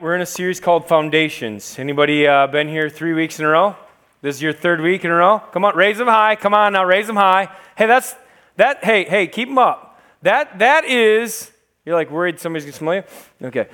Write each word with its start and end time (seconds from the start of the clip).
We're 0.00 0.14
in 0.14 0.20
a 0.20 0.26
series 0.26 0.60
called 0.60 0.86
Foundations. 0.86 1.76
Anybody 1.76 2.24
uh, 2.24 2.46
been 2.46 2.68
here 2.68 2.88
three 2.88 3.14
weeks 3.14 3.40
in 3.40 3.44
a 3.44 3.48
row? 3.48 3.74
This 4.22 4.36
is 4.36 4.42
your 4.42 4.52
third 4.52 4.80
week 4.80 5.04
in 5.04 5.10
a 5.10 5.14
row. 5.14 5.40
Come 5.50 5.64
on, 5.64 5.74
raise 5.74 5.98
them 5.98 6.06
high. 6.06 6.36
Come 6.36 6.54
on 6.54 6.74
now, 6.74 6.84
raise 6.84 7.08
them 7.08 7.16
high. 7.16 7.48
Hey, 7.76 7.86
that's 7.86 8.14
that. 8.54 8.84
Hey, 8.84 9.06
hey, 9.06 9.26
keep 9.26 9.48
them 9.48 9.58
up. 9.58 10.00
That 10.22 10.60
that 10.60 10.84
is. 10.84 11.50
You're 11.84 11.96
like 11.96 12.12
worried 12.12 12.38
somebody's 12.38 12.64
gonna 12.64 12.74
smell 12.74 12.94
you. 12.94 13.02
Okay, 13.48 13.66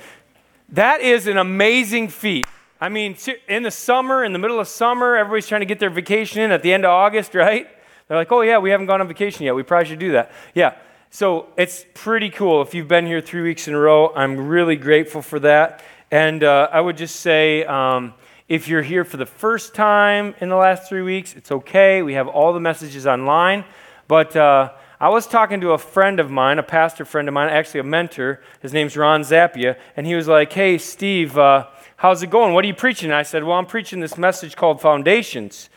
that 0.69 1.01
is 1.01 1.27
an 1.27 1.37
amazing 1.37 2.07
feat. 2.07 2.47
I 2.81 2.89
mean, 2.89 3.15
in 3.47 3.61
the 3.61 3.69
summer, 3.69 4.23
in 4.23 4.33
the 4.33 4.39
middle 4.39 4.59
of 4.59 4.67
summer, 4.67 5.15
everybody's 5.15 5.47
trying 5.47 5.61
to 5.61 5.67
get 5.67 5.77
their 5.77 5.91
vacation 5.91 6.41
in 6.41 6.49
at 6.49 6.63
the 6.63 6.73
end 6.73 6.85
of 6.85 6.89
August, 6.89 7.35
right? 7.35 7.67
They're 8.07 8.17
like, 8.17 8.31
oh 8.31 8.41
yeah, 8.41 8.57
we 8.57 8.71
haven't 8.71 8.87
gone 8.87 8.99
on 8.99 9.07
vacation 9.07 9.45
yet. 9.45 9.53
We 9.53 9.61
probably 9.61 9.89
should 9.89 9.99
do 9.99 10.13
that. 10.13 10.31
Yeah. 10.55 10.73
So 11.11 11.47
it's 11.55 11.85
pretty 11.93 12.29
cool. 12.29 12.63
If 12.63 12.73
you've 12.73 12.87
been 12.87 13.05
here 13.05 13.21
three 13.21 13.41
weeks 13.41 13.67
in 13.67 13.75
a 13.75 13.79
row, 13.79 14.11
I'm 14.15 14.47
really 14.47 14.75
grateful 14.75 15.21
for 15.21 15.39
that. 15.41 15.83
And 16.11 16.43
uh, 16.43 16.69
I 16.71 16.81
would 16.81 16.97
just 16.97 17.17
say 17.17 17.63
um, 17.65 18.13
if 18.47 18.67
you're 18.67 18.83
here 18.83 19.03
for 19.03 19.17
the 19.17 19.25
first 19.25 19.73
time 19.73 20.35
in 20.39 20.49
the 20.49 20.55
last 20.55 20.87
three 20.87 21.01
weeks, 21.01 21.33
it's 21.35 21.51
okay. 21.51 22.03
We 22.03 22.13
have 22.13 22.27
all 22.27 22.53
the 22.53 22.59
messages 22.59 23.07
online. 23.07 23.65
But 24.07 24.35
uh, 24.35 24.73
I 24.99 25.09
was 25.09 25.25
talking 25.25 25.61
to 25.61 25.71
a 25.71 25.77
friend 25.79 26.19
of 26.19 26.29
mine, 26.29 26.59
a 26.59 26.63
pastor 26.63 27.05
friend 27.05 27.27
of 27.27 27.33
mine, 27.33 27.49
actually 27.49 27.79
a 27.79 27.83
mentor. 27.83 28.41
His 28.61 28.71
name's 28.71 28.95
Ron 28.95 29.21
Zappia. 29.21 29.77
And 29.97 30.05
he 30.05 30.13
was 30.13 30.27
like, 30.27 30.53
Hey, 30.53 30.77
Steve, 30.77 31.37
uh, 31.37 31.67
how's 31.97 32.21
it 32.21 32.29
going? 32.29 32.53
What 32.53 32.63
are 32.63 32.67
you 32.67 32.75
preaching? 32.75 33.09
And 33.09 33.15
I 33.15 33.23
said, 33.23 33.43
Well, 33.43 33.57
I'm 33.57 33.65
preaching 33.65 33.99
this 33.99 34.17
message 34.17 34.55
called 34.55 34.81
Foundations. 34.81 35.69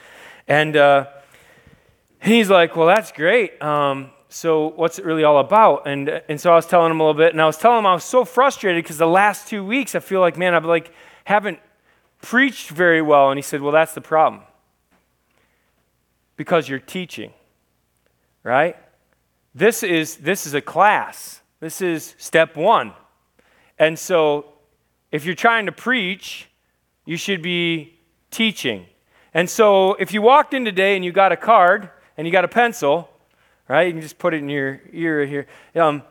And 0.47 0.77
uh, 0.77 1.07
he's 2.23 2.51
like, 2.51 2.77
Well, 2.77 2.87
that's 2.87 3.13
great. 3.13 3.61
Um, 3.63 4.11
so 4.29 4.69
what's 4.77 4.99
it 4.99 5.05
really 5.05 5.25
all 5.25 5.39
about? 5.39 5.87
And, 5.87 6.23
and 6.29 6.41
so 6.41 6.53
I 6.53 6.57
was 6.57 6.67
telling 6.67 6.91
him 6.91 7.01
a 7.01 7.03
little 7.03 7.19
bit, 7.19 7.33
and 7.33 7.41
I 7.41 7.47
was 7.47 7.57
telling 7.57 7.79
him 7.79 7.87
I 7.87 7.95
was 7.95 8.05
so 8.05 8.25
frustrated 8.25 8.85
because 8.85 8.99
the 8.99 9.07
last 9.07 9.49
two 9.49 9.65
weeks 9.65 9.95
I 9.95 10.01
feel 10.01 10.21
like, 10.21 10.37
man, 10.37 10.55
I've 10.55 10.65
like 10.65 10.93
haven't 11.25 11.59
preached 12.21 12.71
very 12.71 13.01
well. 13.01 13.31
And 13.31 13.39
he 13.39 13.43
said, 13.43 13.63
well, 13.63 13.73
that's 13.73 13.95
the 13.95 14.01
problem. 14.01 14.43
Because 16.37 16.69
you're 16.69 16.79
teaching, 16.79 17.33
right? 18.43 18.77
This 19.55 19.83
is, 19.83 20.17
this 20.19 20.47
is 20.47 20.55
a 20.55 20.61
class. 20.61 21.41
This 21.61 21.81
is 21.81 22.15
step 22.19 22.57
one. 22.57 22.93
And 23.79 23.99
so 23.99 24.53
if 25.11 25.25
you're 25.25 25.35
trying 25.35 25.67
to 25.67 25.73
preach, 25.73 26.49
you 27.05 27.17
should 27.17 27.43
be 27.43 27.99
teaching. 28.31 28.87
And 29.33 29.49
so 29.49 29.95
if 29.95 30.13
you 30.13 30.21
walked 30.21 30.53
in 30.55 30.65
today 30.65 30.97
and 30.97 31.05
you 31.05 31.13
got 31.13 31.33
a 31.33 31.37
card 31.37 31.91
and 32.17 32.27
you 32.27 32.33
got 32.33 32.45
a 32.45 32.49
pencil, 32.49 33.09
right? 33.69 33.87
You 33.87 33.93
can 33.93 34.03
just 34.03 34.19
put 34.19 34.35
it 34.35 34.39
in 34.39 34.49
your 34.49 34.81
ear 34.93 35.27
here. 35.27 35.47
Um, 35.75 36.03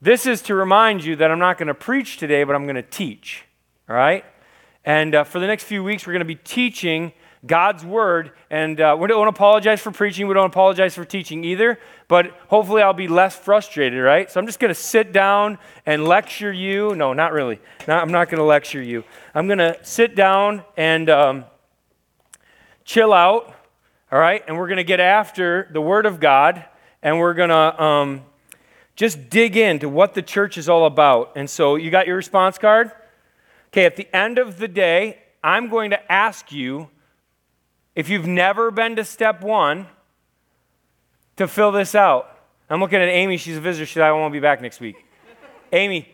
this 0.00 0.26
is 0.26 0.42
to 0.42 0.54
remind 0.54 1.04
you 1.04 1.14
that 1.16 1.30
I'm 1.30 1.38
not 1.38 1.58
going 1.58 1.68
to 1.68 1.74
preach 1.74 2.16
today, 2.16 2.42
but 2.44 2.56
I'm 2.56 2.64
going 2.64 2.76
to 2.76 2.82
teach, 2.82 3.44
all 3.88 3.94
right? 3.94 4.24
And 4.84 5.14
uh, 5.14 5.24
for 5.24 5.38
the 5.38 5.46
next 5.46 5.64
few 5.64 5.84
weeks, 5.84 6.06
we're 6.06 6.12
going 6.12 6.20
to 6.20 6.24
be 6.24 6.34
teaching 6.34 7.12
God's 7.46 7.84
word. 7.84 8.32
And 8.50 8.80
uh, 8.80 8.96
we 8.98 9.06
don't 9.08 9.28
apologize 9.28 9.80
for 9.80 9.90
preaching. 9.90 10.26
We 10.26 10.34
don't 10.34 10.46
apologize 10.46 10.94
for 10.94 11.04
teaching 11.04 11.44
either. 11.44 11.78
But 12.08 12.36
hopefully, 12.48 12.82
I'll 12.82 12.92
be 12.92 13.08
less 13.08 13.36
frustrated, 13.36 14.02
right? 14.02 14.30
So 14.30 14.40
I'm 14.40 14.46
just 14.46 14.58
going 14.58 14.70
to 14.70 14.80
sit 14.80 15.12
down 15.12 15.58
and 15.86 16.06
lecture 16.06 16.52
you. 16.52 16.96
No, 16.96 17.12
not 17.12 17.32
really. 17.32 17.60
I'm 17.86 18.10
not 18.10 18.28
going 18.28 18.38
to 18.38 18.44
lecture 18.44 18.82
you. 18.82 19.04
I'm 19.34 19.46
going 19.46 19.58
to 19.58 19.78
sit 19.82 20.16
down 20.16 20.64
and 20.76 21.08
um, 21.08 21.44
chill 22.84 23.12
out, 23.12 23.54
all 24.10 24.18
right? 24.18 24.42
And 24.48 24.56
we're 24.56 24.68
going 24.68 24.78
to 24.78 24.84
get 24.84 25.00
after 25.00 25.68
the 25.72 25.80
word 25.80 26.06
of 26.06 26.18
God 26.18 26.64
and 27.02 27.18
we're 27.18 27.34
going 27.34 27.50
to 27.50 27.82
um, 27.82 28.22
just 28.96 29.30
dig 29.30 29.56
into 29.56 29.88
what 29.88 30.14
the 30.14 30.22
church 30.22 30.56
is 30.56 30.68
all 30.68 30.86
about. 30.86 31.32
And 31.36 31.48
so, 31.48 31.76
you 31.76 31.90
got 31.90 32.06
your 32.06 32.16
response 32.16 32.58
card? 32.58 32.92
Okay, 33.68 33.84
at 33.84 33.96
the 33.96 34.08
end 34.14 34.38
of 34.38 34.58
the 34.58 34.68
day, 34.68 35.18
I'm 35.42 35.68
going 35.68 35.90
to 35.90 36.12
ask 36.12 36.52
you 36.52 36.88
if 37.94 38.08
you've 38.08 38.26
never 38.26 38.70
been 38.70 38.96
to 38.96 39.04
step 39.04 39.42
one 39.42 39.86
to 41.36 41.48
fill 41.48 41.72
this 41.72 41.94
out. 41.94 42.28
I'm 42.70 42.80
looking 42.80 43.00
at 43.00 43.08
Amy. 43.08 43.36
She's 43.36 43.56
a 43.56 43.60
visitor. 43.60 43.86
She 43.86 43.94
said, 43.94 44.04
I 44.04 44.12
won't 44.12 44.32
be 44.32 44.40
back 44.40 44.62
next 44.62 44.80
week. 44.80 44.96
Amy, 45.72 46.08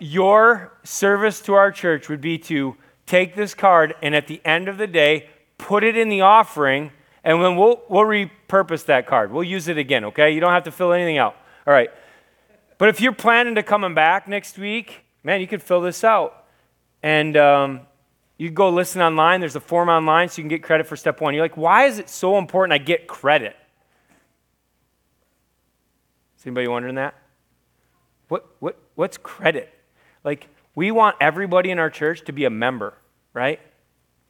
your 0.00 0.72
service 0.82 1.40
to 1.42 1.54
our 1.54 1.70
church 1.70 2.08
would 2.08 2.20
be 2.20 2.38
to 2.38 2.76
take 3.06 3.34
this 3.36 3.54
card 3.54 3.94
and 4.02 4.14
at 4.14 4.26
the 4.26 4.40
end 4.44 4.68
of 4.68 4.78
the 4.78 4.86
day, 4.86 5.28
put 5.58 5.84
it 5.84 5.96
in 5.96 6.08
the 6.08 6.22
offering 6.22 6.90
and 7.22 7.42
then 7.42 7.56
we'll, 7.56 7.82
we'll 7.88 8.04
repurpose 8.54 8.86
that 8.86 9.06
card. 9.06 9.32
We'll 9.32 9.44
use 9.44 9.68
it 9.68 9.78
again, 9.78 10.04
okay? 10.06 10.32
You 10.32 10.40
don't 10.40 10.52
have 10.52 10.64
to 10.64 10.72
fill 10.72 10.92
anything 10.92 11.18
out. 11.18 11.36
All 11.66 11.74
right. 11.74 11.90
But 12.78 12.88
if 12.88 13.00
you're 13.00 13.12
planning 13.12 13.54
to 13.56 13.62
coming 13.62 13.94
back 13.94 14.28
next 14.28 14.58
week, 14.58 15.04
man, 15.22 15.40
you 15.40 15.46
could 15.46 15.62
fill 15.62 15.80
this 15.80 16.04
out. 16.04 16.44
And 17.02 17.36
um, 17.36 17.80
you 18.36 18.50
go 18.50 18.70
listen 18.70 19.00
online. 19.00 19.40
There's 19.40 19.56
a 19.56 19.60
form 19.60 19.88
online 19.88 20.28
so 20.28 20.38
you 20.38 20.42
can 20.42 20.48
get 20.48 20.62
credit 20.62 20.86
for 20.86 20.96
step 20.96 21.20
one. 21.20 21.34
You're 21.34 21.44
like, 21.44 21.56
why 21.56 21.84
is 21.84 21.98
it 21.98 22.08
so 22.08 22.38
important 22.38 22.72
I 22.72 22.78
get 22.78 23.06
credit? 23.06 23.56
Is 26.38 26.46
anybody 26.46 26.68
wondering 26.68 26.96
that? 26.96 27.14
What, 28.28 28.46
what, 28.58 28.78
what's 28.94 29.16
credit? 29.16 29.72
Like, 30.24 30.48
we 30.74 30.90
want 30.90 31.16
everybody 31.20 31.70
in 31.70 31.78
our 31.78 31.90
church 31.90 32.24
to 32.24 32.32
be 32.32 32.44
a 32.44 32.50
member, 32.50 32.94
right? 33.32 33.60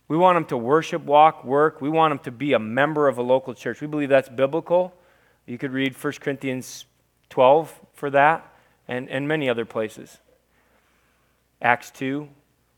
We 0.09 0.17
want 0.17 0.37
them 0.37 0.45
to 0.47 0.57
worship, 0.57 1.03
walk, 1.05 1.45
work. 1.45 1.81
We 1.81 1.89
want 1.89 2.13
them 2.13 2.19
to 2.25 2.31
be 2.31 2.53
a 2.53 2.59
member 2.59 3.09
of 3.09 3.19
a 3.19 3.23
local 3.23 3.55
church. 3.55 3.81
We 3.81 3.87
believe 3.87 4.11
that's 4.11 4.29
biblical. 4.29 4.95
You 5.47 5.59
could 5.59 5.73
read 5.73 5.95
1 5.97 6.13
Corinthians 6.21 6.85
12 7.31 7.81
for 7.95 8.11
that 8.11 8.53
and, 8.87 9.09
and 9.09 9.27
many 9.27 9.49
other 9.49 9.65
places. 9.65 10.19
Acts 11.63 11.91
2. 11.93 12.29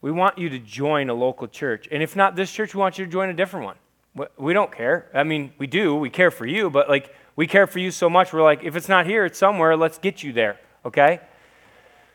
We 0.01 0.13
want 0.13 0.39
you 0.39 0.49
to 0.51 0.59
join 0.59 1.11
a 1.11 1.15
local 1.15 1.49
church. 1.49 1.89
And 1.91 2.03
if 2.03 2.15
not 2.15 2.37
this 2.37 2.53
church, 2.53 2.75
we 2.75 2.81
want 2.81 2.99
you 2.99 3.05
to 3.05 3.11
join 3.11 3.29
a 3.29 3.35
different 3.35 3.67
one. 3.67 4.29
We 4.39 4.53
don't 4.53 4.73
care. 4.73 5.11
I 5.13 5.25
mean, 5.25 5.53
we 5.59 5.67
do. 5.67 5.95
We 5.95 6.11
care 6.11 6.31
for 6.31 6.47
you, 6.47 6.71
but 6.71 6.89
like, 6.89 7.15
we 7.35 7.47
care 7.47 7.67
for 7.67 7.81
you 7.81 7.91
so 7.91 8.09
much. 8.09 8.33
We're 8.33 8.43
like, 8.43 8.65
if 8.65 8.77
it's 8.77 8.89
not 8.89 9.07
here, 9.07 9.25
it's 9.25 9.39
somewhere. 9.39 9.77
Let's 9.77 9.99
get 9.99 10.23
you 10.23 10.33
there, 10.33 10.59
okay? 10.87 11.21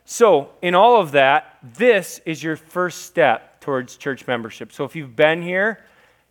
So, 0.05 0.49
in 0.61 0.75
all 0.75 0.99
of 0.99 1.11
that, 1.11 1.57
this 1.61 2.19
is 2.25 2.43
your 2.43 2.55
first 2.55 3.03
step 3.03 3.61
towards 3.61 3.95
church 3.95 4.27
membership. 4.27 4.73
So 4.73 4.83
if 4.83 4.95
you've 4.95 5.15
been 5.15 5.41
here, 5.41 5.79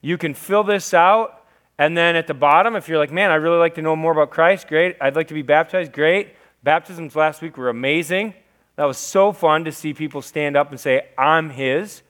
you 0.03 0.19
can 0.19 0.35
fill 0.35 0.65
this 0.65 0.93
out. 0.93 1.45
And 1.79 1.97
then 1.97 2.17
at 2.17 2.27
the 2.27 2.35
bottom, 2.35 2.77
if 2.77 2.89
you're 2.89 2.99
like, 2.99 3.13
man, 3.13 3.31
I 3.31 3.37
really 3.37 3.59
like 3.59 3.77
to 3.77 3.83
know 3.83 3.97
more 3.97 4.13
about 4.13 4.31
Christ, 4.31 4.69
great. 4.69 4.97
I'd 5.01 5.17
like 5.17 5.29
to 5.29 5.35
be 5.35 5.43
baptized, 5.43 5.93
great. 5.93 6.35
Baptisms 6.63 7.17
last 7.17 7.41
week 7.41 7.57
were 7.57 7.71
amazing. 7.71 8.35
That 8.77 8.85
was 8.85 8.99
so 8.99 9.33
fun 9.33 9.65
to 9.65 9.73
see 9.73 9.95
people 9.95 10.21
stand 10.21 10.57
up 10.57 10.71
and 10.71 10.79
say, 10.79 11.09
I'm 11.17 11.51
His. 11.51 12.03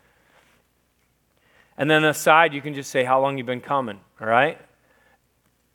And 1.77 1.91
then 1.91 2.05
aside, 2.05 2.53
you 2.53 2.61
can 2.61 2.75
just 2.75 2.91
say 2.91 3.05
how 3.05 3.21
long 3.21 3.39
you've 3.39 3.47
been 3.47 3.61
coming, 3.61 4.01
all 4.21 4.27
right? 4.27 4.59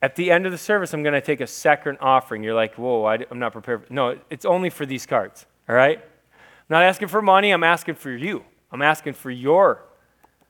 At 0.02 0.16
the 0.16 0.30
end 0.30 0.46
of 0.46 0.52
the 0.52 0.58
service, 0.58 0.94
I'm 0.94 1.02
going 1.02 1.14
to 1.14 1.22
take 1.22 1.42
a 1.42 1.48
second 1.48 1.98
offering. 2.02 2.44
You're 2.44 2.54
like, 2.54 2.76
whoa, 2.76 3.06
I, 3.06 3.16
am 3.32 3.40
not 3.40 3.54
prepared. 3.54 3.90
No, 3.90 4.20
it's 4.30 4.46
only 4.46 4.70
for 4.70 4.86
these 4.86 5.06
cards, 5.06 5.46
all 5.68 5.76
right? 5.76 5.98
I'm 6.00 6.70
not 6.70 6.84
asking 6.84 7.08
for 7.08 7.22
money, 7.22 7.52
I'm 7.52 7.64
asking 7.64 7.96
for 7.96 8.12
you. 8.12 8.44
I'm 8.72 8.82
asking 8.82 9.14
for 9.14 9.32
your 9.32 9.84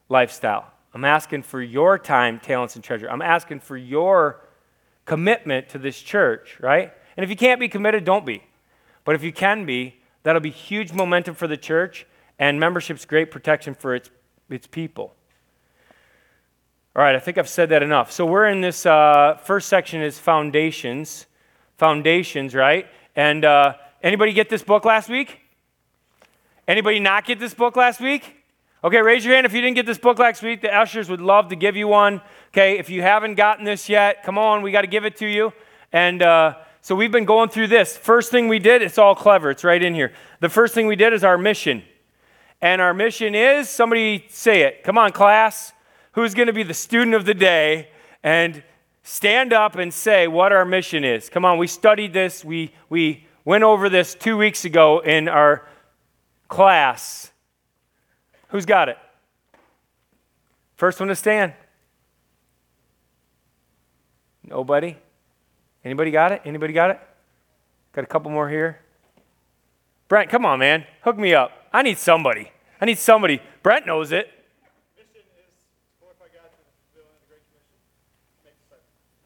lifestyle. 0.10 0.72
I'm 0.94 1.06
asking 1.06 1.44
for 1.44 1.62
your 1.62 2.00
time, 2.00 2.40
talents, 2.40 2.76
and 2.76 2.84
treasure. 2.84 3.10
I'm 3.10 3.22
asking 3.22 3.60
for 3.60 3.76
your 3.76 4.42
commitment 5.04 5.70
to 5.70 5.78
this 5.78 6.00
church, 6.00 6.58
right? 6.60 6.94
And 7.18 7.24
if 7.24 7.30
you 7.30 7.36
can't 7.36 7.60
be 7.60 7.68
committed, 7.68 8.06
don't 8.06 8.26
be. 8.26 8.44
But 9.04 9.16
if 9.16 9.24
you 9.24 9.32
can 9.32 9.66
be, 9.66 9.98
that'll 10.24 10.42
be 10.42 10.50
huge 10.50 10.94
momentum 10.94 11.36
for 11.36 11.48
the 11.48 11.58
church, 11.58 12.08
and 12.40 12.60
membership's 12.60 13.06
great 13.06 13.30
protection 13.30 13.74
for 13.74 13.94
its, 13.94 14.10
its 14.50 14.68
people. 14.68 15.14
All 16.96 17.04
right, 17.04 17.16
I 17.16 17.20
think 17.20 17.38
I've 17.38 17.50
said 17.50 17.70
that 17.70 17.84
enough. 17.84 18.12
So 18.12 18.26
we're 18.26 18.48
in 18.48 18.62
this 18.62 18.86
uh, 18.86 19.38
first 19.44 19.68
section 19.68 20.02
is 20.02 20.18
foundations, 20.18 21.26
foundations, 21.78 22.56
right? 22.56 22.88
And 23.18 23.44
uh, 23.44 23.74
anybody 24.06 24.32
get 24.32 24.50
this 24.50 24.64
book 24.64 24.86
last 24.86 25.10
week? 25.10 25.42
Anybody 26.68 27.00
not 27.00 27.26
get 27.26 27.40
this 27.40 27.54
book 27.54 27.76
last 27.76 28.00
week? 28.00 28.38
Okay, 28.84 29.02
raise 29.02 29.26
your 29.26 29.34
hand 29.34 29.46
if 29.46 29.54
you 29.54 29.62
didn't 29.62 29.76
get 29.76 29.86
this 29.86 29.98
book 29.98 30.20
last 30.20 30.44
week. 30.44 30.62
The 30.62 30.74
ushers 30.74 31.10
would 31.10 31.20
love 31.20 31.50
to 31.50 31.56
give 31.56 31.76
you 31.76 31.88
one. 31.88 32.22
Okay, 32.50 32.78
if 32.78 32.90
you 32.90 33.02
haven't 33.02 33.34
gotten 33.36 33.66
this 33.66 33.90
yet, 33.90 34.24
come 34.24 34.38
on, 34.38 34.62
we 34.62 34.72
got 34.72 34.82
to 34.82 34.88
give 34.88 35.06
it 35.06 35.18
to 35.18 35.26
you. 35.26 35.52
And 35.92 36.22
uh, 36.22 36.56
so 36.82 36.94
we've 36.94 37.12
been 37.12 37.26
going 37.26 37.50
through 37.50 37.68
this. 37.68 37.98
First 37.98 38.30
thing 38.30 38.48
we 38.48 38.60
did, 38.60 38.84
it's 38.84 39.00
all 39.00 39.16
clever, 39.16 39.50
it's 39.50 39.64
right 39.64 39.82
in 39.82 39.96
here. 39.96 40.14
The 40.40 40.50
first 40.50 40.76
thing 40.76 40.86
we 40.86 40.96
did 40.96 41.14
is 41.14 41.24
our 41.24 41.38
mission. 41.38 41.84
And 42.62 42.80
our 42.80 42.94
mission 42.94 43.34
is 43.34 43.70
somebody 43.70 44.26
say 44.30 44.62
it. 44.62 44.84
Come 44.84 44.98
on, 44.98 45.12
class. 45.12 45.74
Who's 46.12 46.36
going 46.36 46.48
to 46.48 46.54
be 46.54 46.64
the 46.64 46.74
student 46.74 47.16
of 47.16 47.26
the 47.26 47.34
day 47.34 47.90
and 48.24 48.64
stand 49.02 49.52
up 49.52 49.76
and 49.76 49.94
say 49.94 50.28
what 50.28 50.52
our 50.52 50.64
mission 50.64 51.04
is? 51.04 51.28
Come 51.28 51.44
on, 51.44 51.58
we 51.58 51.68
studied 51.68 52.14
this. 52.14 52.46
We, 52.46 52.72
we 52.90 53.25
went 53.46 53.64
over 53.64 53.88
this 53.88 54.16
two 54.16 54.36
weeks 54.36 54.66
ago 54.66 55.00
in 55.00 55.30
our 55.30 55.68
class. 56.50 57.32
Who's 58.50 58.66
got 58.66 58.90
it? 58.90 58.98
First 60.76 61.00
one 61.00 61.08
to 61.08 61.16
stand. 61.16 61.54
Nobody? 64.44 64.98
Anybody 65.84 66.12
got 66.12 66.32
it? 66.32 66.42
Anybody 66.44 66.74
got 66.74 66.90
it? 66.90 67.00
Got 67.94 68.04
a 68.04 68.08
couple 68.08 68.32
more 68.32 68.50
here. 68.50 68.80
Brent, 70.08 70.30
come 70.30 70.46
on, 70.46 70.60
man. 70.60 70.86
Hook 71.02 71.18
me 71.18 71.34
up. 71.34 71.52
I 71.72 71.82
need 71.82 71.98
somebody. 71.98 72.52
I 72.82 72.86
need 72.86 72.98
somebody. 72.98 73.42
Brent 73.64 73.86
knows 73.86 74.12
it. 74.12 74.30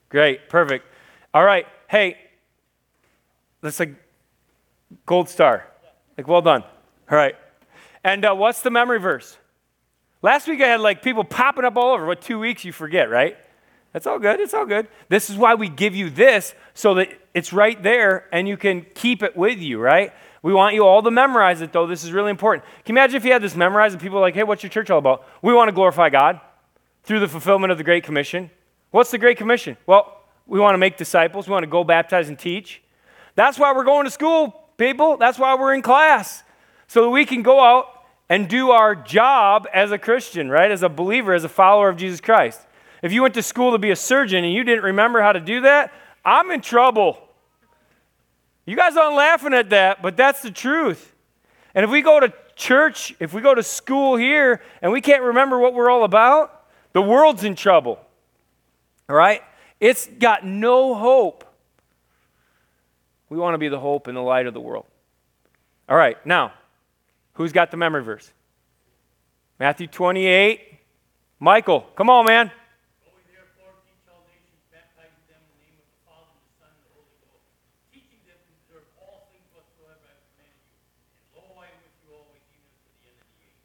Great, 0.10 0.50
perfect. 0.50 0.86
All 1.34 1.44
right, 1.44 1.68
hey, 1.88 2.18
that's 3.62 3.80
like 3.80 3.94
gold 5.06 5.30
star. 5.30 5.66
Like, 6.18 6.28
well 6.28 6.42
done. 6.42 6.64
All 7.10 7.18
right. 7.18 7.36
And 8.04 8.26
uh, 8.26 8.34
what's 8.34 8.62
the 8.62 8.72
memory 8.72 9.00
verse? 9.00 9.38
Last 10.22 10.48
week 10.48 10.62
I 10.62 10.68
had 10.68 10.82
like 10.82 11.02
people 11.02 11.24
popping 11.24 11.66
up 11.66 11.78
all 11.78 11.94
over. 11.94 12.06
What, 12.06 12.22
two 12.22 12.40
weeks 12.40 12.66
you 12.66 12.72
forget, 12.72 13.10
right? 13.10 13.38
That's 13.94 14.06
all 14.06 14.20
good. 14.20 14.40
It's 14.40 14.54
all 14.54 14.66
good. 14.66 14.88
This 15.08 15.30
is 15.30 15.38
why 15.38 15.56
we 15.56 15.68
give 15.68 15.96
you 15.96 16.10
this 16.10 16.54
so 16.74 16.94
that 16.96 17.10
it's 17.34 17.52
right 17.52 17.82
there 17.82 18.26
and 18.32 18.48
you 18.48 18.58
can 18.58 18.86
keep 18.94 19.24
it 19.24 19.36
with 19.36 19.60
you, 19.60 19.80
right? 19.80 20.14
We 20.42 20.54
want 20.54 20.76
you 20.76 20.86
all 20.86 21.02
to 21.02 21.12
memorize 21.12 21.62
it, 21.62 21.74
though. 21.74 21.88
This 21.88 22.04
is 22.04 22.12
really 22.12 22.30
important. 22.30 22.66
Can 22.86 22.96
you 22.96 23.02
imagine 23.02 23.18
if 23.18 23.26
you 23.26 23.32
had 23.32 23.42
this 23.42 23.56
memorized 23.56 23.94
and 23.94 24.02
people 24.02 24.20
like, 24.20 24.36
hey, 24.36 24.44
what's 24.44 24.64
your 24.64 24.70
church 24.70 24.90
all 24.90 25.00
about? 25.00 25.26
We 25.42 25.54
want 25.54 25.68
to 25.70 25.74
glorify 25.74 26.10
God 26.10 26.40
through 27.04 27.20
the 27.20 27.28
fulfillment 27.28 27.72
of 27.72 27.78
the 27.78 27.84
Great 27.84 28.04
Commission. 28.04 28.52
What's 28.92 29.12
the 29.12 29.18
Great 29.18 29.38
Commission? 29.38 29.76
Well, 29.86 30.22
we 30.46 30.60
want 30.60 30.76
to 30.76 30.78
make 30.78 30.98
disciples. 30.98 31.48
We 31.48 31.52
want 31.52 31.64
to 31.64 31.70
go 31.70 31.84
baptize 31.84 32.30
and 32.30 32.38
teach. 32.38 32.82
That's 33.36 33.60
why 33.60 33.74
we're 33.74 33.84
going 33.84 34.06
to 34.06 34.12
school, 34.12 34.59
people. 34.80 35.18
That's 35.18 35.38
why 35.38 35.54
we're 35.56 35.74
in 35.76 35.84
class. 35.84 36.44
So 36.88 37.04
that 37.04 37.10
we 37.10 37.26
can 37.26 37.44
go 37.44 37.64
out 37.64 37.86
and 38.30 38.48
do 38.48 38.72
our 38.72 38.96
job 38.96 39.68
as 39.74 39.92
a 39.92 39.98
Christian, 39.98 40.50
right? 40.50 40.72
As 40.72 40.82
a 40.82 40.90
believer, 40.90 41.34
as 41.34 41.44
a 41.44 41.50
follower 41.50 41.90
of 41.90 41.98
Jesus 41.98 42.22
Christ. 42.22 42.62
If 43.04 43.12
you 43.12 43.22
went 43.22 43.34
to 43.36 43.44
school 43.44 43.72
to 43.72 43.78
be 43.78 43.92
a 43.92 43.96
surgeon 43.96 44.44
and 44.44 44.54
you 44.54 44.64
didn't 44.64 44.84
remember 44.84 45.22
how 45.22 45.32
to 45.32 45.40
do 45.40 45.62
that, 45.62 45.92
I'm 46.26 46.52
in 46.52 46.62
trouble. 46.62 47.18
You 48.66 48.76
guys 48.76 48.98
aren't 48.98 49.16
laughing 49.16 49.54
at 49.54 49.70
that, 49.72 50.02
but 50.02 50.18
that's 50.18 50.42
the 50.42 50.52
truth. 50.52 51.16
And 51.74 51.84
if 51.84 51.90
we 51.90 52.02
go 52.02 52.20
to 52.20 52.34
church, 52.56 53.16
if 53.20 53.34
we 53.34 53.42
go 53.42 53.56
to 53.56 53.64
school 53.64 54.16
here 54.16 54.62
and 54.82 54.92
we 54.92 55.02
can't 55.02 55.24
remember 55.24 55.58
what 55.58 55.74
we're 55.74 55.90
all 55.90 56.04
about, 56.04 56.68
the 56.94 57.02
world's 57.02 57.44
in 57.44 57.56
trouble. 57.56 58.00
All 59.10 59.16
right? 59.16 59.42
It's 59.80 60.08
got 60.08 60.46
no 60.46 60.94
hope. 60.94 61.46
We 63.30 63.38
want 63.38 63.54
to 63.54 63.58
be 63.60 63.70
the 63.70 63.80
hope 63.80 64.08
and 64.08 64.18
the 64.18 64.22
light 64.22 64.48
of 64.48 64.54
the 64.54 64.60
world. 64.60 64.86
All 65.88 65.98
right, 65.98 66.24
now, 66.26 66.54
who's 67.34 67.52
got 67.52 67.72
the 67.72 67.78
memory 67.78 68.04
verse? 68.04 68.32
Matthew 69.60 69.88
28. 69.88 70.62
Michael, 71.40 71.82
come 71.96 72.10
on, 72.10 72.26
man. 72.26 72.52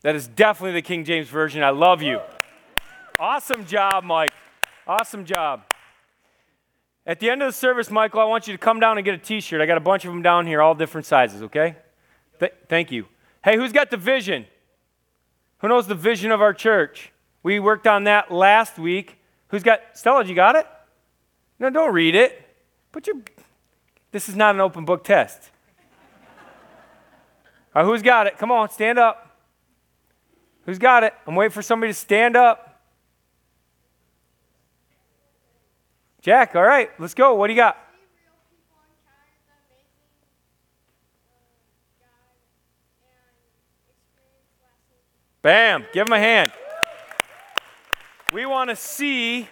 That 0.05 0.15
is 0.15 0.29
definitely 0.29 0.73
the 0.73 0.83
King 0.83 1.07
James 1.07 1.29
Version. 1.29 1.63
I 1.63 1.71
love 1.71 2.03
you. 2.03 2.21
Awesome 3.19 3.65
job, 3.65 4.05
Mike. 4.05 4.35
Awesome 4.87 5.25
job. 5.25 5.63
At 7.07 7.21
the 7.21 7.29
end 7.29 7.43
of 7.43 7.49
the 7.49 7.53
service, 7.53 7.91
Michael, 7.91 8.21
I 8.21 8.25
want 8.25 8.47
you 8.47 8.55
to 8.55 8.59
come 8.59 8.81
down 8.81 8.97
and 8.97 9.05
get 9.05 9.15
a 9.15 9.19
t 9.19 9.41
shirt. 9.41 9.61
I 9.61 9.67
got 9.67 9.77
a 9.77 9.81
bunch 9.81 10.05
of 10.05 10.13
them 10.13 10.23
down 10.23 10.47
here, 10.47 10.63
all 10.63 10.75
different 10.75 11.07
sizes, 11.07 11.43
okay? 11.43 11.77
Th- 12.41 12.53
thank 12.69 12.91
you. 12.91 13.07
Hey, 13.43 13.57
who's 13.57 13.73
got 13.73 13.91
the 13.91 13.99
vision? 13.99 14.47
Who 15.59 15.69
knows 15.69 15.87
the 15.87 15.95
vision 15.95 16.31
of 16.31 16.41
our 16.41 16.55
church? 16.55 17.13
We 17.43 17.61
worked 17.61 17.87
on 17.87 18.05
that 18.05 18.33
last 18.33 18.79
week. 18.79 19.19
Who's 19.49 19.63
got, 19.63 19.81
Stella, 19.93 20.25
you 20.25 20.35
got 20.35 20.57
it? 20.57 20.67
No, 21.59 21.69
don't 21.69 21.93
read 21.93 22.15
it. 22.15 22.41
Put 22.91 23.07
your, 23.07 23.17
this 24.11 24.29
is 24.29 24.35
not 24.35 24.55
an 24.55 24.61
open 24.63 24.87
book 24.87 25.05
test. 25.05 25.51
All 27.75 27.83
right, 27.83 27.91
who's 27.91 28.03
got 28.03 28.27
it? 28.27 28.39
Come 28.39 28.51
on, 28.51 28.71
stand 28.71 28.99
up. 28.99 29.37
Who's 30.65 30.79
got 30.79 31.05
it? 31.05 31.13
I'm 31.27 31.35
waiting 31.35 31.53
for 31.53 31.61
somebody 31.61 31.93
to 31.93 31.99
stand 31.99 32.35
up. 32.35 32.64
Jack, 36.25 36.57
all 36.57 36.63
right, 36.63 36.89
let's 36.99 37.13
go. 37.13 37.35
What 37.35 37.49
do 37.49 37.53
you 37.53 37.59
got? 37.59 37.77
Bam, 45.43 45.85
give 45.93 46.07
him 46.07 46.15
a 46.15 46.19
hand. 46.19 46.51
We 48.33 48.47
want 48.47 48.71
to 48.71 48.77
see, 48.77 49.47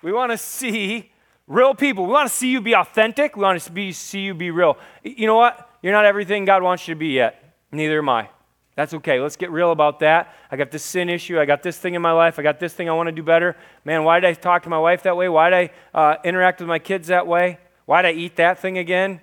we 0.00 0.12
want 0.12 0.30
to 0.30 0.38
see 0.38 1.10
real 1.48 1.74
people. 1.74 2.06
We 2.06 2.12
want 2.12 2.30
to 2.30 2.34
see 2.36 2.52
you 2.52 2.60
be 2.60 2.76
authentic. 2.76 3.34
We 3.34 3.42
want 3.42 3.60
to 3.60 3.92
see 3.92 4.20
you 4.20 4.32
be 4.32 4.52
real. 4.52 4.78
You 5.02 5.26
know 5.26 5.34
what? 5.34 5.70
You're 5.82 5.92
not 5.92 6.04
everything 6.04 6.44
God 6.44 6.62
wants 6.62 6.86
you 6.86 6.94
to 6.94 6.98
be 7.00 7.08
yet. 7.08 7.56
Neither 7.72 7.98
am 7.98 8.08
I. 8.08 8.28
That's 8.74 8.94
okay. 8.94 9.20
Let's 9.20 9.36
get 9.36 9.50
real 9.50 9.70
about 9.70 10.00
that. 10.00 10.34
I 10.50 10.56
got 10.56 10.70
this 10.70 10.82
sin 10.82 11.10
issue. 11.10 11.38
I 11.38 11.44
got 11.44 11.62
this 11.62 11.76
thing 11.76 11.94
in 11.94 12.00
my 12.00 12.12
life. 12.12 12.38
I 12.38 12.42
got 12.42 12.58
this 12.58 12.72
thing 12.72 12.88
I 12.88 12.92
want 12.94 13.08
to 13.08 13.12
do 13.12 13.22
better. 13.22 13.56
Man, 13.84 14.04
why 14.04 14.18
did 14.18 14.28
I 14.28 14.34
talk 14.34 14.62
to 14.62 14.70
my 14.70 14.78
wife 14.78 15.02
that 15.02 15.16
way? 15.16 15.28
Why 15.28 15.50
did 15.50 15.70
I 15.94 15.98
uh, 15.98 16.16
interact 16.24 16.60
with 16.60 16.68
my 16.68 16.78
kids 16.78 17.08
that 17.08 17.26
way? 17.26 17.58
Why 17.84 18.00
did 18.00 18.08
I 18.08 18.12
eat 18.12 18.36
that 18.36 18.58
thing 18.58 18.78
again? 18.78 19.20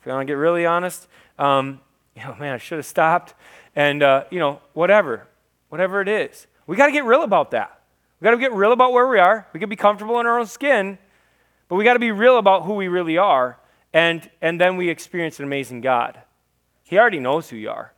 If 0.00 0.06
you 0.06 0.12
want 0.12 0.26
to 0.26 0.30
get 0.30 0.38
really 0.38 0.66
honest, 0.66 1.06
um, 1.38 1.80
you 2.16 2.22
know, 2.22 2.34
man, 2.34 2.54
I 2.54 2.58
should 2.58 2.78
have 2.78 2.86
stopped. 2.86 3.34
And, 3.76 4.02
uh, 4.02 4.24
you 4.30 4.40
know, 4.40 4.60
whatever, 4.72 5.28
whatever 5.68 6.00
it 6.00 6.08
is. 6.08 6.48
We 6.66 6.76
got 6.76 6.86
to 6.86 6.92
get 6.92 7.04
real 7.04 7.22
about 7.22 7.52
that. 7.52 7.80
We 8.20 8.24
got 8.24 8.32
to 8.32 8.38
get 8.38 8.52
real 8.52 8.72
about 8.72 8.92
where 8.92 9.06
we 9.06 9.18
are. 9.18 9.46
We 9.52 9.60
can 9.60 9.68
be 9.68 9.76
comfortable 9.76 10.18
in 10.18 10.26
our 10.26 10.38
own 10.38 10.46
skin, 10.46 10.98
but 11.68 11.76
we 11.76 11.84
got 11.84 11.94
to 11.94 12.00
be 12.00 12.10
real 12.10 12.38
about 12.38 12.64
who 12.64 12.74
we 12.74 12.88
really 12.88 13.18
are. 13.18 13.58
And, 13.92 14.28
and 14.42 14.60
then 14.60 14.76
we 14.76 14.88
experience 14.88 15.38
an 15.38 15.44
amazing 15.44 15.80
God. 15.80 16.20
He 16.84 16.98
already 16.98 17.20
knows 17.20 17.50
who 17.50 17.56
you 17.56 17.70
are. 17.70 17.92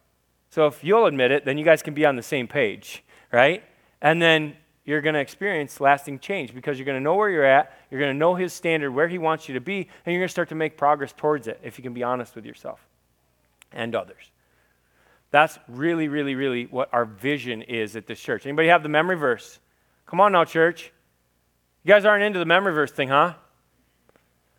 So 0.53 0.67
if 0.67 0.85
you'll 0.85 1.07
admit 1.07 1.31
it, 1.31 1.47
then 1.47 1.57
you 1.57 1.65
guys 1.65 1.83
can 1.83 1.95
be 1.95 2.05
on 2.05 2.15
the 2.15 2.23
same 2.23 2.47
page, 2.47 3.03
right? 3.33 3.65
And 4.03 4.21
then 4.21 4.55
you're 4.85 5.01
going 5.01 5.15
to 5.15 5.21
experience 5.21 5.81
lasting 5.81 6.19
change 6.19 6.55
because 6.55 6.77
you're 6.77 6.85
going 6.85 6.99
to 6.99 7.03
know 7.03 7.15
where 7.15 7.31
you're 7.31 7.43
at, 7.43 7.73
you're 7.91 7.99
going 7.99 8.13
to 8.13 8.19
know 8.19 8.35
his 8.35 8.53
standard, 8.53 8.91
where 8.91 9.09
he 9.09 9.17
wants 9.17 9.49
you 9.49 9.55
to 9.55 9.63
be, 9.63 9.77
and 9.79 10.13
you're 10.13 10.21
going 10.21 10.29
to 10.29 10.33
start 10.33 10.51
to 10.51 10.55
make 10.55 10.77
progress 10.77 11.15
towards 11.17 11.49
it 11.49 11.59
if 11.63 11.79
you 11.79 11.83
can 11.83 11.95
be 11.95 12.03
honest 12.03 12.37
with 12.37 12.45
yourself 12.45 12.87
and 13.73 13.95
others. 13.95 14.31
That's 15.31 15.59
really, 15.69 16.09
really, 16.09 16.35
really 16.35 16.67
what 16.67 16.91
our 16.93 17.07
vision 17.07 17.63
is 17.63 17.97
at 17.97 18.07
this 18.07 18.21
church. 18.21 18.45
Anybody 18.45 18.69
have 18.69 18.83
the 18.83 18.91
memory 18.91 19.17
verse? 19.17 19.59
Come 20.05 20.21
on 20.21 20.33
now, 20.33 20.45
church. 20.45 20.93
You 21.83 21.89
guys 21.89 22.05
aren't 22.05 22.25
into 22.25 22.39
the 22.39 22.45
memory 22.45 22.75
verse 22.75 22.93
thing, 22.93 23.09
huh? 23.09 23.33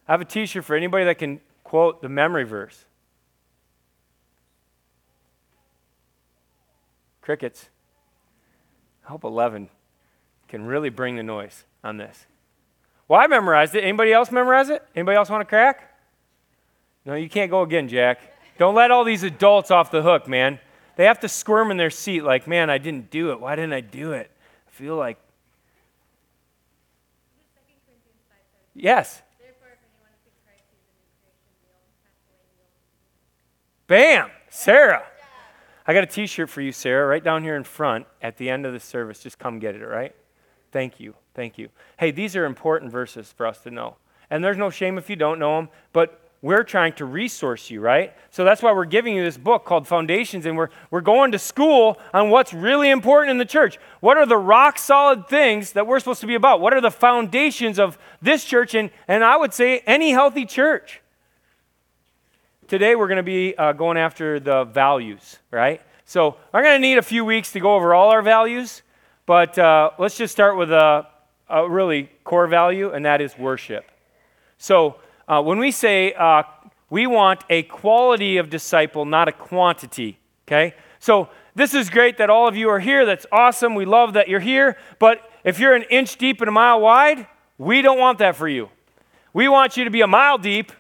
I 0.08 0.12
have 0.12 0.22
a 0.22 0.26
t 0.26 0.48
shirt 0.48 0.66
for 0.66 0.76
anybody 0.76 1.06
that 1.06 1.20
can 1.20 1.40
quote 1.64 2.02
the 2.02 2.10
memory 2.10 2.46
verse. 2.46 2.84
Crickets. 7.24 7.70
I 9.06 9.10
hope 9.10 9.24
11 9.24 9.70
can 10.50 10.66
really 10.66 10.90
bring 10.90 11.16
the 11.16 11.24
noise 11.24 11.64
on 11.84 11.98
this. 11.98 12.26
Well, 13.08 13.20
I 13.20 13.28
memorized 13.28 13.76
it. 13.76 13.84
Anybody 13.84 14.12
else 14.12 14.30
memorize 14.30 14.70
it? 14.70 14.86
Anybody 14.94 15.16
else 15.18 15.30
want 15.30 15.42
to 15.42 15.46
crack? 15.46 15.98
No, 17.06 17.16
you 17.16 17.30
can't 17.30 17.50
go 17.50 17.62
again, 17.62 17.88
Jack. 17.88 18.20
Don't 18.58 18.76
let 18.76 18.92
all 18.92 19.06
these 19.06 19.24
adults 19.24 19.72
off 19.72 19.90
the 19.90 20.02
hook, 20.02 20.28
man. 20.28 20.60
They 20.98 21.06
have 21.06 21.22
to 21.22 21.30
squirm 21.30 21.72
in 21.72 21.78
their 21.78 21.90
seat 21.90 22.24
like, 22.24 22.46
man, 22.46 22.70
I 22.70 22.78
didn't 22.78 23.10
do 23.10 23.32
it. 23.32 23.40
Why 23.40 23.56
didn't 23.56 23.74
I 23.74 23.82
do 23.82 24.12
it? 24.12 24.30
I 24.68 24.72
feel 24.72 24.96
like. 24.96 25.18
Yes. 28.76 29.22
Bam! 33.88 34.30
Sarah. 34.50 35.06
I 35.86 35.94
got 35.94 36.04
a 36.04 36.08
t 36.08 36.28
shirt 36.28 36.50
for 36.50 36.62
you, 36.62 36.72
Sarah, 36.72 37.06
right 37.06 37.24
down 37.24 37.44
here 37.44 37.56
in 37.56 37.64
front 37.64 38.06
at 38.22 38.38
the 38.38 38.50
end 38.50 38.66
of 38.66 38.74
the 38.74 38.80
service. 38.80 39.20
Just 39.20 39.40
come 39.40 39.60
get 39.60 39.76
it, 39.76 39.84
all 39.84 39.90
right? 39.90 40.16
Thank 40.72 41.00
you. 41.00 41.14
Thank 41.36 41.58
you. 41.58 41.70
Hey, 41.98 42.12
these 42.12 42.36
are 42.36 42.46
important 42.46 42.92
verses 42.92 43.32
for 43.32 43.46
us 43.46 43.60
to 43.64 43.72
know. 43.72 43.96
And 44.30 44.44
there's 44.44 44.58
no 44.58 44.70
shame 44.70 44.98
if 44.98 45.10
you 45.10 45.16
don't 45.16 45.40
know 45.40 45.58
them, 45.58 45.70
but 45.92 46.20
we're 46.42 46.64
trying 46.64 46.92
to 46.94 47.06
resource 47.06 47.70
you, 47.70 47.80
right? 47.80 48.14
So 48.30 48.44
that's 48.44 48.62
why 48.62 48.74
we're 48.74 48.86
giving 48.86 49.16
you 49.16 49.24
this 49.24 49.38
book 49.38 49.64
called 49.64 49.88
Foundations, 49.88 50.46
and 50.46 50.58
we're, 50.58 50.70
we're 50.92 51.02
going 51.02 51.32
to 51.32 51.40
school 51.40 51.98
on 52.14 52.30
what's 52.30 52.54
really 52.54 52.90
important 52.90 53.32
in 53.32 53.38
the 53.38 53.46
church. 53.46 53.78
What 54.02 54.18
are 54.18 54.26
the 54.26 54.38
rock 54.38 54.78
solid 54.78 55.28
things 55.28 55.72
that 55.72 55.88
we're 55.88 56.00
supposed 56.00 56.22
to 56.22 56.28
be 56.28 56.36
about? 56.36 56.60
What 56.60 56.74
are 56.74 56.82
the 56.82 56.92
foundations 56.92 57.80
of 57.80 57.98
this 58.22 58.44
church 58.44 58.74
and, 58.74 58.90
and 59.08 59.24
I 59.24 59.38
would 59.38 59.54
say 59.54 59.80
any 59.88 60.12
healthy 60.12 60.46
church? 60.46 61.03
Today 62.68 62.96
we're 62.96 63.08
going 63.08 63.18
to 63.18 63.24
be 63.24 63.56
uh, 63.58 63.74
going 63.74 63.98
after 63.98 64.40
the 64.40 64.64
values, 64.66 65.40
right? 65.52 65.82
So 66.06 66.38
I'm 66.54 66.64
going 66.64 66.76
to 66.76 66.80
need 66.80 66.98
a 66.98 67.04
few 67.04 67.26
weeks 67.26 67.52
to 67.54 67.60
go 67.60 67.76
over 67.76 67.94
all 67.94 68.10
our 68.10 68.22
values, 68.22 68.82
but 69.26 69.58
uh, 69.58 69.92
let's 69.98 70.18
just 70.18 70.32
start 70.32 70.58
with 70.58 70.72
a, 70.72 71.08
a, 71.50 71.70
really 71.70 72.10
core 72.24 72.48
value, 72.48 72.92
and 72.92 73.06
that 73.06 73.22
is 73.22 73.38
worship. 73.38 73.90
So 74.58 74.98
uh, 75.28 75.42
when 75.42 75.60
we 75.60 75.72
say 75.72 76.14
uh, 76.14 76.44
we 76.90 77.08
want 77.08 77.44
a 77.50 77.64
quality 77.64 78.38
of 78.38 78.50
disciple, 78.50 79.06
not 79.06 79.28
a 79.28 79.32
quantity, 79.32 80.20
okay? 80.48 80.76
So 81.00 81.30
this 81.56 81.74
is 81.74 81.90
great 81.90 82.18
that 82.18 82.30
all 82.30 82.48
of 82.48 82.56
you 82.56 82.70
are 82.70 82.80
here. 82.80 83.06
That's 83.06 83.26
awesome. 83.32 83.76
We 83.76 83.86
love 83.86 84.14
that 84.14 84.28
you're 84.28 84.40
here. 84.40 84.78
But 85.00 85.30
if 85.44 85.60
you're 85.60 85.76
an 85.76 85.84
inch 85.90 86.18
deep 86.18 86.42
and 86.42 86.48
a 86.48 86.52
mile 86.52 86.82
wide, 86.82 87.28
we 87.58 87.82
don't 87.82 88.00
want 88.00 88.20
that 88.20 88.36
for 88.36 88.48
you. 88.48 88.70
We 89.34 89.48
want 89.48 89.78
you 89.78 89.84
to 89.86 89.90
be 89.90 90.02
a 90.02 90.08
mile 90.08 90.38
deep 90.38 90.72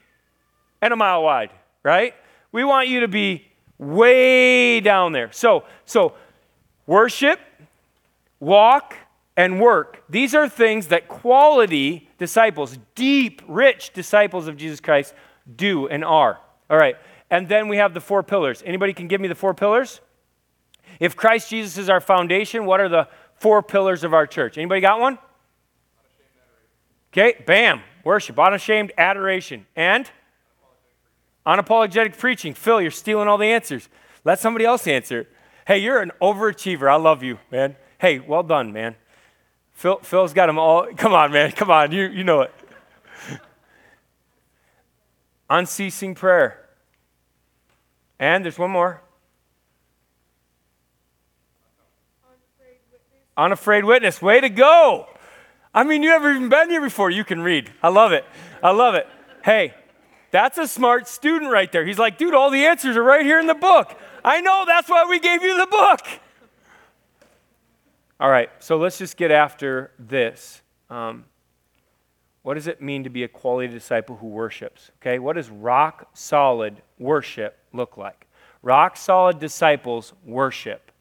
and 0.81 0.93
a 0.93 0.95
mile 0.95 1.23
wide 1.23 1.49
right? 1.83 2.15
We 2.51 2.63
want 2.63 2.87
you 2.87 3.01
to 3.01 3.07
be 3.07 3.47
way 3.77 4.79
down 4.79 5.11
there. 5.11 5.31
So, 5.31 5.65
so 5.85 6.13
Worship, 6.85 7.39
walk, 8.39 8.95
and 9.37 9.59
work. 9.59 10.03
These 10.09 10.35
are 10.35 10.49
things 10.49 10.87
that 10.87 11.07
quality 11.07 12.09
disciples, 12.17 12.77
deep, 12.93 13.41
rich 13.47 13.93
disciples 13.93 14.47
of 14.47 14.57
Jesus 14.57 14.79
Christ, 14.79 15.13
do 15.55 15.87
and 15.87 16.03
are. 16.03 16.39
All 16.69 16.77
right. 16.77 16.95
And 17.29 17.47
then 17.47 17.67
we 17.67 17.77
have 17.77 17.93
the 17.93 18.01
four 18.01 18.21
pillars. 18.21 18.61
Anybody 18.65 18.93
can 18.93 19.07
give 19.07 19.21
me 19.21 19.27
the 19.27 19.35
four 19.35 19.53
pillars? 19.53 20.01
If 20.99 21.15
Christ 21.15 21.49
Jesus 21.49 21.77
is 21.77 21.89
our 21.89 22.01
foundation, 22.01 22.65
what 22.65 22.79
are 22.79 22.89
the 22.89 23.07
four 23.39 23.63
pillars 23.63 24.03
of 24.03 24.13
our 24.13 24.27
church? 24.27 24.57
Anybody 24.57 24.81
got 24.81 24.99
one? 24.99 25.17
Okay, 27.11 27.41
bam. 27.45 27.81
Worship, 28.03 28.37
unashamed 28.37 28.91
adoration, 28.97 29.65
and 29.75 30.09
unapologetic 31.45 32.17
preaching. 32.17 32.53
Phil, 32.53 32.81
you're 32.81 32.91
stealing 32.91 33.27
all 33.27 33.37
the 33.37 33.47
answers. 33.47 33.89
Let 34.23 34.39
somebody 34.39 34.65
else 34.65 34.87
answer. 34.87 35.27
Hey, 35.67 35.79
you're 35.79 36.01
an 36.01 36.11
overachiever. 36.21 36.91
I 36.91 36.95
love 36.95 37.23
you, 37.23 37.39
man. 37.51 37.75
Hey, 37.99 38.19
well 38.19 38.43
done, 38.43 38.73
man. 38.73 38.95
Phil, 39.73 39.99
Phil's 40.03 40.33
got 40.33 40.47
them 40.47 40.59
all. 40.59 40.87
Come 40.97 41.13
on, 41.13 41.31
man. 41.31 41.51
Come 41.51 41.71
on. 41.71 41.91
You, 41.91 42.07
you 42.07 42.23
know 42.23 42.41
it. 42.41 42.53
Unceasing 45.49 46.15
prayer. 46.15 46.59
And 48.19 48.43
there's 48.43 48.57
one 48.57 48.71
more. 48.71 49.01
Unafraid 52.25 52.79
witness. 52.91 53.37
Unafraid 53.37 53.85
witness. 53.85 54.21
Way 54.21 54.41
to 54.41 54.49
go. 54.49 55.07
I 55.73 55.83
mean, 55.83 56.03
you've 56.03 56.11
never 56.11 56.31
even 56.31 56.49
been 56.49 56.69
here 56.69 56.81
before. 56.81 57.09
You 57.09 57.23
can 57.23 57.41
read. 57.41 57.71
I 57.81 57.89
love 57.89 58.11
it. 58.11 58.25
I 58.61 58.71
love 58.71 58.95
it. 58.95 59.07
Hey, 59.43 59.73
that's 60.33 60.57
a 60.57 60.67
smart 60.67 61.07
student 61.07 61.51
right 61.51 61.71
there. 61.71 61.85
He's 61.85 61.99
like, 61.99 62.17
dude, 62.17 62.33
all 62.33 62.49
the 62.49 62.65
answers 62.65 62.97
are 62.97 63.03
right 63.03 63.23
here 63.23 63.39
in 63.39 63.45
the 63.45 63.53
book. 63.53 63.95
I 64.25 64.41
know, 64.41 64.63
that's 64.65 64.89
why 64.89 65.05
we 65.07 65.19
gave 65.19 65.43
you 65.43 65.55
the 65.59 65.67
book. 65.67 65.99
All 68.19 68.31
right, 68.31 68.49
so 68.57 68.77
let's 68.77 68.97
just 68.97 69.15
get 69.15 69.29
after 69.29 69.91
this. 69.99 70.63
Um, 70.89 71.25
what 72.41 72.55
does 72.55 72.65
it 72.65 72.81
mean 72.81 73.03
to 73.03 73.11
be 73.11 73.23
a 73.23 73.27
quality 73.27 73.71
disciple 73.71 74.15
who 74.15 74.25
worships? 74.25 74.89
Okay, 74.99 75.19
what 75.19 75.35
does 75.35 75.51
rock 75.51 76.09
solid 76.15 76.81
worship 76.97 77.59
look 77.71 77.95
like? 77.95 78.25
Rock 78.63 78.97
solid 78.97 79.37
disciples 79.37 80.13
worship. 80.25 80.91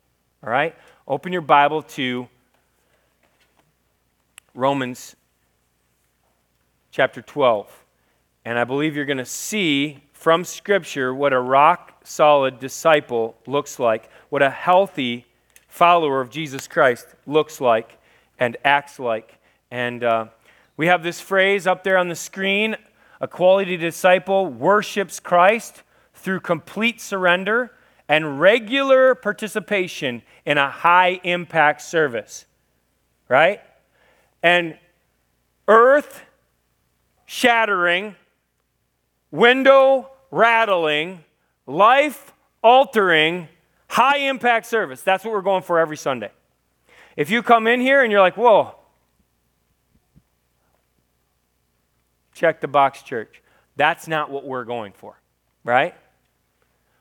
All 0.45 0.51
right, 0.51 0.77
open 1.09 1.33
your 1.33 1.41
Bible 1.41 1.83
to 1.83 2.29
Romans 4.55 5.17
chapter 6.91 7.23
12. 7.23 7.82
And 8.45 8.59
I 8.59 8.65
believe 8.65 8.97
you're 8.97 9.05
going 9.05 9.19
to 9.19 9.25
see 9.25 10.03
from 10.13 10.45
Scripture 10.45 11.15
what 11.15 11.33
a 11.33 11.41
rock 11.41 12.01
solid 12.05 12.59
disciple 12.59 13.37
looks 13.47 13.79
like, 13.79 14.11
what 14.31 14.43
a 14.43 14.51
healthy 14.51 15.27
follower 15.69 16.21
of 16.21 16.31
Jesus 16.31 16.67
Christ 16.69 17.07
looks 17.27 17.61
like 17.61 17.99
and 18.39 18.57
acts 18.65 18.99
like. 18.99 19.39
And 19.71 20.05
uh, 20.05 20.27
we 20.77 20.87
have 20.89 21.03
this 21.03 21.21
phrase 21.21 21.67
up 21.67 21.85
there 21.85 21.97
on 21.97 22.09
the 22.09 22.15
screen 22.15 22.77
a 23.21 23.29
quality 23.29 23.77
disciple 23.77 24.47
worships 24.47 25.21
Christ 25.21 25.85
through 26.13 26.41
complete 26.41 27.01
surrender 27.01 27.71
and 28.09 28.41
regular 28.41 29.15
participation 29.15 30.23
in 30.45 30.59
a 30.59 30.69
high 30.69 31.21
impact 31.23 31.83
service. 31.83 32.47
Right? 33.29 33.61
And 34.43 34.77
earth 35.69 36.23
shattering, 37.27 38.17
window 39.33 40.09
rattling, 40.31 41.25
life 41.67 42.33
altering, 42.63 43.49
high 43.89 44.19
impact 44.19 44.67
service. 44.67 45.03
That's 45.03 45.25
what 45.25 45.33
we're 45.33 45.43
going 45.43 45.63
for 45.63 45.81
every 45.81 45.97
Sunday. 45.97 46.31
If 47.17 47.31
you 47.31 47.43
come 47.43 47.67
in 47.67 47.81
here 47.81 48.03
and 48.03 48.13
you're 48.13 48.21
like, 48.21 48.37
whoa, 48.37 48.75
check 52.33 52.61
the 52.61 52.69
box 52.69 53.03
church. 53.03 53.43
That's 53.77 54.07
not 54.07 54.31
what 54.31 54.45
we're 54.45 54.65
going 54.65 54.93
for, 54.93 55.21
right? 55.65 55.95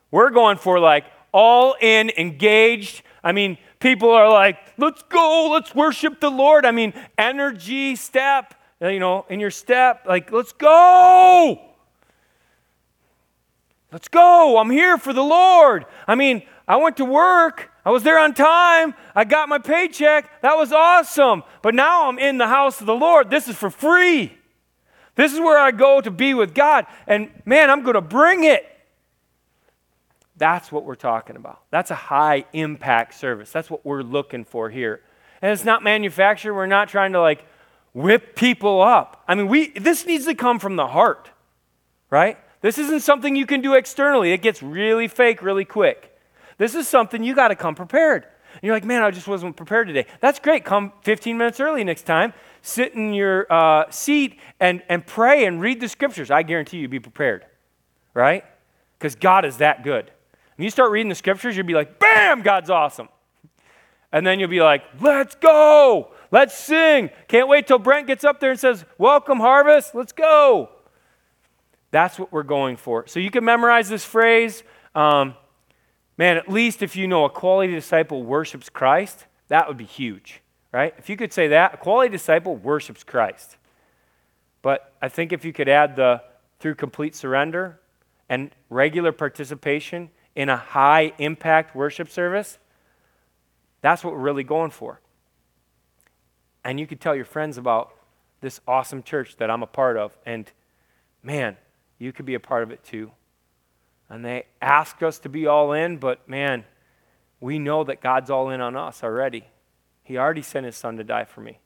We're 0.10 0.32
going 0.32 0.58
for 0.58 0.80
like 0.80 1.06
all 1.32 1.76
in, 1.80 2.12
engaged. 2.18 3.04
I 3.24 3.32
mean, 3.32 3.58
people 3.80 4.10
are 4.10 4.30
like, 4.30 4.58
let's 4.78 5.04
go, 5.04 5.50
let's 5.52 5.74
worship 5.74 6.20
the 6.20 6.30
Lord. 6.30 6.66
I 6.66 6.72
mean, 6.72 6.94
energy, 7.18 7.96
step, 7.96 8.54
you 8.82 9.00
know, 9.00 9.26
in 9.30 9.40
your 9.40 9.52
step, 9.52 10.06
like, 10.06 10.32
let's 10.32 10.52
go. 10.52 11.71
Let's 13.92 14.08
go. 14.08 14.58
I'm 14.58 14.70
here 14.70 14.98
for 14.98 15.14
the 15.14 15.24
Lord. 15.24 15.86
I 16.08 16.16
mean, 16.16 16.44
I 16.68 16.78
went 16.78 16.98
to 16.98 17.06
work. 17.06 17.70
I 17.84 17.92
was 17.92 18.04
there 18.04 18.18
on 18.18 18.34
time. 18.34 18.94
I 19.16 19.26
got 19.26 19.50
my 19.50 19.58
paycheck. 19.58 20.42
That 20.42 20.56
was 20.56 20.72
awesome. 20.72 21.44
But 21.62 21.76
now 21.76 22.08
I'm 22.08 22.20
in 22.20 22.38
the 22.38 22.48
house 22.48 22.80
of 22.80 22.88
the 22.88 22.96
Lord. 22.96 23.30
This 23.30 23.48
is 23.48 23.56
for 23.56 23.70
free. 23.70 24.38
This 25.16 25.34
is 25.34 25.40
where 25.40 25.58
I 25.58 25.72
go 25.72 26.00
to 26.00 26.12
be 26.12 26.34
with 26.34 26.54
God. 26.54 26.86
And 27.08 27.32
man, 27.46 27.70
I'm 27.70 27.84
going 27.84 27.96
to 27.96 28.02
bring 28.02 28.44
it. 28.46 28.66
That's 30.38 30.72
what 30.72 30.86
we're 30.86 30.96
talking 30.96 31.36
about. 31.36 31.62
That's 31.70 31.92
a 31.92 31.96
high 31.96 32.46
impact 32.54 33.16
service. 33.16 33.52
That's 33.52 33.70
what 33.70 33.86
we're 33.86 34.02
looking 34.02 34.46
for 34.46 34.70
here. 34.70 35.02
And 35.42 35.52
it's 35.52 35.66
not 35.66 35.84
manufactured. 35.84 36.54
We're 36.54 36.66
not 36.66 36.88
trying 36.88 37.14
to 37.14 37.22
like 37.22 37.46
whip 37.94 38.36
people 38.36 38.82
up. 38.82 39.24
I 39.28 39.36
mean, 39.36 39.48
we 39.48 39.70
this 39.72 40.06
needs 40.06 40.26
to 40.26 40.36
come 40.36 40.60
from 40.60 40.78
the 40.78 40.88
heart. 40.88 41.30
Right? 42.10 42.38
This 42.62 42.78
isn't 42.78 43.02
something 43.02 43.36
you 43.36 43.46
can 43.46 43.62
do 43.62 43.74
externally. 43.74 44.32
It 44.32 44.42
gets 44.42 44.62
really 44.62 45.08
fake 45.08 45.42
really 45.42 45.66
quick. 45.66 46.18
This 46.58 46.76
is 46.76 46.88
something 46.88 47.24
you 47.24 47.36
got 47.36 47.48
to 47.48 47.56
come 47.56 47.76
prepared. 47.76 48.26
And 48.54 48.64
you're 48.64 48.76
like, 48.76 48.86
man, 48.86 49.02
I 49.02 49.12
just 49.12 49.28
wasn't 49.28 49.56
prepared 49.56 49.88
today. 49.88 50.06
That's 50.20 50.40
great. 50.40 50.64
Come 50.66 50.94
15 51.04 51.38
minutes 51.38 51.60
early 51.60 51.84
next 51.84 52.04
time. 52.04 52.34
Sit 52.62 52.94
in 52.94 53.14
your 53.14 53.52
uh, 53.52 53.90
seat 53.90 54.40
and, 54.60 54.84
and 54.90 55.06
pray 55.06 55.46
and 55.46 55.60
read 55.62 55.80
the 55.80 55.88
scriptures. 55.88 56.30
I 56.30 56.44
guarantee 56.44 56.78
you, 56.78 56.88
be 56.88 57.00
prepared, 57.00 57.46
right? 58.14 58.44
Because 59.00 59.16
God 59.16 59.46
is 59.46 59.58
that 59.58 59.84
good. 59.84 60.12
When 60.58 60.66
you 60.66 60.70
start 60.70 60.92
reading 60.92 61.10
the 61.10 61.16
scriptures, 61.16 61.58
you'll 61.58 61.66
be 61.66 61.74
like, 61.74 61.98
bam, 61.98 62.42
God's 62.44 62.70
awesome. 62.70 63.10
And 64.12 64.28
then 64.28 64.40
you'll 64.40 64.50
be 64.50 64.62
like, 64.62 64.84
let's 65.00 65.34
go. 65.36 66.12
Let's 66.30 66.56
sing. 66.56 67.10
Can't 67.28 67.48
wait 67.48 67.66
till 67.66 67.80
Brent 67.80 68.08
gets 68.08 68.24
up 68.24 68.40
there 68.40 68.52
and 68.52 68.60
says, 68.60 68.86
welcome, 68.98 69.40
harvest. 69.40 69.96
Let's 69.96 70.12
go. 70.12 70.70
That's 71.92 72.18
what 72.18 72.32
we're 72.32 72.44
going 72.44 72.78
for. 72.78 73.06
So 73.08 73.20
you 73.20 73.30
can 73.30 73.44
memorize 73.44 73.90
this 73.90 74.06
phrase. 74.06 74.64
Um, 74.96 75.36
man, 76.18 76.38
at 76.38 76.50
least 76.50 76.82
if 76.82 76.96
you 76.96 77.08
know 77.08 77.26
a 77.26 77.30
quality 77.30 77.74
disciple 77.74 78.24
worships 78.24 78.70
Christ, 78.70 79.26
that 79.50 79.68
would 79.68 79.78
be 79.78 79.86
huge, 79.86 80.42
right? 80.72 80.94
If 80.98 81.10
you 81.10 81.18
could 81.18 81.34
say 81.34 81.50
that, 81.50 81.74
a 81.74 81.78
quality 81.78 82.10
disciple 82.10 82.56
worships 82.56 83.04
Christ. 83.04 83.58
But 84.62 84.94
I 85.02 85.10
think 85.10 85.34
if 85.34 85.44
you 85.44 85.52
could 85.54 85.68
add 85.68 85.96
the 85.96 86.22
through 86.60 86.76
complete 86.76 87.16
surrender 87.16 87.80
and 88.30 88.52
regular 88.70 89.12
participation 89.12 90.10
in 90.36 90.48
a 90.48 90.56
high 90.56 91.12
impact 91.18 91.76
worship 91.76 92.10
service, 92.10 92.60
that's 93.82 94.04
what 94.04 94.14
we're 94.14 94.20
really 94.20 94.44
going 94.44 94.72
for. 94.72 95.02
And 96.64 96.80
you 96.80 96.86
could 96.86 97.02
tell 97.02 97.16
your 97.16 97.26
friends 97.26 97.58
about 97.58 97.94
this 98.40 98.62
awesome 98.68 99.04
church 99.04 99.36
that 99.38 99.50
I'm 99.50 99.64
a 99.64 99.68
part 99.68 99.98
of. 99.98 100.16
And 100.26 100.50
man, 101.24 101.58
you 102.02 102.12
could 102.12 102.26
be 102.26 102.34
a 102.34 102.40
part 102.40 102.64
of 102.64 102.72
it 102.72 102.84
too. 102.84 103.12
And 104.10 104.26
they 104.26 104.46
ask 104.60 105.04
us 105.04 105.20
to 105.20 105.30
be 105.30 105.46
all 105.46 105.72
in, 105.72 105.98
but 105.98 106.28
man, 106.28 106.66
we 107.40 107.60
know 107.60 107.84
that 107.84 108.02
God's 108.02 108.32
all 108.32 108.50
in 108.50 108.60
on 108.60 108.76
us 108.76 109.04
already. 109.04 109.46
He 110.04 110.18
already 110.18 110.42
sent 110.42 110.66
his 110.66 110.76
son 110.76 110.98
to 110.98 111.04
die 111.04 111.26
for 111.26 111.42
me. 111.42 111.60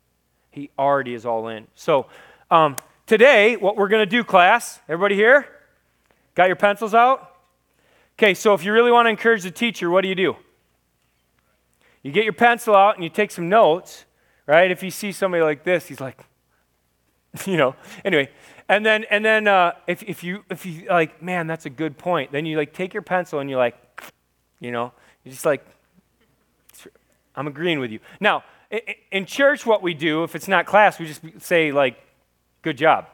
He 0.51 0.70
already 0.77 1.13
is 1.13 1.25
all 1.25 1.48
in. 1.48 1.68
So, 1.74 2.08
um, 2.51 2.75
today, 3.06 3.56
what 3.56 3.77
we're 3.77 3.88
going 3.88 4.01
to 4.01 4.10
do, 4.10 4.25
class, 4.25 4.82
everybody 4.89 5.15
here? 5.15 5.48
Got 6.36 6.48
your 6.48 6.58
pencils 6.58 6.94
out? 6.94 7.38
Okay, 8.20 8.34
so 8.34 8.54
if 8.54 8.63
you 8.63 8.74
really 8.74 8.92
want 8.92 9.06
to 9.06 9.10
encourage 9.10 9.44
the 9.44 9.51
teacher, 9.51 9.89
what 9.89 10.01
do 10.01 10.10
you 10.10 10.15
do? 10.15 10.36
You 12.04 12.12
get 12.12 12.25
your 12.25 12.34
pencil 12.34 12.75
out 12.75 12.96
and 12.96 13.04
you 13.06 13.10
take 13.10 13.32
some 13.32 13.48
notes, 13.48 14.04
right? 14.48 14.70
If 14.70 14.84
you 14.84 14.92
see 14.92 15.13
somebody 15.13 15.44
like 15.44 15.63
this, 15.63 15.88
he's 15.88 16.01
like, 16.01 16.25
you 17.46 17.58
know, 17.58 17.75
anyway, 18.04 18.30
and 18.67 18.86
then 18.86 19.05
and 19.10 19.24
then 19.24 19.48
uh, 19.48 19.74
if 19.88 20.01
if 20.03 20.24
you 20.24 20.43
if 20.50 20.65
you 20.65 20.88
like, 20.89 21.22
man, 21.22 21.48
that's 21.48 21.65
a 21.65 21.69
good 21.69 21.98
point. 21.98 22.31
Then 22.31 22.45
you 22.45 22.57
like 22.57 22.74
take 22.74 22.93
your 22.93 23.03
pencil 23.03 23.39
and 23.39 23.50
you 23.50 23.57
like, 23.57 23.75
you 24.60 24.72
know, 24.72 24.91
you 25.24 25.31
just 25.31 25.45
like, 25.45 25.65
I'm 27.36 27.48
agreeing 27.48 27.79
with 27.79 27.91
you. 27.91 28.00
Now, 28.19 28.43
in 29.12 29.25
church, 29.25 29.65
what 29.65 29.81
we 29.81 29.93
do 29.93 30.24
if 30.24 30.36
it's 30.36 30.48
not 30.48 30.65
class, 30.65 31.00
we 31.00 31.05
just 31.05 31.22
say 31.39 31.72
like, 31.72 31.98
good 32.62 32.77
job, 32.77 33.07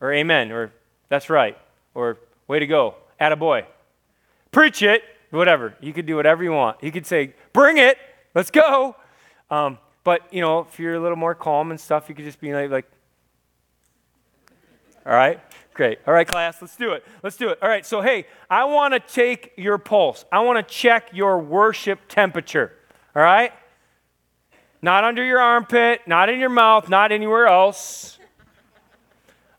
or 0.00 0.12
amen, 0.12 0.52
or 0.52 0.72
that's 1.08 1.28
right, 1.28 1.58
or 1.94 2.18
way 2.46 2.58
to 2.58 2.66
go, 2.66 2.94
a 3.18 3.36
boy. 3.36 3.66
Preach 4.52 4.82
it, 4.82 5.02
whatever. 5.30 5.74
You 5.80 5.92
could 5.92 6.06
do 6.06 6.16
whatever 6.16 6.44
you 6.44 6.52
want. 6.52 6.82
You 6.82 6.92
could 6.92 7.06
say, 7.06 7.34
bring 7.52 7.78
it, 7.78 7.98
let's 8.34 8.50
go. 8.50 8.94
Um, 9.50 9.78
but 10.04 10.22
you 10.30 10.40
know, 10.40 10.60
if 10.60 10.78
you're 10.78 10.94
a 10.94 11.00
little 11.00 11.16
more 11.16 11.34
calm 11.34 11.70
and 11.70 11.80
stuff, 11.80 12.08
you 12.08 12.14
could 12.14 12.24
just 12.24 12.40
be 12.40 12.54
like, 12.54 12.70
like 12.70 12.90
all 15.06 15.12
right? 15.12 15.40
Great. 15.74 15.98
All 16.06 16.12
right, 16.12 16.26
class, 16.26 16.60
let's 16.60 16.76
do 16.76 16.92
it. 16.92 17.04
Let's 17.22 17.36
do 17.36 17.48
it. 17.48 17.58
All 17.62 17.68
right, 17.68 17.84
so 17.84 18.00
hey, 18.00 18.26
I 18.50 18.64
want 18.64 18.94
to 18.94 19.00
take 19.00 19.52
your 19.56 19.78
pulse. 19.78 20.24
I 20.30 20.40
want 20.40 20.66
to 20.66 20.74
check 20.74 21.08
your 21.12 21.38
worship 21.38 22.00
temperature. 22.08 22.72
All 23.16 23.22
right? 23.22 23.52
Not 24.82 25.04
under 25.04 25.24
your 25.24 25.40
armpit, 25.40 26.02
not 26.06 26.28
in 26.28 26.40
your 26.40 26.50
mouth, 26.50 26.88
not 26.88 27.12
anywhere 27.12 27.46
else. 27.46 28.18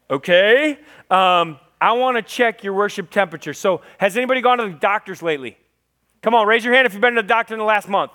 Okay? 0.10 0.78
Um, 1.10 1.60
I 1.80 1.94
want 1.94 2.18
to 2.18 2.22
check 2.22 2.64
your 2.64 2.74
worship 2.74 3.10
temperature. 3.10 3.54
So, 3.54 3.82
has 3.98 4.16
anybody 4.16 4.42
gone 4.42 4.58
to 4.60 4.66
the 4.66 4.72
doctors 4.72 5.22
lately? 5.22 5.58
Come 6.22 6.34
on, 6.34 6.48
raise 6.48 6.64
your 6.64 6.74
hand 6.74 6.86
if 6.86 6.94
you've 6.94 7.02
been 7.02 7.16
to 7.16 7.22
the 7.22 7.28
doctor 7.28 7.54
in 7.54 7.60
the 7.60 7.66
last 7.66 7.90
month. 7.90 8.12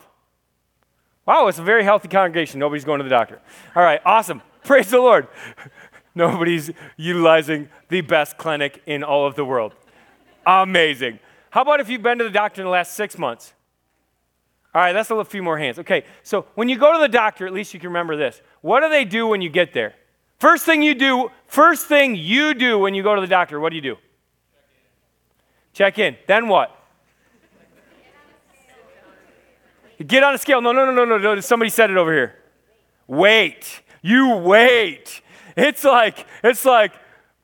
Wow, 1.26 1.48
it's 1.48 1.58
a 1.58 1.62
very 1.62 1.84
healthy 1.84 2.08
congregation. 2.08 2.58
Nobody's 2.60 2.86
going 2.86 2.98
to 2.98 3.04
the 3.04 3.10
doctor. 3.10 3.40
All 3.76 3.82
right, 3.82 4.00
awesome. 4.04 4.40
Praise 4.64 4.90
the 4.90 4.98
Lord. 4.98 5.28
Nobody's 6.18 6.72
utilizing 6.96 7.68
the 7.90 8.00
best 8.00 8.38
clinic 8.38 8.82
in 8.86 9.04
all 9.04 9.24
of 9.24 9.36
the 9.36 9.44
world. 9.44 9.72
Amazing. 10.44 11.20
How 11.50 11.62
about 11.62 11.78
if 11.78 11.88
you've 11.88 12.02
been 12.02 12.18
to 12.18 12.24
the 12.24 12.30
doctor 12.30 12.60
in 12.60 12.64
the 12.64 12.72
last 12.72 12.94
six 12.94 13.16
months? 13.16 13.52
All 14.74 14.82
right, 14.82 14.92
that's 14.92 15.12
a 15.12 15.24
few 15.24 15.44
more 15.44 15.56
hands. 15.56 15.78
Okay, 15.78 16.04
so 16.24 16.46
when 16.56 16.68
you 16.68 16.76
go 16.76 16.92
to 16.92 16.98
the 16.98 17.08
doctor, 17.08 17.46
at 17.46 17.52
least 17.52 17.72
you 17.72 17.78
can 17.78 17.90
remember 17.90 18.16
this. 18.16 18.42
What 18.62 18.80
do 18.80 18.88
they 18.88 19.04
do 19.04 19.28
when 19.28 19.40
you 19.40 19.48
get 19.48 19.72
there? 19.72 19.94
First 20.40 20.66
thing 20.66 20.82
you 20.82 20.96
do, 20.96 21.30
first 21.46 21.86
thing 21.86 22.16
you 22.16 22.52
do 22.52 22.80
when 22.80 22.96
you 22.96 23.04
go 23.04 23.14
to 23.14 23.20
the 23.20 23.28
doctor, 23.28 23.60
what 23.60 23.70
do 23.70 23.76
you 23.76 23.82
do? 23.82 23.96
Check 25.72 26.00
in. 26.00 26.16
Then 26.26 26.48
what? 26.48 26.74
Get 30.04 30.24
on 30.24 30.34
a 30.34 30.38
scale. 30.38 30.60
No, 30.60 30.72
no, 30.72 30.84
no, 30.84 30.92
no, 30.92 31.04
no, 31.04 31.34
no. 31.34 31.40
Somebody 31.40 31.70
said 31.70 31.92
it 31.92 31.96
over 31.96 32.12
here. 32.12 32.34
Wait. 33.06 33.82
You 34.02 34.34
wait. 34.34 35.22
It's 35.56 35.84
like, 35.84 36.26
it's 36.42 36.64
like, 36.64 36.92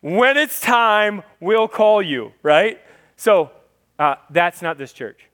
when 0.00 0.36
it's 0.36 0.60
time, 0.60 1.22
we'll 1.40 1.68
call 1.68 2.02
you, 2.02 2.32
right? 2.42 2.78
So 3.16 3.50
uh, 3.98 4.16
that's 4.30 4.60
not 4.60 4.76
this 4.76 4.92
church. 4.92 5.28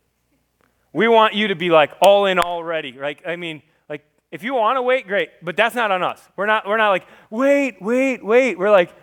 We 0.92 1.08
want 1.08 1.34
you 1.34 1.48
to 1.48 1.56
be 1.56 1.70
like 1.70 1.92
all 2.00 2.26
in 2.26 2.38
already, 2.38 2.96
right? 2.96 3.18
I 3.26 3.36
mean, 3.36 3.62
like 3.88 4.04
if 4.30 4.42
you 4.42 4.54
want 4.54 4.76
to 4.76 4.82
wait, 4.82 5.06
great, 5.06 5.30
but 5.42 5.56
that's 5.56 5.74
not 5.74 5.90
on 5.90 6.02
us. 6.02 6.20
We're 6.36 6.46
not, 6.46 6.68
we're 6.68 6.76
not 6.76 6.90
like, 6.90 7.06
wait, 7.30 7.82
wait, 7.82 8.24
wait. 8.24 8.58
We're 8.58 8.70
like, 8.70 8.94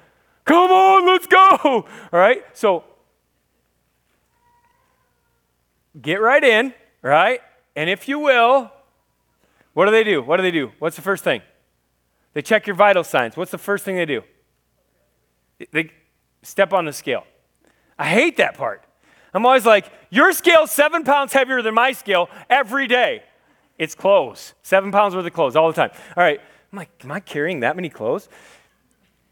come 0.45 0.71
on, 0.71 1.05
let's 1.05 1.27
go. 1.27 1.57
All 1.63 1.85
right? 2.11 2.43
So 2.53 2.85
get 6.01 6.21
right 6.21 6.43
in, 6.43 6.73
right? 7.01 7.41
And 7.75 7.89
if 7.89 8.07
you 8.07 8.19
will, 8.19 8.71
what 9.73 9.85
do 9.85 9.91
they 9.91 10.03
do? 10.03 10.21
What 10.21 10.37
do 10.37 10.43
they 10.43 10.51
do? 10.51 10.71
What's 10.79 10.95
the 10.95 11.01
first 11.01 11.23
thing? 11.23 11.41
They 12.37 12.43
check 12.43 12.67
your 12.67 12.75
vital 12.75 13.03
signs. 13.03 13.35
What's 13.35 13.49
the 13.49 13.57
first 13.57 13.83
thing 13.83 13.95
they 13.95 14.05
do? 14.05 14.21
They 15.71 15.89
step 16.43 16.71
on 16.71 16.85
the 16.85 16.93
scale. 16.93 17.23
I 17.97 18.05
hate 18.05 18.37
that 18.37 18.55
part. 18.55 18.83
I'm 19.33 19.43
always 19.43 19.65
like, 19.65 19.91
your 20.11 20.31
scale's 20.33 20.69
seven 20.69 21.03
pounds 21.03 21.33
heavier 21.33 21.63
than 21.63 21.73
my 21.73 21.93
scale 21.93 22.29
every 22.47 22.85
day. 22.85 23.23
It's 23.79 23.95
clothes. 23.95 24.53
Seven 24.61 24.91
pounds 24.91 25.15
worth 25.15 25.25
of 25.25 25.33
clothes 25.33 25.55
all 25.55 25.65
the 25.67 25.73
time. 25.73 25.89
All 26.15 26.23
right. 26.23 26.39
I'm 26.71 26.77
like, 26.77 26.91
am 27.03 27.11
I 27.11 27.21
carrying 27.21 27.61
that 27.61 27.75
many 27.75 27.89
clothes? 27.89 28.29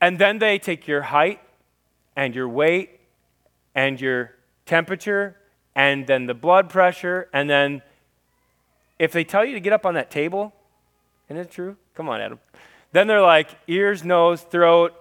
And 0.01 0.17
then 0.17 0.39
they 0.39 0.57
take 0.57 0.87
your 0.87 1.03
height 1.03 1.41
and 2.15 2.33
your 2.33 2.49
weight 2.49 3.01
and 3.75 4.01
your 4.01 4.31
temperature 4.65 5.37
and 5.75 6.07
then 6.07 6.25
the 6.25 6.33
blood 6.33 6.71
pressure 6.71 7.29
and 7.33 7.47
then 7.47 7.83
if 8.97 9.11
they 9.11 9.23
tell 9.23 9.45
you 9.45 9.53
to 9.53 9.59
get 9.59 9.73
up 9.73 9.85
on 9.85 9.93
that 9.93 10.09
table, 10.09 10.55
isn't 11.29 11.39
it 11.39 11.51
true? 11.51 11.77
Come 11.93 12.09
on, 12.09 12.19
Adam. 12.19 12.39
Then 12.95 13.07
they're 13.07 13.21
like 13.21 13.49
ears, 13.67 14.05
nose, 14.05 14.41
throat, 14.41 14.93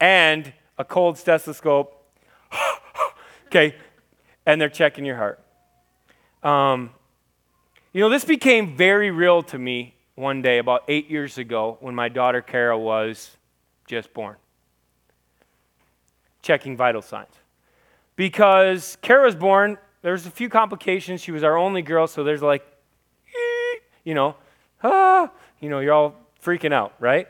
and 0.00 0.50
a 0.78 0.84
cold 0.84 1.18
stethoscope. 1.18 2.02
okay, 3.48 3.74
and 4.46 4.58
they're 4.58 4.70
checking 4.70 5.04
your 5.04 5.16
heart. 5.16 5.44
Um, 6.42 6.88
you 7.92 8.00
know, 8.00 8.08
this 8.08 8.24
became 8.24 8.78
very 8.78 9.10
real 9.10 9.42
to 9.42 9.58
me 9.58 9.94
one 10.14 10.40
day 10.40 10.56
about 10.56 10.84
eight 10.88 11.10
years 11.10 11.36
ago 11.36 11.76
when 11.80 11.94
my 11.94 12.08
daughter 12.08 12.40
Kara 12.40 12.78
was 12.78 13.36
just 13.86 14.14
born. 14.14 14.36
Checking 16.40 16.78
vital 16.78 17.02
signs. 17.02 17.34
Because 18.16 18.96
Kara 19.02 19.22
was 19.22 19.36
born, 19.36 19.76
there's 20.00 20.24
a 20.24 20.30
few 20.30 20.48
complications. 20.48 21.20
She 21.20 21.30
was 21.30 21.44
our 21.44 21.58
only 21.58 21.82
girl, 21.82 22.06
so 22.06 22.24
there's 22.24 22.40
like 22.40 22.66
you 24.02 24.14
know, 24.14 24.34
ah, 24.82 25.30
you 25.60 25.68
know, 25.68 25.80
you're 25.80 25.92
all 25.92 26.23
freaking 26.44 26.72
out, 26.72 26.94
right? 27.00 27.26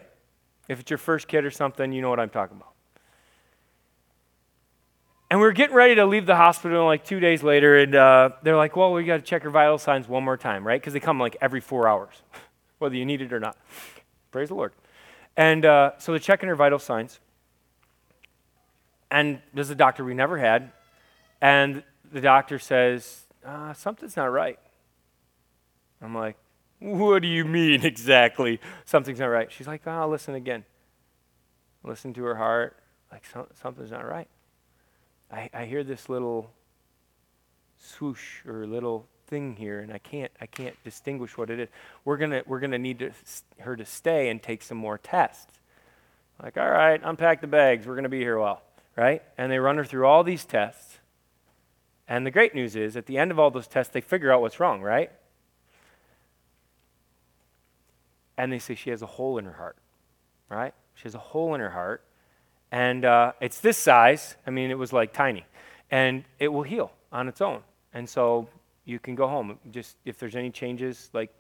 If 0.68 0.80
it's 0.80 0.90
your 0.90 0.98
first 0.98 1.28
kid 1.28 1.44
or 1.44 1.50
something, 1.50 1.92
you 1.92 2.02
know 2.02 2.10
what 2.10 2.20
I'm 2.20 2.30
talking 2.30 2.56
about. 2.56 2.72
And 5.30 5.40
we 5.40 5.46
are 5.46 5.52
getting 5.52 5.74
ready 5.74 5.94
to 5.96 6.06
leave 6.06 6.26
the 6.26 6.36
hospital 6.36 6.84
like 6.84 7.04
two 7.04 7.18
days 7.18 7.42
later, 7.42 7.78
and 7.78 7.94
uh, 7.94 8.30
they're 8.42 8.56
like, 8.56 8.76
well, 8.76 8.92
we 8.92 9.04
got 9.04 9.16
to 9.16 9.22
check 9.22 9.42
her 9.42 9.50
vital 9.50 9.78
signs 9.78 10.08
one 10.08 10.22
more 10.22 10.36
time, 10.36 10.66
right? 10.66 10.80
Because 10.80 10.92
they 10.92 11.00
come 11.00 11.18
like 11.18 11.36
every 11.40 11.60
four 11.60 11.88
hours, 11.88 12.14
whether 12.78 12.94
you 12.94 13.04
need 13.04 13.20
it 13.20 13.32
or 13.32 13.40
not. 13.40 13.56
Praise 14.30 14.48
the 14.48 14.54
Lord. 14.54 14.72
And 15.36 15.64
uh, 15.64 15.92
so 15.98 16.12
they're 16.12 16.18
checking 16.18 16.48
her 16.48 16.54
vital 16.54 16.78
signs. 16.78 17.20
And 19.10 19.40
there's 19.52 19.70
a 19.70 19.74
doctor 19.74 20.04
we 20.04 20.14
never 20.14 20.38
had. 20.38 20.72
And 21.40 21.82
the 22.12 22.20
doctor 22.20 22.58
says, 22.58 23.24
uh, 23.44 23.72
something's 23.74 24.16
not 24.16 24.26
right. 24.26 24.58
I'm 26.00 26.14
like, 26.14 26.36
what 26.80 27.22
do 27.22 27.28
you 27.28 27.44
mean 27.44 27.84
exactly? 27.84 28.60
Something's 28.84 29.20
not 29.20 29.26
right. 29.26 29.50
She's 29.50 29.66
like, 29.66 29.82
oh, 29.86 29.90
I'll 29.90 30.08
listen 30.08 30.34
again. 30.34 30.64
Listen 31.82 32.14
to 32.14 32.24
her 32.24 32.36
heart. 32.36 32.76
Like, 33.12 33.24
so, 33.32 33.46
something's 33.62 33.90
not 33.90 34.06
right. 34.06 34.28
I, 35.30 35.50
I 35.52 35.64
hear 35.66 35.84
this 35.84 36.08
little 36.08 36.50
swoosh 37.78 38.44
or 38.46 38.66
little 38.66 39.06
thing 39.26 39.56
here, 39.56 39.80
and 39.80 39.92
I 39.92 39.98
can't, 39.98 40.32
I 40.40 40.46
can't 40.46 40.76
distinguish 40.84 41.36
what 41.36 41.50
it 41.50 41.60
is. 41.60 41.68
We're 42.04 42.16
going 42.16 42.30
to 42.30 42.42
we're 42.46 42.60
gonna 42.60 42.78
need 42.78 42.98
to, 43.00 43.10
her 43.60 43.76
to 43.76 43.84
stay 43.84 44.28
and 44.30 44.42
take 44.42 44.62
some 44.62 44.78
more 44.78 44.98
tests. 44.98 45.52
Like, 46.42 46.56
all 46.56 46.70
right, 46.70 47.00
unpack 47.02 47.40
the 47.40 47.46
bags. 47.46 47.86
We're 47.86 47.94
going 47.94 48.04
to 48.04 48.08
be 48.08 48.20
here 48.20 48.36
a 48.36 48.40
while, 48.40 48.62
right? 48.96 49.22
And 49.38 49.50
they 49.52 49.58
run 49.58 49.76
her 49.76 49.84
through 49.84 50.06
all 50.06 50.24
these 50.24 50.44
tests. 50.44 50.98
And 52.08 52.26
the 52.26 52.30
great 52.30 52.54
news 52.54 52.76
is, 52.76 52.96
at 52.96 53.06
the 53.06 53.18
end 53.18 53.30
of 53.30 53.38
all 53.38 53.50
those 53.50 53.68
tests, 53.68 53.92
they 53.92 54.00
figure 54.00 54.32
out 54.32 54.40
what's 54.40 54.60
wrong, 54.60 54.82
right? 54.82 55.10
And 58.36 58.52
they 58.52 58.58
say 58.58 58.74
she 58.74 58.90
has 58.90 59.02
a 59.02 59.06
hole 59.06 59.38
in 59.38 59.44
her 59.44 59.52
heart, 59.52 59.76
right? 60.48 60.74
She 60.94 61.04
has 61.04 61.14
a 61.14 61.18
hole 61.18 61.54
in 61.54 61.60
her 61.60 61.70
heart, 61.70 62.04
and 62.72 63.04
uh, 63.04 63.32
it's 63.40 63.60
this 63.60 63.78
size. 63.78 64.36
I 64.46 64.50
mean, 64.50 64.70
it 64.70 64.78
was 64.78 64.92
like 64.92 65.12
tiny, 65.12 65.44
and 65.90 66.24
it 66.38 66.48
will 66.48 66.62
heal 66.62 66.92
on 67.12 67.28
its 67.28 67.40
own. 67.40 67.62
And 67.92 68.08
so 68.08 68.48
you 68.84 68.98
can 68.98 69.14
go 69.14 69.28
home. 69.28 69.58
Just 69.70 69.96
if 70.04 70.18
there's 70.18 70.36
any 70.36 70.50
changes, 70.50 71.10
like 71.12 71.30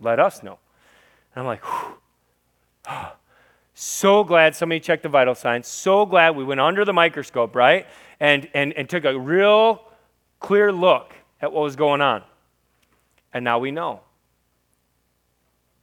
let 0.00 0.18
us 0.20 0.42
know. 0.42 0.58
And 1.34 1.42
I'm 1.42 1.46
like, 1.46 1.62
so 3.74 4.24
glad 4.24 4.54
somebody 4.54 4.80
checked 4.80 5.02
the 5.02 5.08
vital 5.08 5.34
signs. 5.34 5.66
So 5.66 6.06
glad 6.06 6.36
we 6.36 6.44
went 6.44 6.60
under 6.60 6.84
the 6.84 6.92
microscope, 6.92 7.54
right? 7.56 7.86
And, 8.20 8.48
and, 8.54 8.72
and 8.74 8.88
took 8.88 9.04
a 9.04 9.18
real 9.18 9.82
clear 10.38 10.72
look 10.72 11.14
at 11.40 11.52
what 11.52 11.62
was 11.62 11.76
going 11.76 12.00
on. 12.00 12.22
And 13.32 13.44
now 13.44 13.58
we 13.58 13.72
know 13.72 14.00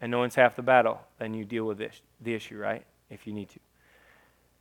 and 0.01 0.11
knowing's 0.11 0.35
half 0.35 0.55
the 0.55 0.63
battle, 0.63 0.99
then 1.19 1.33
you 1.33 1.45
deal 1.45 1.65
with 1.65 1.77
this, 1.77 2.01
the 2.19 2.33
issue, 2.33 2.57
right? 2.57 2.83
If 3.09 3.27
you 3.27 3.33
need 3.33 3.49
to. 3.49 3.59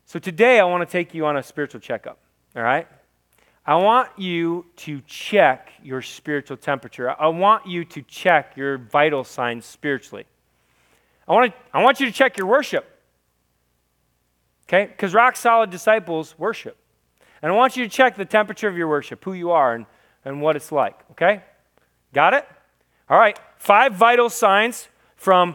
So 0.05 0.18
today 0.18 0.61
I 0.61 0.64
want 0.64 0.87
to 0.87 0.90
take 0.90 1.14
you 1.14 1.24
on 1.26 1.37
a 1.37 1.42
spiritual 1.42 1.81
checkup, 1.81 2.18
all 2.55 2.62
right? 2.62 2.87
I 3.66 3.76
want 3.76 4.09
you 4.16 4.66
to 4.76 5.00
check 5.07 5.70
your 5.83 6.03
spiritual 6.03 6.57
temperature. 6.57 7.11
I 7.11 7.29
want 7.29 7.66
you 7.66 7.85
to 7.85 8.03
check 8.03 8.57
your 8.57 8.79
vital 8.79 9.22
signs 9.22 9.66
spiritually. 9.66 10.24
I 11.29 11.33
want, 11.33 11.53
to, 11.53 11.59
I 11.72 11.83
want 11.83 12.00
you 12.00 12.07
to 12.07 12.12
check 12.12 12.37
your 12.37 12.46
worship. 12.46 12.85
Okay? 14.66 14.87
Because 14.87 15.14
rock 15.14 15.37
solid 15.37 15.70
disciples 15.70 16.35
worship. 16.38 16.76
And 17.42 17.53
I 17.53 17.55
want 17.55 17.76
you 17.76 17.85
to 17.85 17.90
check 17.90 18.16
the 18.16 18.24
temperature 18.24 18.68
of 18.68 18.76
your 18.76 18.88
worship, 18.88 19.24
who 19.24 19.33
you 19.33 19.50
are, 19.50 19.74
and, 19.74 19.87
and 20.24 20.42
what 20.42 20.57
it's 20.57 20.72
like. 20.72 20.98
Okay? 21.12 21.42
Got 22.12 22.35
it? 22.35 22.46
All 23.09 23.18
right. 23.18 23.38
Five 23.57 23.94
vital 23.94 24.31
signs 24.31 24.88
from 25.20 25.54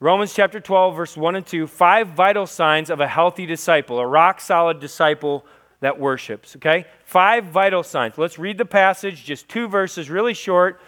Romans 0.00 0.32
chapter 0.32 0.60
12, 0.60 0.96
verse 0.96 1.14
1 1.14 1.36
and 1.36 1.46
2 1.46 1.66
five 1.66 2.08
vital 2.08 2.46
signs 2.46 2.88
of 2.88 3.00
a 3.00 3.06
healthy 3.06 3.44
disciple, 3.44 3.98
a 3.98 4.06
rock 4.06 4.40
solid 4.40 4.80
disciple 4.80 5.44
that 5.80 6.00
worships. 6.00 6.56
Okay? 6.56 6.86
Five 7.04 7.44
vital 7.44 7.82
signs. 7.82 8.16
Let's 8.16 8.38
read 8.38 8.56
the 8.56 8.64
passage, 8.64 9.26
just 9.26 9.46
two 9.50 9.68
verses, 9.68 10.08
really 10.08 10.32
short. 10.32 10.80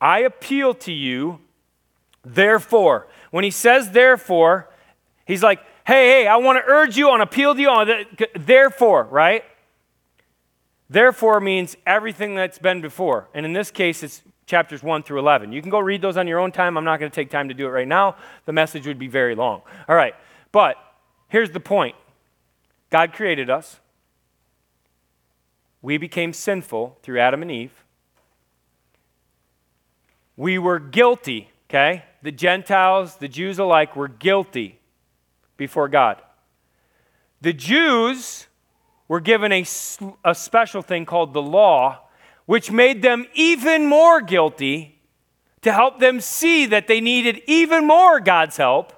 I 0.00 0.20
appeal 0.20 0.72
to 0.76 0.92
you, 0.92 1.40
therefore. 2.24 3.06
When 3.30 3.44
he 3.44 3.50
says 3.50 3.90
therefore, 3.90 4.70
he's 5.26 5.42
like, 5.42 5.60
hey, 5.86 6.22
hey, 6.22 6.26
I 6.26 6.36
want 6.36 6.56
to 6.56 6.64
urge 6.66 6.96
you 6.96 7.10
on, 7.10 7.20
appeal 7.20 7.54
to 7.54 7.60
you 7.60 7.68
on, 7.68 8.06
therefore, 8.34 9.04
right? 9.10 9.44
Therefore 10.88 11.38
means 11.38 11.76
everything 11.86 12.34
that's 12.34 12.58
been 12.58 12.80
before. 12.80 13.28
And 13.34 13.44
in 13.44 13.52
this 13.52 13.70
case, 13.70 14.02
it's 14.02 14.22
chapters 14.46 14.82
1 14.82 15.02
through 15.02 15.18
11. 15.18 15.52
You 15.52 15.60
can 15.60 15.70
go 15.70 15.78
read 15.78 16.02
those 16.02 16.16
on 16.16 16.28
your 16.28 16.38
own 16.38 16.52
time. 16.52 16.76
I'm 16.76 16.84
not 16.84 17.00
going 17.00 17.10
to 17.10 17.14
take 17.14 17.30
time 17.30 17.48
to 17.48 17.54
do 17.54 17.66
it 17.66 17.70
right 17.70 17.88
now. 17.88 18.16
The 18.44 18.52
message 18.52 18.86
would 18.86 18.98
be 18.98 19.08
very 19.08 19.34
long. 19.34 19.62
All 19.88 19.96
right. 19.96 20.14
But 20.52 20.76
here's 21.28 21.50
the 21.50 21.60
point 21.60 21.96
God 22.90 23.12
created 23.12 23.50
us, 23.50 23.80
we 25.82 25.98
became 25.98 26.32
sinful 26.32 26.98
through 27.02 27.20
Adam 27.20 27.42
and 27.42 27.50
Eve. 27.50 27.72
We 30.36 30.58
were 30.58 30.78
guilty, 30.78 31.50
okay? 31.68 32.04
The 32.22 32.32
Gentiles, 32.32 33.16
the 33.16 33.28
Jews 33.28 33.58
alike, 33.58 33.94
were 33.94 34.08
guilty 34.08 34.78
before 35.56 35.88
God. 35.88 36.20
The 37.40 37.52
Jews 37.52 38.46
were 39.06 39.20
given 39.20 39.52
a, 39.52 39.64
a 40.24 40.34
special 40.34 40.82
thing 40.82 41.04
called 41.04 41.34
the 41.34 41.42
law, 41.42 42.00
which 42.46 42.70
made 42.70 43.02
them 43.02 43.26
even 43.34 43.86
more 43.86 44.20
guilty 44.20 45.00
to 45.62 45.72
help 45.72 45.98
them 45.98 46.20
see 46.20 46.66
that 46.66 46.86
they 46.86 47.00
needed 47.00 47.42
even 47.46 47.86
more 47.86 48.20
God's 48.20 48.56
help. 48.56 48.92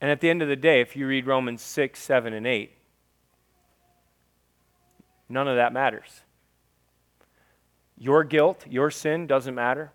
And 0.00 0.10
at 0.10 0.20
the 0.20 0.30
end 0.30 0.42
of 0.42 0.48
the 0.48 0.56
day, 0.56 0.80
if 0.80 0.94
you 0.94 1.06
read 1.06 1.26
Romans 1.26 1.62
6, 1.62 1.98
7, 1.98 2.32
and 2.32 2.46
8, 2.46 2.70
none 5.28 5.48
of 5.48 5.56
that 5.56 5.72
matters. 5.72 6.20
Your 7.96 8.22
guilt, 8.22 8.64
your 8.68 8.90
sin 8.90 9.26
doesn't 9.26 9.54
matter. 9.54 9.92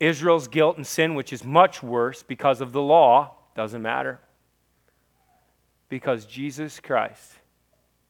Israel's 0.00 0.48
guilt 0.48 0.76
and 0.76 0.86
sin, 0.86 1.14
which 1.14 1.32
is 1.32 1.44
much 1.44 1.82
worse 1.82 2.22
because 2.22 2.60
of 2.60 2.72
the 2.72 2.82
law, 2.82 3.34
doesn't 3.54 3.82
matter. 3.82 4.20
Because 5.88 6.26
Jesus 6.26 6.80
Christ, 6.80 7.34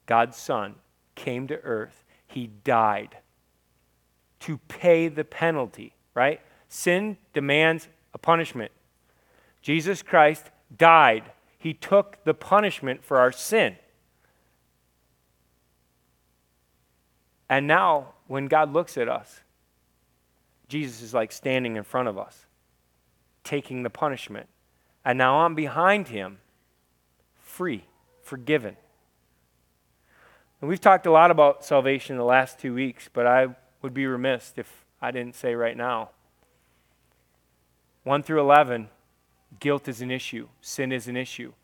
God's 0.07 0.37
Son, 0.37 0.77
came 1.15 1.47
to 1.49 1.61
earth. 1.63 2.05
He 2.27 2.49
died 2.65 3.17
to 4.41 4.59
pay 4.69 5.09
the 5.09 5.25
penalty, 5.25 5.95
right? 6.15 6.41
Sin 6.69 7.17
demands 7.33 7.89
a 8.15 8.19
punishment. 8.19 8.73
Jesus 9.63 10.03
Christ 10.03 10.51
died. 10.77 11.25
He 11.59 11.75
took 11.75 12.23
the 12.25 12.35
punishment 12.35 13.05
for 13.05 13.19
our 13.19 13.33
sin. 13.33 13.77
And 17.49 17.67
now, 17.67 18.15
when 18.27 18.47
God 18.47 18.73
looks 18.73 18.97
at 18.97 19.09
us, 19.09 19.41
Jesus 20.69 21.03
is 21.03 21.15
like 21.15 21.31
standing 21.31 21.77
in 21.77 21.85
front 21.85 22.09
of 22.09 22.19
us, 22.19 22.47
taking 23.45 23.83
the 23.83 23.91
punishment. 23.91 24.49
And 25.05 25.17
now 25.17 25.41
I'm 25.41 25.55
behind 25.55 26.09
him, 26.09 26.39
free, 27.57 27.83
forgiven. 28.23 28.77
And 30.61 30.69
we've 30.69 30.81
talked 30.81 31.07
a 31.07 31.11
lot 31.11 31.31
about 31.31 31.65
salvation 31.65 32.13
in 32.15 32.19
the 32.19 32.25
last 32.25 32.59
two 32.59 32.75
weeks, 32.75 33.09
but 33.11 33.27
I 33.27 33.49
would 33.81 33.95
be 33.95 34.05
remiss 34.07 34.53
if 34.57 34.85
I 35.01 35.11
didn't 35.11 35.35
say 35.37 35.55
right 35.55 35.77
now 35.77 36.11
1 38.05 38.23
through 38.23 38.41
11 38.41 38.89
Guilt 39.59 39.89
is 39.89 40.03
an 40.03 40.11
issue, 40.11 40.49
sin 40.61 40.93
is 40.93 41.09
an 41.09 41.17
issue. 41.17 41.55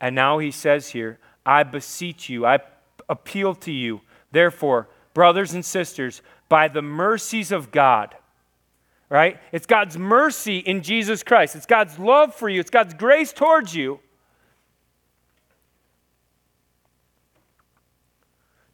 And 0.00 0.16
now 0.16 0.38
he 0.38 0.50
says 0.50 0.88
here, 0.88 1.20
I 1.44 1.62
beseech 1.62 2.28
you, 2.28 2.44
I 2.44 2.58
appeal 3.08 3.54
to 3.54 3.70
you, 3.70 4.00
therefore, 4.32 4.88
brothers 5.14 5.54
and 5.54 5.64
sisters, 5.64 6.22
by 6.48 6.66
the 6.66 6.82
mercies 6.82 7.52
of 7.52 7.70
God, 7.70 8.16
right? 9.08 9.38
It's 9.52 9.66
God's 9.66 9.96
mercy 9.96 10.58
in 10.58 10.82
Jesus 10.82 11.22
Christ, 11.22 11.54
it's 11.54 11.66
God's 11.66 12.00
love 12.00 12.34
for 12.34 12.48
you, 12.48 12.58
it's 12.58 12.70
God's 12.70 12.94
grace 12.94 13.32
towards 13.32 13.76
you. 13.76 14.00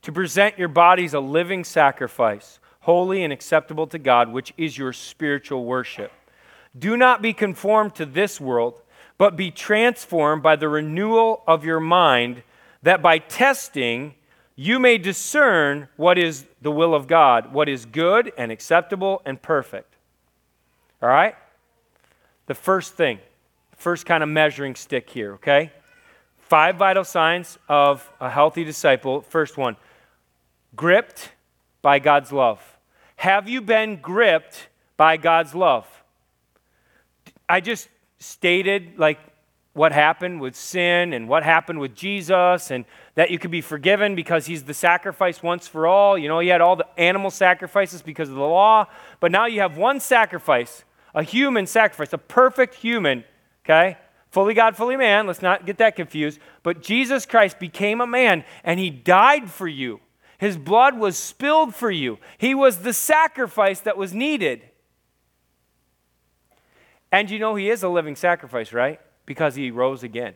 To 0.02 0.12
present 0.12 0.58
your 0.58 0.68
bodies 0.68 1.14
a 1.14 1.20
living 1.20 1.64
sacrifice, 1.64 2.58
holy 2.80 3.22
and 3.22 3.32
acceptable 3.32 3.86
to 3.88 3.98
God, 3.98 4.32
which 4.32 4.52
is 4.56 4.76
your 4.76 4.92
spiritual 4.92 5.64
worship. 5.64 6.12
Do 6.76 6.96
not 6.96 7.22
be 7.22 7.32
conformed 7.32 7.94
to 7.96 8.06
this 8.06 8.40
world, 8.40 8.80
but 9.18 9.36
be 9.36 9.50
transformed 9.50 10.42
by 10.42 10.56
the 10.56 10.68
renewal 10.68 11.42
of 11.46 11.64
your 11.64 11.80
mind, 11.80 12.42
that 12.82 13.00
by 13.02 13.18
testing 13.18 14.14
you 14.56 14.78
may 14.78 14.98
discern 14.98 15.88
what 15.96 16.18
is 16.18 16.44
the 16.60 16.70
will 16.70 16.94
of 16.94 17.06
God, 17.06 17.52
what 17.52 17.68
is 17.68 17.86
good 17.86 18.32
and 18.36 18.50
acceptable 18.50 19.22
and 19.24 19.40
perfect. 19.40 19.94
All 21.00 21.08
right? 21.08 21.34
The 22.46 22.54
first 22.54 22.94
thing, 22.94 23.18
first 23.76 24.04
kind 24.04 24.22
of 24.22 24.28
measuring 24.28 24.74
stick 24.74 25.08
here, 25.08 25.34
okay? 25.34 25.72
Five 26.38 26.76
vital 26.76 27.04
signs 27.04 27.58
of 27.68 28.10
a 28.20 28.28
healthy 28.28 28.64
disciple. 28.64 29.22
First 29.22 29.56
one, 29.56 29.76
gripped 30.76 31.32
by 31.80 31.98
God's 31.98 32.32
love. 32.32 32.60
Have 33.16 33.48
you 33.48 33.60
been 33.60 33.96
gripped 33.96 34.68
by 34.96 35.16
God's 35.16 35.54
love? 35.54 35.86
I 37.48 37.60
just 37.60 37.88
stated 38.18 38.98
like 38.98 39.18
what 39.74 39.92
happened 39.92 40.40
with 40.40 40.54
sin 40.54 41.12
and 41.12 41.28
what 41.28 41.42
happened 41.42 41.80
with 41.80 41.94
Jesus 41.94 42.70
and 42.70 42.84
that 43.14 43.30
you 43.30 43.38
could 43.38 43.50
be 43.50 43.60
forgiven 43.60 44.14
because 44.14 44.46
he's 44.46 44.64
the 44.64 44.74
sacrifice 44.74 45.42
once 45.42 45.66
for 45.66 45.86
all. 45.86 46.18
You 46.18 46.28
know, 46.28 46.40
he 46.40 46.48
had 46.48 46.60
all 46.60 46.76
the 46.76 46.86
animal 46.98 47.30
sacrifices 47.30 48.02
because 48.02 48.28
of 48.28 48.34
the 48.34 48.40
law, 48.42 48.86
but 49.20 49.32
now 49.32 49.46
you 49.46 49.60
have 49.60 49.76
one 49.76 49.98
sacrifice, 49.98 50.84
a 51.14 51.22
human 51.22 51.66
sacrifice, 51.66 52.12
a 52.12 52.18
perfect 52.18 52.74
human, 52.74 53.24
okay? 53.64 53.96
Fully 54.30 54.54
God, 54.54 54.76
fully 54.76 54.96
man. 54.96 55.26
Let's 55.26 55.42
not 55.42 55.64
get 55.64 55.78
that 55.78 55.96
confused. 55.96 56.38
But 56.62 56.82
Jesus 56.82 57.24
Christ 57.26 57.58
became 57.58 58.00
a 58.00 58.06
man 58.06 58.44
and 58.64 58.78
he 58.78 58.90
died 58.90 59.50
for 59.50 59.68
you. 59.68 60.00
His 60.42 60.56
blood 60.56 60.98
was 60.98 61.16
spilled 61.16 61.72
for 61.72 61.88
you. 61.88 62.18
He 62.36 62.52
was 62.52 62.78
the 62.78 62.92
sacrifice 62.92 63.78
that 63.78 63.96
was 63.96 64.12
needed. 64.12 64.62
And 67.12 67.30
you 67.30 67.38
know 67.38 67.54
he 67.54 67.70
is 67.70 67.84
a 67.84 67.88
living 67.88 68.16
sacrifice, 68.16 68.72
right? 68.72 68.98
Because 69.24 69.54
he 69.54 69.70
rose 69.70 70.02
again. 70.02 70.34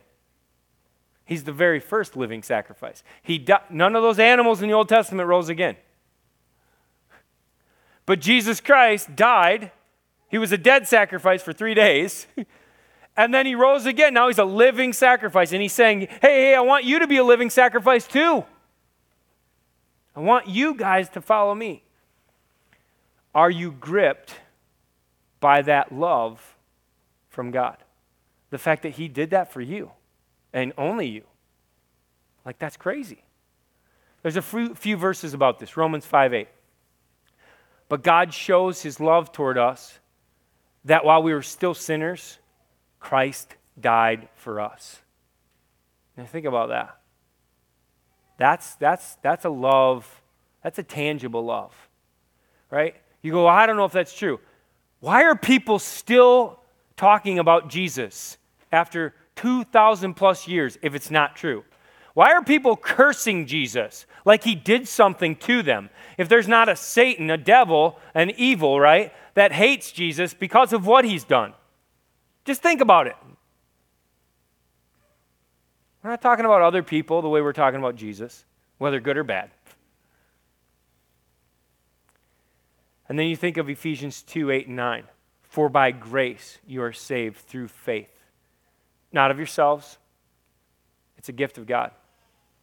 He's 1.25 1.43
the 1.43 1.51
very 1.51 1.81
first 1.81 2.15
living 2.15 2.41
sacrifice. 2.41 3.03
He 3.21 3.37
di- 3.37 3.59
none 3.69 3.97
of 3.97 4.01
those 4.01 4.17
animals 4.17 4.61
in 4.61 4.69
the 4.69 4.73
Old 4.73 4.87
Testament 4.87 5.27
rose 5.27 5.49
again. 5.49 5.75
But 8.05 8.21
Jesus 8.21 8.61
Christ 8.61 9.13
died. 9.13 9.71
He 10.29 10.37
was 10.37 10.53
a 10.53 10.57
dead 10.57 10.87
sacrifice 10.87 11.43
for 11.43 11.51
three 11.51 11.73
days. 11.73 12.27
and 13.17 13.33
then 13.33 13.45
he 13.45 13.55
rose 13.55 13.85
again. 13.85 14.13
Now 14.13 14.27
he's 14.27 14.39
a 14.39 14.45
living 14.45 14.93
sacrifice. 14.93 15.51
And 15.51 15.61
he's 15.61 15.73
saying, 15.73 15.99
hey, 15.99 16.07
hey, 16.21 16.55
I 16.55 16.61
want 16.61 16.85
you 16.85 16.99
to 16.99 17.07
be 17.07 17.17
a 17.17 17.25
living 17.25 17.49
sacrifice 17.49 18.07
too. 18.07 18.45
I 20.17 20.19
want 20.19 20.47
you 20.47 20.73
guys 20.73 21.07
to 21.11 21.21
follow 21.21 21.55
me. 21.55 21.83
Are 23.33 23.49
you 23.49 23.71
gripped 23.71 24.33
by 25.39 25.61
that 25.61 25.91
love 25.91 26.55
from 27.29 27.51
God. 27.51 27.77
The 28.49 28.57
fact 28.57 28.83
that 28.83 28.93
He 28.93 29.07
did 29.07 29.29
that 29.31 29.51
for 29.51 29.61
you 29.61 29.91
and 30.53 30.73
only 30.77 31.07
you. 31.07 31.23
Like, 32.45 32.57
that's 32.59 32.77
crazy. 32.77 33.23
There's 34.23 34.37
a 34.37 34.41
few, 34.41 34.97
verses 34.97 35.33
about 35.33 35.59
this 35.59 35.77
Romans 35.77 36.05
5 36.05 36.33
8. 36.33 36.47
But 37.89 38.03
God 38.03 38.33
shows 38.33 38.81
His 38.81 38.99
love 38.99 39.31
toward 39.31 39.57
us 39.57 39.99
that 40.85 41.05
while 41.05 41.21
we 41.21 41.33
were 41.33 41.43
still 41.43 41.73
sinners, 41.73 42.39
Christ 42.99 43.55
died 43.79 44.29
for 44.35 44.59
us. 44.59 45.01
Now, 46.17 46.25
think 46.25 46.45
about 46.45 46.69
that. 46.69 46.97
That's, 48.37 48.75
that's, 48.75 49.15
that's 49.21 49.45
a 49.45 49.49
love, 49.49 50.21
that's 50.63 50.79
a 50.79 50.83
tangible 50.83 51.43
love, 51.43 51.73
right? 52.69 52.95
You 53.21 53.31
go, 53.31 53.45
well, 53.45 53.53
I 53.53 53.65
don't 53.65 53.77
know 53.77 53.85
if 53.85 53.91
that's 53.91 54.15
true. 54.15 54.39
Why 54.99 55.23
are 55.23 55.35
people 55.35 55.79
still 55.79 56.59
talking 56.95 57.39
about 57.39 57.69
Jesus 57.69 58.37
after 58.71 59.13
2,000 59.35 60.13
plus 60.13 60.47
years 60.47 60.77
if 60.81 60.95
it's 60.95 61.11
not 61.11 61.35
true? 61.35 61.63
Why 62.13 62.33
are 62.33 62.43
people 62.43 62.75
cursing 62.75 63.45
Jesus 63.45 64.07
like 64.25 64.43
he 64.43 64.55
did 64.55 64.87
something 64.87 65.35
to 65.35 65.61
them? 65.61 65.91
If 66.17 66.29
there's 66.29 66.47
not 66.47 66.67
a 66.67 66.75
Satan, 66.75 67.29
a 67.29 67.37
devil, 67.37 67.99
an 68.15 68.31
evil, 68.37 68.79
right, 68.79 69.13
that 69.35 69.51
hates 69.51 69.91
Jesus 69.91 70.33
because 70.33 70.73
of 70.73 70.87
what 70.87 71.05
he's 71.05 71.23
done. 71.23 71.53
Just 72.43 72.63
think 72.63 72.81
about 72.81 73.05
it. 73.05 73.15
We're 76.07 76.11
not 76.11 76.21
talking 76.21 76.45
about 76.45 76.61
other 76.61 76.83
people 76.83 77.21
the 77.21 77.27
way 77.27 77.41
we're 77.41 77.51
talking 77.51 77.81
about 77.81 77.97
Jesus, 77.97 78.45
whether 78.77 79.01
good 79.01 79.17
or 79.17 79.25
bad. 79.25 79.49
And 83.09 83.19
then 83.19 83.27
you 83.27 83.35
think 83.35 83.57
of 83.57 83.69
Ephesians 83.69 84.21
2 84.21 84.49
8 84.49 84.67
and 84.67 84.77
9. 84.77 85.03
For 85.43 85.67
by 85.67 85.91
grace 85.91 86.59
you 86.65 86.81
are 86.81 86.93
saved 86.93 87.39
through 87.39 87.67
faith, 87.67 88.23
not 89.11 89.31
of 89.31 89.37
yourselves. 89.37 89.97
It's 91.17 91.27
a 91.27 91.33
gift 91.33 91.57
of 91.57 91.67
God, 91.67 91.91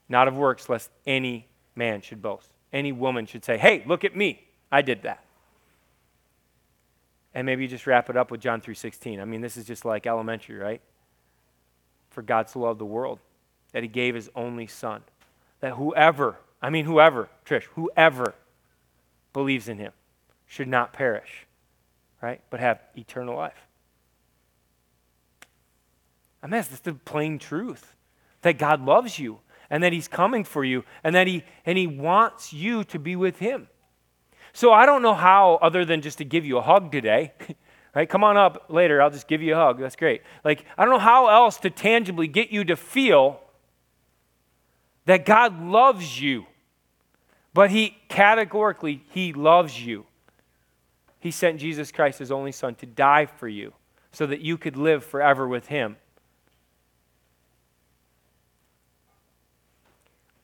not 0.08 0.26
of 0.26 0.38
works, 0.38 0.70
lest 0.70 0.88
any 1.06 1.46
man 1.76 2.00
should 2.00 2.22
boast. 2.22 2.48
Any 2.72 2.92
woman 2.92 3.26
should 3.26 3.44
say, 3.44 3.58
Hey, 3.58 3.84
look 3.86 4.04
at 4.04 4.16
me. 4.16 4.42
I 4.72 4.80
did 4.80 5.02
that. 5.02 5.22
And 7.34 7.44
maybe 7.44 7.64
you 7.64 7.68
just 7.68 7.86
wrap 7.86 8.08
it 8.08 8.16
up 8.16 8.30
with 8.30 8.40
John 8.40 8.62
3:16. 8.62 9.20
I 9.20 9.26
mean, 9.26 9.42
this 9.42 9.58
is 9.58 9.66
just 9.66 9.84
like 9.84 10.06
elementary, 10.06 10.56
right? 10.56 10.80
For 12.08 12.22
God 12.22 12.48
so 12.48 12.60
loved 12.60 12.80
the 12.80 12.86
world 12.86 13.20
that 13.74 13.82
he 13.82 13.88
gave 13.88 14.14
his 14.14 14.30
only 14.34 14.66
son. 14.66 15.02
That 15.60 15.72
whoever, 15.72 16.36
I 16.62 16.70
mean 16.70 16.86
whoever, 16.86 17.28
Trish, 17.44 17.64
whoever 17.74 18.34
believes 19.32 19.68
in 19.68 19.78
him 19.78 19.92
should 20.46 20.68
not 20.68 20.92
perish, 20.92 21.46
right? 22.22 22.40
But 22.48 22.60
have 22.60 22.80
eternal 22.96 23.36
life. 23.36 23.66
I 26.40 26.46
mean, 26.46 26.52
that's 26.52 26.68
the 26.80 26.94
plain 26.94 27.38
truth 27.38 27.96
that 28.42 28.58
God 28.58 28.84
loves 28.84 29.18
you 29.18 29.40
and 29.68 29.82
that 29.82 29.92
He's 29.92 30.06
coming 30.06 30.44
for 30.44 30.64
you 30.64 30.84
and 31.02 31.14
that 31.14 31.26
He, 31.26 31.42
and 31.66 31.76
he 31.76 31.86
wants 31.86 32.52
you 32.52 32.84
to 32.84 32.98
be 32.98 33.16
with 33.16 33.38
Him. 33.38 33.66
So 34.52 34.72
I 34.72 34.86
don't 34.86 35.02
know 35.02 35.14
how, 35.14 35.58
other 35.60 35.84
than 35.84 36.02
just 36.02 36.18
to 36.18 36.24
give 36.24 36.44
you 36.44 36.58
a 36.58 36.62
hug 36.62 36.92
today, 36.92 37.32
right? 37.94 38.08
Come 38.08 38.22
on 38.22 38.36
up 38.36 38.66
later, 38.68 39.02
I'll 39.02 39.10
just 39.10 39.26
give 39.26 39.42
you 39.42 39.54
a 39.54 39.56
hug. 39.56 39.80
That's 39.80 39.96
great. 39.96 40.22
Like, 40.44 40.64
I 40.78 40.84
don't 40.84 40.92
know 40.92 41.00
how 41.00 41.28
else 41.28 41.56
to 41.58 41.70
tangibly 41.70 42.28
get 42.28 42.50
you 42.50 42.62
to 42.64 42.76
feel 42.76 43.40
that 45.06 45.24
God 45.24 45.62
loves 45.62 46.20
you. 46.20 46.46
But 47.52 47.70
He 47.70 47.96
categorically, 48.08 49.04
He 49.10 49.32
loves 49.32 49.84
you. 49.84 50.06
He 51.20 51.30
sent 51.30 51.60
Jesus 51.60 51.92
Christ, 51.92 52.18
His 52.18 52.32
only 52.32 52.52
Son, 52.52 52.74
to 52.76 52.86
die 52.86 53.26
for 53.26 53.48
you 53.48 53.72
so 54.12 54.26
that 54.26 54.40
you 54.40 54.58
could 54.58 54.76
live 54.76 55.04
forever 55.04 55.46
with 55.46 55.68
Him. 55.68 55.96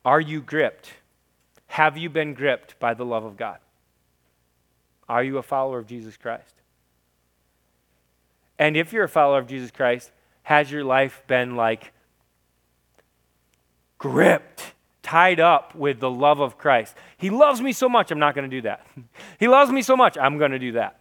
Are 0.05 0.21
you 0.21 0.41
gripped? 0.41 0.95
Have 1.67 1.97
you 1.97 2.09
been 2.09 2.35
gripped 2.35 2.79
by 2.79 2.95
the 2.95 3.05
love 3.05 3.25
of 3.25 3.37
God? 3.37 3.59
Are 5.09 5.23
you 5.23 5.39
a 5.39 5.43
follower 5.43 5.79
of 5.79 5.87
Jesus 5.87 6.17
Christ? 6.17 6.55
And 8.59 8.77
if 8.77 8.93
you're 8.93 9.05
a 9.05 9.09
follower 9.09 9.39
of 9.39 9.47
Jesus 9.47 9.71
Christ, 9.71 10.11
has 10.43 10.71
your 10.71 10.85
life 10.85 11.23
been 11.27 11.57
like 11.57 11.93
gripped, 14.01 14.73
tied 15.03 15.39
up 15.39 15.77
with 15.77 16.01
the 16.01 16.11
love 16.11 16.41
of 16.41 16.59
Christ? 16.59 16.97
He 17.17 17.31
loves 17.31 17.61
me 17.61 17.73
so 17.73 17.89
much, 17.89 18.11
I'm 18.11 18.19
not 18.19 18.35
going 18.35 18.51
to 18.51 18.57
do 18.57 18.63
that. 18.63 18.85
he 19.39 19.47
loves 19.47 19.71
me 19.71 19.83
so 19.83 19.97
much, 19.97 20.19
I'm 20.19 20.39
going 20.39 20.51
to 20.51 20.59
do 20.59 20.73
that. 20.73 21.01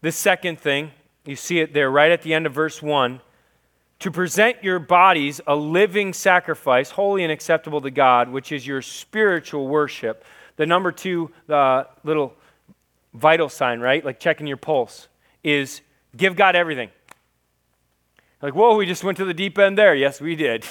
The 0.00 0.12
second 0.12 0.58
thing, 0.58 0.92
you 1.26 1.36
see 1.36 1.58
it 1.58 1.74
there 1.74 1.90
right 1.90 2.10
at 2.10 2.22
the 2.22 2.32
end 2.32 2.46
of 2.46 2.52
verse 2.52 2.80
1 2.80 3.20
to 4.00 4.10
present 4.10 4.62
your 4.62 4.78
bodies 4.78 5.40
a 5.46 5.56
living 5.56 6.12
sacrifice, 6.12 6.90
holy 6.90 7.22
and 7.22 7.32
acceptable 7.32 7.80
to 7.80 7.90
God, 7.90 8.28
which 8.28 8.52
is 8.52 8.66
your 8.66 8.82
spiritual 8.82 9.66
worship. 9.66 10.24
The 10.56 10.66
number 10.66 10.92
two, 10.92 11.30
the 11.46 11.88
little 12.04 12.34
vital 13.14 13.48
sign, 13.48 13.80
right? 13.80 14.04
Like 14.04 14.20
checking 14.20 14.46
your 14.46 14.58
pulse, 14.58 15.08
is 15.42 15.80
give 16.16 16.36
God 16.36 16.54
everything. 16.54 16.90
Like, 18.44 18.54
whoa, 18.54 18.76
we 18.76 18.84
just 18.84 19.02
went 19.02 19.16
to 19.16 19.24
the 19.24 19.32
deep 19.32 19.58
end 19.58 19.78
there. 19.78 19.94
Yes, 19.94 20.20
we 20.20 20.36
did. 20.36 20.66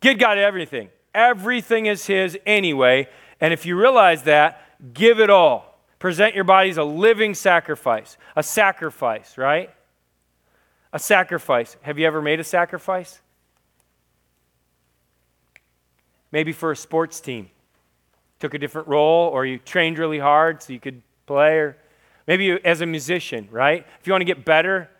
Give 0.00 0.18
God 0.18 0.38
everything. 0.38 0.88
Everything 1.14 1.86
is 1.86 2.06
His 2.06 2.36
anyway. 2.44 3.06
And 3.40 3.52
if 3.52 3.64
you 3.64 3.78
realize 3.78 4.24
that, 4.24 4.60
give 4.92 5.20
it 5.20 5.30
all. 5.30 5.78
Present 6.00 6.34
your 6.34 6.42
bodies 6.42 6.78
a 6.78 6.82
living 6.82 7.34
sacrifice, 7.34 8.16
a 8.34 8.42
sacrifice, 8.42 9.38
right? 9.38 9.70
A 10.92 10.98
sacrifice. 10.98 11.76
Have 11.82 12.00
you 12.00 12.08
ever 12.08 12.20
made 12.20 12.40
a 12.40 12.44
sacrifice? 12.44 13.20
Maybe 16.32 16.50
for 16.50 16.72
a 16.72 16.76
sports 16.76 17.20
team. 17.20 17.50
Took 18.40 18.54
a 18.54 18.58
different 18.58 18.88
role, 18.88 19.28
or 19.28 19.46
you 19.46 19.58
trained 19.58 19.96
really 19.96 20.18
hard 20.18 20.60
so 20.60 20.72
you 20.72 20.80
could 20.80 21.02
play, 21.24 21.58
or 21.58 21.76
maybe 22.26 22.50
as 22.64 22.80
a 22.80 22.86
musician, 22.86 23.46
right? 23.52 23.86
If 24.00 24.08
you 24.08 24.12
want 24.12 24.22
to 24.22 24.24
get 24.24 24.44
better 24.44 24.90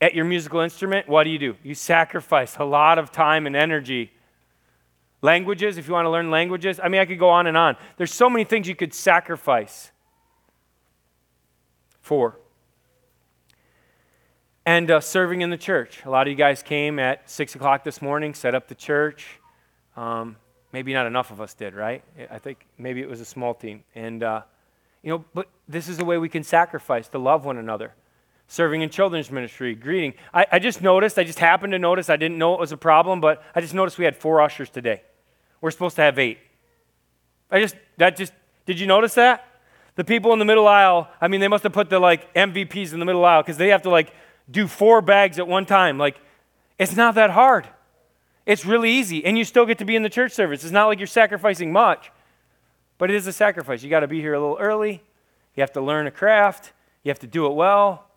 at 0.00 0.14
your 0.14 0.24
musical 0.24 0.60
instrument, 0.60 1.08
what 1.08 1.24
do 1.24 1.30
you 1.30 1.38
do? 1.38 1.56
You 1.62 1.74
sacrifice 1.74 2.56
a 2.58 2.64
lot 2.64 2.98
of 2.98 3.12
time 3.12 3.46
and 3.46 3.54
energy. 3.54 4.12
Languages, 5.22 5.76
if 5.76 5.86
you 5.86 5.92
want 5.92 6.06
to 6.06 6.10
learn 6.10 6.30
languages, 6.30 6.80
I 6.82 6.88
mean, 6.88 7.00
I 7.00 7.04
could 7.04 7.18
go 7.18 7.28
on 7.28 7.46
and 7.46 7.56
on. 7.56 7.76
There's 7.98 8.12
so 8.12 8.30
many 8.30 8.44
things 8.44 8.66
you 8.66 8.74
could 8.74 8.94
sacrifice 8.94 9.92
for 12.00 12.38
and 14.64 14.90
uh, 14.90 15.00
serving 15.00 15.42
in 15.42 15.50
the 15.50 15.56
church. 15.56 16.04
A 16.04 16.10
lot 16.10 16.26
of 16.26 16.30
you 16.30 16.36
guys 16.36 16.62
came 16.62 16.98
at 16.98 17.28
6 17.30 17.54
o'clock 17.54 17.84
this 17.84 18.00
morning, 18.00 18.34
set 18.34 18.54
up 18.54 18.68
the 18.68 18.74
church. 18.74 19.26
Um, 19.96 20.36
maybe 20.72 20.92
not 20.92 21.06
enough 21.06 21.30
of 21.30 21.40
us 21.40 21.54
did, 21.54 21.74
right? 21.74 22.02
I 22.30 22.38
think 22.38 22.66
maybe 22.78 23.00
it 23.00 23.08
was 23.08 23.20
a 23.20 23.24
small 23.24 23.54
team. 23.54 23.84
And, 23.94 24.22
uh, 24.22 24.42
you 25.02 25.10
know, 25.10 25.24
but 25.34 25.48
this 25.68 25.88
is 25.88 25.96
the 25.96 26.04
way 26.04 26.18
we 26.18 26.28
can 26.28 26.42
sacrifice 26.42 27.08
to 27.08 27.18
love 27.18 27.44
one 27.44 27.58
another. 27.58 27.94
Serving 28.50 28.82
in 28.82 28.90
children's 28.90 29.30
ministry, 29.30 29.76
greeting. 29.76 30.12
I, 30.34 30.44
I 30.50 30.58
just 30.58 30.82
noticed, 30.82 31.20
I 31.20 31.22
just 31.22 31.38
happened 31.38 31.72
to 31.72 31.78
notice, 31.78 32.10
I 32.10 32.16
didn't 32.16 32.36
know 32.36 32.52
it 32.52 32.58
was 32.58 32.72
a 32.72 32.76
problem, 32.76 33.20
but 33.20 33.44
I 33.54 33.60
just 33.60 33.74
noticed 33.74 33.96
we 33.96 34.04
had 34.04 34.16
four 34.16 34.42
ushers 34.42 34.68
today. 34.68 35.02
We're 35.60 35.70
supposed 35.70 35.94
to 35.96 36.02
have 36.02 36.18
eight. 36.18 36.38
I 37.48 37.60
just, 37.60 37.76
that 37.98 38.16
just, 38.16 38.32
did 38.66 38.80
you 38.80 38.88
notice 38.88 39.14
that? 39.14 39.46
The 39.94 40.02
people 40.02 40.32
in 40.32 40.40
the 40.40 40.44
middle 40.44 40.66
aisle, 40.66 41.06
I 41.20 41.28
mean, 41.28 41.40
they 41.40 41.46
must 41.46 41.62
have 41.62 41.72
put 41.72 41.90
the 41.90 42.00
like 42.00 42.34
MVPs 42.34 42.92
in 42.92 42.98
the 42.98 43.04
middle 43.04 43.24
aisle 43.24 43.40
because 43.40 43.56
they 43.56 43.68
have 43.68 43.82
to 43.82 43.88
like 43.88 44.12
do 44.50 44.66
four 44.66 45.00
bags 45.00 45.38
at 45.38 45.46
one 45.46 45.64
time. 45.64 45.96
Like, 45.96 46.16
it's 46.76 46.96
not 46.96 47.14
that 47.14 47.30
hard. 47.30 47.68
It's 48.46 48.66
really 48.66 48.90
easy. 48.90 49.24
And 49.24 49.38
you 49.38 49.44
still 49.44 49.64
get 49.64 49.78
to 49.78 49.84
be 49.84 49.94
in 49.94 50.02
the 50.02 50.10
church 50.10 50.32
service. 50.32 50.64
It's 50.64 50.72
not 50.72 50.86
like 50.86 50.98
you're 50.98 51.06
sacrificing 51.06 51.70
much, 51.70 52.10
but 52.98 53.10
it 53.10 53.14
is 53.14 53.28
a 53.28 53.32
sacrifice. 53.32 53.84
You 53.84 53.90
got 53.90 54.00
to 54.00 54.08
be 54.08 54.20
here 54.20 54.34
a 54.34 54.40
little 54.40 54.58
early. 54.58 55.04
You 55.54 55.60
have 55.60 55.72
to 55.74 55.80
learn 55.80 56.08
a 56.08 56.10
craft. 56.10 56.72
You 57.04 57.10
have 57.10 57.20
to 57.20 57.28
do 57.28 57.46
it 57.46 57.54
well. 57.54 58.09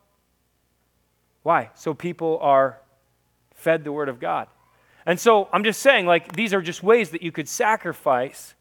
Why? 1.44 1.70
So 1.74 1.94
people 1.94 2.38
are 2.40 2.80
fed 3.54 3.84
the 3.84 3.92
Word 3.92 4.08
of 4.08 4.18
God. 4.18 4.48
And 5.06 5.20
so 5.20 5.48
I'm 5.52 5.62
just 5.62 5.80
saying, 5.80 6.06
like, 6.06 6.32
these 6.32 6.52
are 6.52 6.62
just 6.62 6.82
ways 6.82 7.10
that 7.10 7.22
you 7.22 7.30
could 7.30 7.48
sacrifice. 7.48 8.54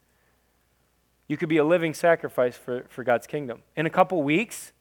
You 1.27 1.37
could 1.37 1.49
be 1.49 1.57
a 1.57 1.63
living 1.63 1.93
sacrifice 1.93 2.55
for, 2.55 2.85
for 2.89 3.03
God's 3.03 3.25
kingdom. 3.25 3.61
In 3.77 3.85
a 3.85 3.89
couple 3.89 4.21
weeks, 4.21 4.73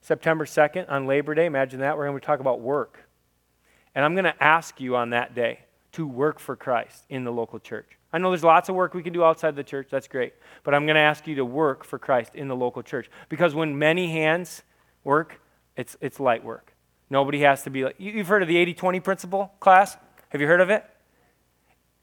September 0.00 0.44
2nd 0.44 0.88
on 0.88 1.06
Labor 1.06 1.34
Day, 1.34 1.46
imagine 1.46 1.80
that, 1.80 1.98
we're 1.98 2.06
going 2.06 2.18
to 2.18 2.24
talk 2.24 2.38
about 2.38 2.60
work. 2.60 3.04
And 3.94 4.04
I'm 4.04 4.14
going 4.14 4.24
to 4.24 4.42
ask 4.42 4.80
you 4.80 4.94
on 4.94 5.10
that 5.10 5.34
day 5.34 5.60
to 5.92 6.06
work 6.06 6.38
for 6.38 6.54
Christ 6.54 7.04
in 7.08 7.24
the 7.24 7.32
local 7.32 7.58
church. 7.58 7.98
I 8.12 8.18
know 8.18 8.30
there's 8.30 8.44
lots 8.44 8.68
of 8.68 8.76
work 8.76 8.94
we 8.94 9.02
can 9.02 9.12
do 9.12 9.24
outside 9.24 9.56
the 9.56 9.64
church, 9.64 9.88
that's 9.90 10.06
great. 10.06 10.34
But 10.62 10.74
I'm 10.74 10.86
going 10.86 10.94
to 10.94 11.00
ask 11.00 11.26
you 11.26 11.34
to 11.36 11.44
work 11.44 11.84
for 11.84 11.98
Christ 11.98 12.36
in 12.36 12.46
the 12.46 12.56
local 12.56 12.84
church. 12.84 13.10
Because 13.28 13.52
when 13.56 13.76
many 13.76 14.12
hands 14.12 14.62
work, 15.02 15.40
it's, 15.76 15.96
it's 16.00 16.20
light 16.20 16.44
work. 16.44 16.72
Nobody 17.10 17.40
has 17.40 17.64
to 17.64 17.70
be 17.70 17.84
like, 17.84 17.96
you've 17.98 18.28
heard 18.28 18.42
of 18.42 18.48
the 18.48 18.56
80 18.56 18.74
20 18.74 19.00
principle 19.00 19.52
class? 19.60 19.96
Have 20.30 20.40
you 20.40 20.46
heard 20.46 20.60
of 20.60 20.70
it? 20.70 20.84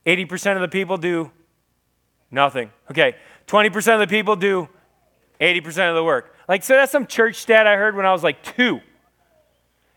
80% 0.05 0.55
of 0.55 0.61
the 0.61 0.67
people 0.67 0.97
do 0.97 1.31
nothing. 2.29 2.71
Okay, 2.91 3.15
20% 3.47 3.93
of 3.93 3.99
the 3.99 4.07
people 4.07 4.35
do 4.35 4.69
80% 5.41 5.89
of 5.89 5.95
the 5.95 6.03
work. 6.03 6.33
Like, 6.47 6.63
so 6.63 6.75
that's 6.75 6.91
some 6.91 7.07
church 7.07 7.35
stat 7.35 7.67
I 7.67 7.75
heard 7.75 7.95
when 7.95 8.05
I 8.05 8.11
was 8.11 8.23
like 8.23 8.43
two. 8.43 8.79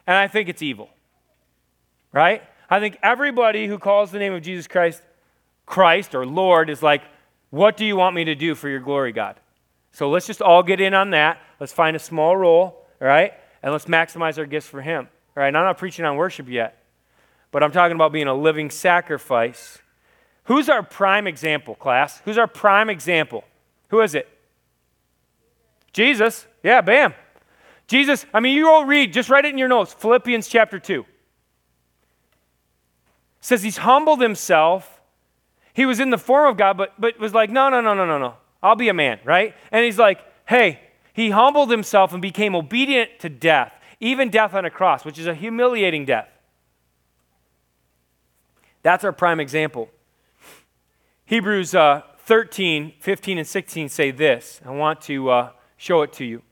And 0.06 0.16
I 0.16 0.26
think 0.26 0.48
it's 0.48 0.62
evil. 0.62 0.90
Right? 2.12 2.42
I 2.68 2.80
think 2.80 2.98
everybody 3.02 3.66
who 3.66 3.78
calls 3.78 4.10
the 4.10 4.18
name 4.18 4.32
of 4.32 4.42
Jesus 4.42 4.66
Christ 4.66 5.02
Christ 5.66 6.16
or 6.16 6.26
Lord 6.26 6.68
is 6.68 6.82
like, 6.82 7.02
what 7.50 7.76
do 7.76 7.84
you 7.84 7.94
want 7.94 8.16
me 8.16 8.24
to 8.24 8.34
do 8.34 8.56
for 8.56 8.68
your 8.68 8.80
glory, 8.80 9.12
God? 9.12 9.36
So 9.92 10.10
let's 10.10 10.26
just 10.26 10.42
all 10.42 10.64
get 10.64 10.80
in 10.80 10.94
on 10.94 11.10
that. 11.10 11.38
Let's 11.60 11.72
find 11.72 11.94
a 11.94 12.00
small 12.00 12.36
role, 12.36 12.86
all 13.00 13.06
right? 13.06 13.32
And 13.62 13.72
let's 13.72 13.86
maximize 13.86 14.38
our 14.38 14.46
gifts 14.46 14.66
for 14.66 14.82
Him. 14.82 15.08
All 15.36 15.42
right, 15.42 15.54
I'm 15.54 15.64
not 15.64 15.78
preaching 15.78 16.04
on 16.04 16.16
worship 16.16 16.48
yet, 16.48 16.84
but 17.50 17.62
I'm 17.62 17.72
talking 17.72 17.94
about 17.94 18.12
being 18.12 18.26
a 18.26 18.34
living 18.34 18.70
sacrifice. 18.70 19.78
Who's 20.44 20.68
our 20.68 20.82
prime 20.82 21.26
example, 21.26 21.74
class? 21.74 22.20
Who's 22.24 22.38
our 22.38 22.48
prime 22.48 22.90
example? 22.90 23.44
Who 23.88 24.00
is 24.00 24.14
it? 24.14 24.28
Jesus. 25.92 26.46
Yeah, 26.62 26.80
bam. 26.80 27.14
Jesus, 27.86 28.24
I 28.32 28.38
mean, 28.38 28.56
you 28.56 28.68
all 28.68 28.84
read, 28.84 29.12
just 29.12 29.28
write 29.28 29.44
it 29.44 29.50
in 29.50 29.58
your 29.58 29.66
notes 29.66 29.92
Philippians 29.92 30.46
chapter 30.46 30.78
2. 30.78 31.00
It 31.00 31.06
says 33.40 33.64
he's 33.64 33.78
humbled 33.78 34.20
himself. 34.20 35.00
He 35.72 35.86
was 35.86 35.98
in 35.98 36.10
the 36.10 36.18
form 36.18 36.48
of 36.48 36.56
God, 36.56 36.76
but, 36.76 36.92
but 37.00 37.18
was 37.18 37.34
like, 37.34 37.50
no, 37.50 37.68
no, 37.68 37.80
no, 37.80 37.92
no, 37.94 38.06
no, 38.06 38.16
no. 38.18 38.34
I'll 38.62 38.76
be 38.76 38.90
a 38.90 38.94
man, 38.94 39.18
right? 39.24 39.56
And 39.72 39.84
he's 39.84 39.98
like, 39.98 40.20
hey, 40.46 40.78
he 41.12 41.30
humbled 41.30 41.70
himself 41.70 42.12
and 42.12 42.22
became 42.22 42.54
obedient 42.54 43.18
to 43.20 43.28
death, 43.28 43.72
even 44.00 44.30
death 44.30 44.54
on 44.54 44.64
a 44.64 44.70
cross, 44.70 45.04
which 45.04 45.18
is 45.18 45.26
a 45.26 45.34
humiliating 45.34 46.04
death. 46.04 46.28
That's 48.82 49.04
our 49.04 49.12
prime 49.12 49.40
example. 49.40 49.90
Hebrews 51.26 51.74
uh, 51.74 52.02
13, 52.24 52.94
15, 52.98 53.38
and 53.38 53.46
16 53.46 53.88
say 53.88 54.10
this. 54.10 54.60
I 54.64 54.70
want 54.70 55.00
to 55.02 55.30
uh, 55.30 55.50
show 55.76 56.02
it 56.02 56.12
to 56.14 56.24
you. 56.24 56.42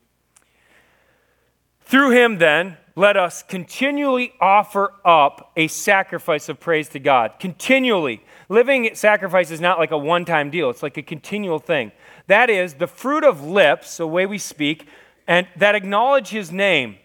Through 1.81 2.11
him, 2.11 2.37
then, 2.37 2.77
let 2.99 3.15
us 3.15 3.43
continually 3.43 4.33
offer 4.41 4.91
up 5.05 5.53
a 5.55 5.69
sacrifice 5.69 6.49
of 6.49 6.59
praise 6.59 6.89
to 6.89 6.99
God. 6.99 7.31
Continually. 7.39 8.21
Living 8.49 8.93
sacrifice 8.93 9.51
is 9.51 9.61
not 9.61 9.79
like 9.79 9.91
a 9.91 9.97
one 9.97 10.25
time 10.25 10.49
deal, 10.49 10.69
it's 10.69 10.83
like 10.83 10.97
a 10.97 11.01
continual 11.01 11.59
thing. 11.59 11.93
That 12.27 12.49
is 12.49 12.73
the 12.73 12.87
fruit 12.87 13.23
of 13.23 13.41
lips, 13.41 13.95
the 13.95 14.05
way 14.05 14.25
we 14.25 14.37
speak, 14.37 14.85
and 15.27 15.47
that 15.55 15.75
acknowledge 15.75 16.27
his 16.27 16.51
name. 16.51 16.97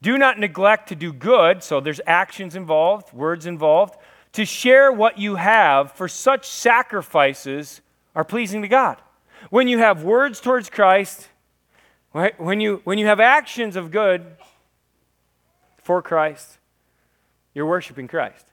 Do 0.00 0.16
not 0.16 0.38
neglect 0.38 0.88
to 0.88 0.94
do 0.94 1.12
good, 1.12 1.62
so 1.62 1.80
there's 1.80 2.00
actions 2.06 2.56
involved, 2.56 3.12
words 3.12 3.44
involved, 3.44 3.96
to 4.32 4.46
share 4.46 4.90
what 4.90 5.18
you 5.18 5.34
have, 5.34 5.92
for 5.92 6.08
such 6.08 6.48
sacrifices 6.48 7.82
are 8.14 8.24
pleasing 8.24 8.62
to 8.62 8.68
God. 8.68 8.96
When 9.50 9.68
you 9.68 9.76
have 9.80 10.02
words 10.02 10.40
towards 10.40 10.70
Christ, 10.70 11.28
when 12.38 12.60
you, 12.60 12.80
when 12.84 12.96
you 12.96 13.04
have 13.04 13.20
actions 13.20 13.76
of 13.76 13.90
good 13.90 14.24
for 15.84 16.02
Christ, 16.02 16.58
you're 17.54 17.66
worshiping 17.66 18.08
Christ. 18.08 18.46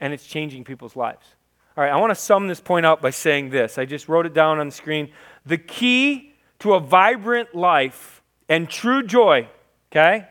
And 0.00 0.12
it's 0.12 0.26
changing 0.26 0.64
people's 0.64 0.96
lives. 0.96 1.24
All 1.76 1.84
right, 1.84 1.92
I 1.92 1.96
want 1.96 2.10
to 2.10 2.14
sum 2.14 2.48
this 2.48 2.60
point 2.60 2.86
up 2.86 3.00
by 3.00 3.10
saying 3.10 3.50
this. 3.50 3.78
I 3.78 3.84
just 3.84 4.08
wrote 4.08 4.26
it 4.26 4.34
down 4.34 4.58
on 4.58 4.66
the 4.66 4.72
screen. 4.72 5.10
The 5.44 5.58
key 5.58 6.32
to 6.60 6.74
a 6.74 6.80
vibrant 6.80 7.54
life 7.54 8.22
and 8.48 8.68
true 8.68 9.02
joy, 9.02 9.48
okay? 9.92 10.26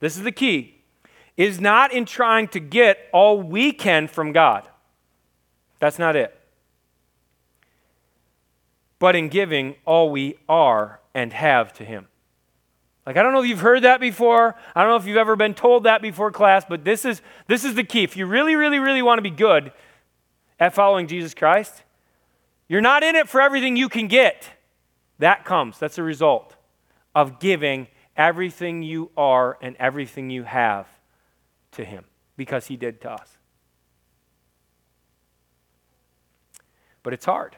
This 0.00 0.16
is 0.16 0.22
the 0.22 0.32
key, 0.32 0.80
is 1.36 1.60
not 1.60 1.92
in 1.92 2.04
trying 2.04 2.48
to 2.48 2.60
get 2.60 2.98
all 3.12 3.40
we 3.40 3.72
can 3.72 4.08
from 4.08 4.32
God. 4.32 4.66
That's 5.78 5.98
not 5.98 6.16
it. 6.16 6.34
But 8.98 9.14
in 9.14 9.28
giving 9.28 9.76
all 9.84 10.10
we 10.10 10.38
are 10.48 11.00
and 11.14 11.32
have 11.32 11.72
to 11.74 11.84
Him. 11.84 12.08
Like, 13.08 13.16
I 13.16 13.22
don't 13.22 13.32
know 13.32 13.40
if 13.40 13.48
you've 13.48 13.60
heard 13.60 13.84
that 13.84 14.02
before. 14.02 14.54
I 14.76 14.82
don't 14.82 14.90
know 14.90 14.96
if 14.96 15.06
you've 15.06 15.16
ever 15.16 15.34
been 15.34 15.54
told 15.54 15.84
that 15.84 16.02
before 16.02 16.30
class, 16.30 16.66
but 16.68 16.84
this 16.84 17.06
is, 17.06 17.22
this 17.46 17.64
is 17.64 17.74
the 17.74 17.82
key. 17.82 18.02
If 18.02 18.18
you 18.18 18.26
really, 18.26 18.54
really, 18.54 18.78
really 18.78 19.00
want 19.00 19.16
to 19.16 19.22
be 19.22 19.30
good 19.30 19.72
at 20.60 20.74
following 20.74 21.06
Jesus 21.06 21.32
Christ, 21.32 21.84
you're 22.68 22.82
not 22.82 23.02
in 23.02 23.16
it 23.16 23.26
for 23.26 23.40
everything 23.40 23.76
you 23.76 23.88
can 23.88 24.08
get. 24.08 24.50
That 25.20 25.46
comes, 25.46 25.78
that's 25.78 25.96
a 25.96 26.02
result 26.02 26.54
of 27.14 27.40
giving 27.40 27.88
everything 28.14 28.82
you 28.82 29.10
are 29.16 29.56
and 29.62 29.74
everything 29.78 30.28
you 30.28 30.42
have 30.42 30.86
to 31.72 31.86
Him 31.86 32.04
because 32.36 32.66
He 32.66 32.76
did 32.76 33.00
to 33.00 33.10
us. 33.10 33.38
But 37.02 37.14
it's 37.14 37.24
hard 37.24 37.56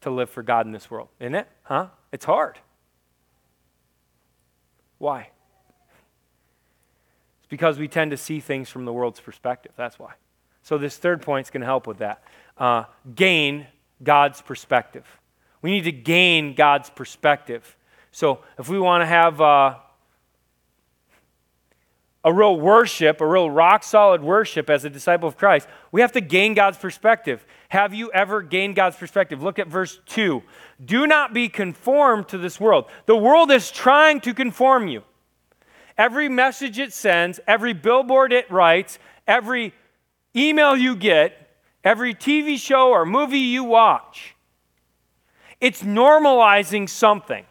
to 0.00 0.10
live 0.10 0.30
for 0.30 0.42
God 0.42 0.64
in 0.64 0.72
this 0.72 0.90
world, 0.90 1.08
isn't 1.20 1.34
it? 1.34 1.48
Huh? 1.64 1.88
It's 2.12 2.24
hard. 2.24 2.60
Why? 4.98 5.30
It's 7.38 7.48
because 7.48 7.78
we 7.78 7.88
tend 7.88 8.10
to 8.10 8.16
see 8.16 8.40
things 8.40 8.68
from 8.68 8.84
the 8.84 8.92
world's 8.92 9.20
perspective. 9.20 9.72
That's 9.76 9.98
why. 9.98 10.12
So, 10.62 10.78
this 10.78 10.96
third 10.96 11.22
point 11.22 11.46
is 11.46 11.50
going 11.50 11.60
to 11.60 11.66
help 11.66 11.86
with 11.86 11.98
that. 11.98 12.22
Uh, 12.58 12.84
gain 13.14 13.66
God's 14.02 14.42
perspective. 14.42 15.04
We 15.62 15.70
need 15.70 15.84
to 15.84 15.92
gain 15.92 16.54
God's 16.54 16.90
perspective. 16.90 17.76
So, 18.10 18.40
if 18.58 18.68
we 18.68 18.78
want 18.78 19.02
to 19.02 19.06
have 19.06 19.40
uh, 19.40 19.76
a 22.26 22.32
real 22.32 22.58
worship, 22.58 23.20
a 23.20 23.26
real 23.26 23.48
rock 23.48 23.84
solid 23.84 24.20
worship 24.20 24.68
as 24.68 24.84
a 24.84 24.90
disciple 24.90 25.28
of 25.28 25.36
Christ, 25.36 25.68
we 25.92 26.00
have 26.00 26.10
to 26.10 26.20
gain 26.20 26.54
God's 26.54 26.76
perspective. 26.76 27.46
Have 27.68 27.94
you 27.94 28.10
ever 28.10 28.42
gained 28.42 28.74
God's 28.74 28.96
perspective? 28.96 29.44
Look 29.44 29.60
at 29.60 29.68
verse 29.68 30.00
2. 30.06 30.42
Do 30.84 31.06
not 31.06 31.32
be 31.32 31.48
conformed 31.48 32.26
to 32.28 32.38
this 32.38 32.58
world. 32.58 32.86
The 33.06 33.16
world 33.16 33.52
is 33.52 33.70
trying 33.70 34.20
to 34.22 34.34
conform 34.34 34.88
you. 34.88 35.04
Every 35.96 36.28
message 36.28 36.80
it 36.80 36.92
sends, 36.92 37.38
every 37.46 37.72
billboard 37.72 38.32
it 38.32 38.50
writes, 38.50 38.98
every 39.28 39.72
email 40.34 40.76
you 40.76 40.96
get, 40.96 41.48
every 41.84 42.12
TV 42.12 42.58
show 42.58 42.90
or 42.90 43.06
movie 43.06 43.38
you 43.38 43.62
watch, 43.62 44.34
it's 45.60 45.84
normalizing 45.84 46.88
something. 46.88 47.46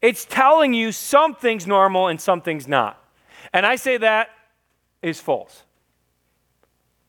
It's 0.00 0.24
telling 0.24 0.72
you 0.72 0.90
something's 0.90 1.66
normal 1.66 2.06
and 2.06 2.18
something's 2.18 2.66
not. 2.66 3.04
And 3.52 3.64
I 3.64 3.76
say 3.76 3.96
that 3.98 4.28
is 5.02 5.20
false. 5.20 5.62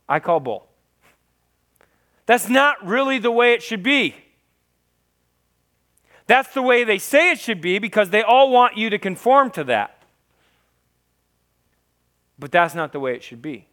I 0.08 0.20
call 0.20 0.40
bull. 0.40 0.68
That's 2.26 2.50
not 2.50 2.86
really 2.86 3.18
the 3.18 3.32
way 3.32 3.54
it 3.54 3.64
should 3.64 3.84
be. 3.84 4.16
That's 6.28 6.54
the 6.54 6.62
way 6.62 6.84
they 6.84 7.00
say 7.00 7.32
it 7.32 7.40
should 7.40 7.60
be 7.60 7.80
because 7.80 8.12
they 8.12 8.22
all 8.22 8.52
want 8.52 8.78
you 8.78 8.92
to 8.92 9.00
conform 9.00 9.50
to 9.52 9.64
that. 9.64 10.04
But 12.38 12.52
that's 12.52 12.76
not 12.76 12.92
the 12.92 13.00
way 13.00 13.16
it 13.16 13.24
should 13.24 13.42
be. 13.42 13.66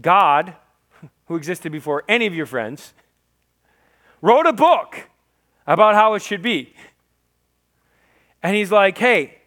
God, 0.00 0.54
who 1.26 1.36
existed 1.36 1.70
before 1.70 2.02
any 2.08 2.26
of 2.26 2.34
your 2.34 2.46
friends, 2.46 2.94
wrote 4.22 4.46
a 4.46 4.54
book 4.54 5.10
about 5.66 5.94
how 5.94 6.14
it 6.14 6.22
should 6.22 6.40
be. 6.40 6.74
And 8.42 8.56
he's 8.56 8.72
like, 8.72 8.96
hey, 8.96 9.41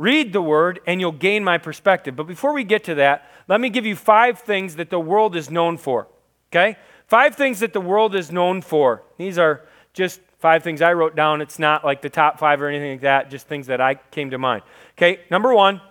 Read 0.00 0.32
the 0.32 0.40
word 0.40 0.80
and 0.86 0.98
you'll 0.98 1.12
gain 1.12 1.44
my 1.44 1.58
perspective. 1.58 2.16
But 2.16 2.26
before 2.26 2.54
we 2.54 2.64
get 2.64 2.84
to 2.84 2.94
that, 2.94 3.30
let 3.48 3.60
me 3.60 3.68
give 3.68 3.84
you 3.84 3.94
five 3.94 4.38
things 4.38 4.76
that 4.76 4.88
the 4.88 4.98
world 4.98 5.36
is 5.36 5.50
known 5.50 5.76
for. 5.76 6.08
Okay? 6.50 6.78
Five 7.06 7.36
things 7.36 7.60
that 7.60 7.74
the 7.74 7.82
world 7.82 8.14
is 8.14 8.32
known 8.32 8.62
for. 8.62 9.02
These 9.18 9.36
are 9.36 9.66
just 9.92 10.22
five 10.38 10.62
things 10.62 10.80
I 10.80 10.94
wrote 10.94 11.14
down. 11.14 11.42
It's 11.42 11.58
not 11.58 11.84
like 11.84 12.00
the 12.00 12.08
top 12.08 12.38
five 12.38 12.62
or 12.62 12.68
anything 12.68 12.92
like 12.92 13.00
that, 13.02 13.28
just 13.28 13.46
things 13.46 13.66
that 13.66 13.82
I 13.82 13.96
came 13.96 14.30
to 14.30 14.38
mind. 14.38 14.62
Okay? 14.96 15.20
Number 15.30 15.52
one, 15.52 15.82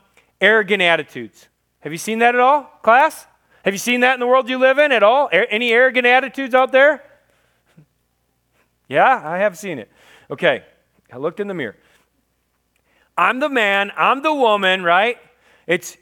arrogant 0.41 0.82
attitudes. 0.82 1.48
Have 1.82 1.91
you 1.91 2.00
seen 2.00 2.17
that 2.17 2.34
at 2.34 2.41
all, 2.41 2.63
class? 2.82 3.28
Have 3.63 3.76
you 3.76 3.78
seen 3.78 4.00
that 4.00 4.15
in 4.15 4.19
the 4.19 4.26
world 4.26 4.50
you 4.50 4.58
live 4.58 4.80
in 4.80 4.91
at 4.91 5.04
all? 5.04 5.30
Any 5.32 5.72
arrogant 5.72 6.08
attitudes 6.08 6.56
out 6.56 6.72
there? 6.72 7.04
Yeah, 8.88 9.22
I 9.24 9.38
have 9.38 9.56
seen 9.56 9.78
it. 9.78 9.91
Okay, 10.32 10.63
I 11.13 11.17
looked 11.17 11.39
in 11.39 11.48
the 11.48 11.54
mirror. 11.54 11.76
I'm 13.19 13.41
the 13.41 13.49
man, 13.49 13.91
I'm 13.97 14.23
the 14.23 14.34
woman, 14.34 14.82
right? 14.82 15.17
It's 15.67 15.97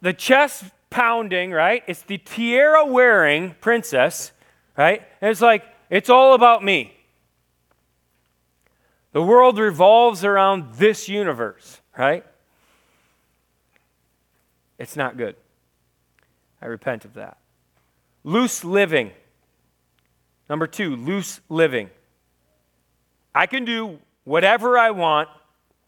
the 0.00 0.14
chest 0.14 0.64
pounding, 0.88 1.50
right? 1.50 1.82
It's 1.86 2.00
the 2.00 2.16
tiara 2.16 2.86
wearing 2.86 3.54
princess, 3.60 4.32
right? 4.78 5.02
And 5.20 5.30
it's 5.30 5.42
like, 5.42 5.62
it's 5.90 6.08
all 6.08 6.32
about 6.32 6.64
me. 6.64 6.96
The 9.12 9.20
world 9.20 9.58
revolves 9.58 10.24
around 10.24 10.76
this 10.76 11.06
universe, 11.06 11.82
right? 11.98 12.24
It's 14.78 14.96
not 14.96 15.18
good. 15.18 15.36
I 16.62 16.66
repent 16.66 17.04
of 17.04 17.12
that. 17.12 17.36
Loose 18.24 18.64
living. 18.64 19.10
Number 20.48 20.66
two, 20.66 20.96
loose 20.96 21.40
living. 21.50 21.90
I 23.34 23.44
can 23.44 23.66
do 23.66 23.98
whatever 24.24 24.78
I 24.78 24.92
want 24.92 25.28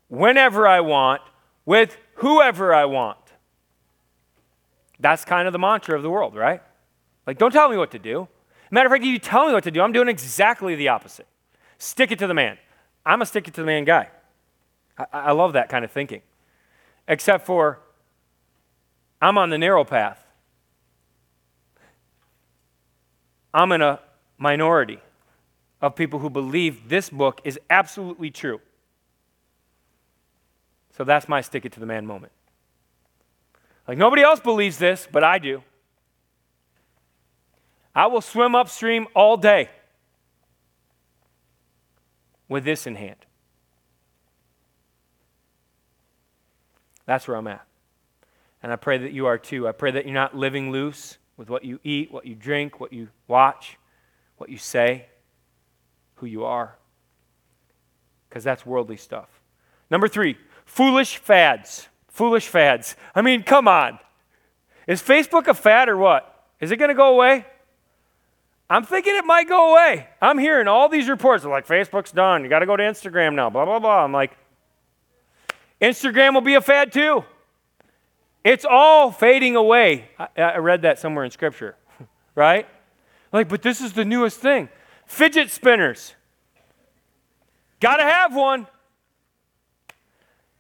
whenever 0.09 0.66
I 0.66 0.81
want, 0.81 1.23
with 1.64 1.97
whoever 2.16 2.75
I 2.75 2.87
want. 2.87 3.18
That's 4.99 5.25
kind 5.25 5.47
of 5.47 5.53
the 5.53 5.59
mantra 5.59 5.97
of 5.97 6.03
the 6.03 6.11
world, 6.11 6.35
right? 6.35 6.62
Like, 7.27 7.38
don't 7.38 7.53
tell 7.53 7.68
me 7.68 7.77
what 7.77 7.90
to 7.92 7.99
do. 7.99 8.27
Matter 8.71 8.87
of 8.87 8.92
fact, 8.92 9.05
if 9.05 9.11
you 9.11 9.18
tell 9.18 9.47
me 9.47 9.53
what 9.53 9.64
to 9.64 9.71
do, 9.71 9.81
I'm 9.81 9.92
doing 9.92 10.09
exactly 10.09 10.75
the 10.75 10.88
opposite. 10.88 11.27
Stick 11.79 12.11
it 12.11 12.18
to 12.18 12.27
the 12.27 12.35
man. 12.35 12.59
I'm 13.07 13.23
a 13.23 13.27
stick 13.27 13.49
it 13.49 13.55
to 13.55 13.61
the 13.61 13.66
man 13.66 13.85
guy. 13.85 14.09
I, 14.99 15.07
I 15.12 15.33
love 15.33 15.53
that 15.53 15.68
kind 15.68 15.85
of 15.85 15.90
thinking. 15.90 16.23
Except 17.07 17.47
for, 17.47 17.81
I'm 19.23 19.38
on 19.38 19.51
the 19.51 19.59
narrow 19.59 19.85
path. 19.85 20.25
I'm 23.55 23.73
in 23.73 23.81
a 23.81 24.01
minority 24.37 25.01
of 25.81 25.94
people 25.97 26.18
who 26.18 26.29
believe 26.29 26.88
this 26.88 27.09
book 27.09 27.40
is 27.44 27.59
absolutely 27.71 28.31
true. 28.31 28.61
So 30.98 31.04
that's 31.04 31.28
my 31.28 31.40
stick 31.42 31.64
it 31.64 31.70
to 31.72 31.80
the 31.80 31.87
man 31.87 32.06
moment. 32.06 32.32
Like 33.87 33.96
nobody 33.96 34.22
else 34.22 34.40
believes 34.40 34.78
this, 34.78 35.06
but 35.11 35.22
I 35.22 35.38
do. 35.38 35.62
I 37.94 38.08
will 38.08 38.20
swim 38.20 38.56
upstream 38.56 39.06
all 39.14 39.37
day 39.37 39.70
with 42.48 42.64
this 42.64 42.87
in 42.88 42.96
hand. 42.96 43.24
That's 47.06 47.28
where 47.28 47.37
I'm 47.37 47.46
at. 47.46 47.64
And 48.61 48.72
I 48.72 48.76
pray 48.76 48.98
that 48.98 49.12
you 49.12 49.26
are 49.26 49.38
too. 49.38 49.68
I 49.68 49.72
pray 49.72 49.92
that 49.92 50.04
you're 50.04 50.12
not 50.12 50.37
living 50.37 50.72
loose 50.72 51.16
with 51.37 51.48
what 51.48 51.64
you 51.64 51.78
eat, 51.84 52.11
what 52.11 52.26
you 52.26 52.34
drink, 52.34 52.80
what 52.80 52.92
you 52.92 53.08
watch, 53.28 53.78
what 54.37 54.50
you 54.50 54.58
say, 54.58 55.06
who 56.16 56.26
you 56.26 56.44
are. 56.44 56.76
Because 58.28 58.42
that's 58.42 58.66
worldly 58.66 58.96
stuff. 58.96 59.28
Number 59.90 60.08
three, 60.08 60.37
Foolish 60.68 61.16
fads. 61.16 61.88
Foolish 62.08 62.46
fads. 62.46 62.94
I 63.14 63.23
mean, 63.23 63.42
come 63.42 63.66
on. 63.66 63.98
Is 64.87 65.02
Facebook 65.02 65.48
a 65.48 65.54
fad 65.54 65.88
or 65.88 65.96
what? 65.96 66.46
Is 66.60 66.71
it 66.71 66.77
going 66.77 66.90
to 66.90 66.94
go 66.94 67.14
away? 67.14 67.46
I'm 68.71 68.85
thinking 68.85 69.16
it 69.16 69.25
might 69.25 69.48
go 69.48 69.73
away. 69.73 70.08
I'm 70.21 70.37
hearing 70.37 70.69
all 70.69 70.90
these 70.90 71.08
reports 71.08 71.44
like 71.44 71.66
Facebook's 71.66 72.12
done. 72.12 72.44
You 72.44 72.50
got 72.50 72.58
to 72.58 72.66
go 72.66 72.77
to 72.77 72.83
Instagram 72.83 73.35
now, 73.35 73.48
blah, 73.48 73.64
blah, 73.64 73.79
blah. 73.79 74.04
I'm 74.04 74.12
like, 74.12 74.37
Instagram 75.81 76.35
will 76.35 76.42
be 76.42 76.54
a 76.54 76.60
fad 76.60 76.92
too. 76.92 77.25
It's 78.44 78.66
all 78.69 79.10
fading 79.10 79.56
away. 79.56 80.10
I, 80.19 80.29
I 80.37 80.56
read 80.58 80.83
that 80.83 80.98
somewhere 80.98 81.25
in 81.25 81.31
Scripture, 81.31 81.77
right? 82.35 82.69
Like, 83.33 83.48
but 83.48 83.62
this 83.62 83.81
is 83.81 83.94
the 83.94 84.04
newest 84.04 84.38
thing. 84.38 84.69
Fidget 85.06 85.50
spinners. 85.50 86.14
Got 87.81 87.96
to 87.96 88.04
have 88.04 88.37
one. 88.37 88.66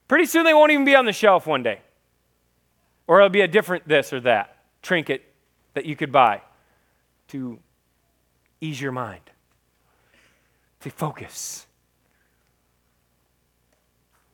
Pretty 0.08 0.24
soon 0.24 0.44
they 0.44 0.54
won't 0.54 0.72
even 0.72 0.86
be 0.86 0.96
on 0.96 1.04
the 1.04 1.12
shelf 1.12 1.46
one 1.46 1.62
day. 1.62 1.80
Or 3.06 3.18
it'll 3.18 3.28
be 3.28 3.42
a 3.42 3.48
different 3.48 3.86
this 3.86 4.12
or 4.12 4.20
that 4.20 4.56
trinket 4.82 5.24
that 5.74 5.84
you 5.84 5.94
could 5.94 6.10
buy 6.10 6.42
to 7.28 7.58
ease 8.60 8.80
your 8.80 8.92
mind, 8.92 9.20
to 10.80 10.90
focus. 10.90 11.66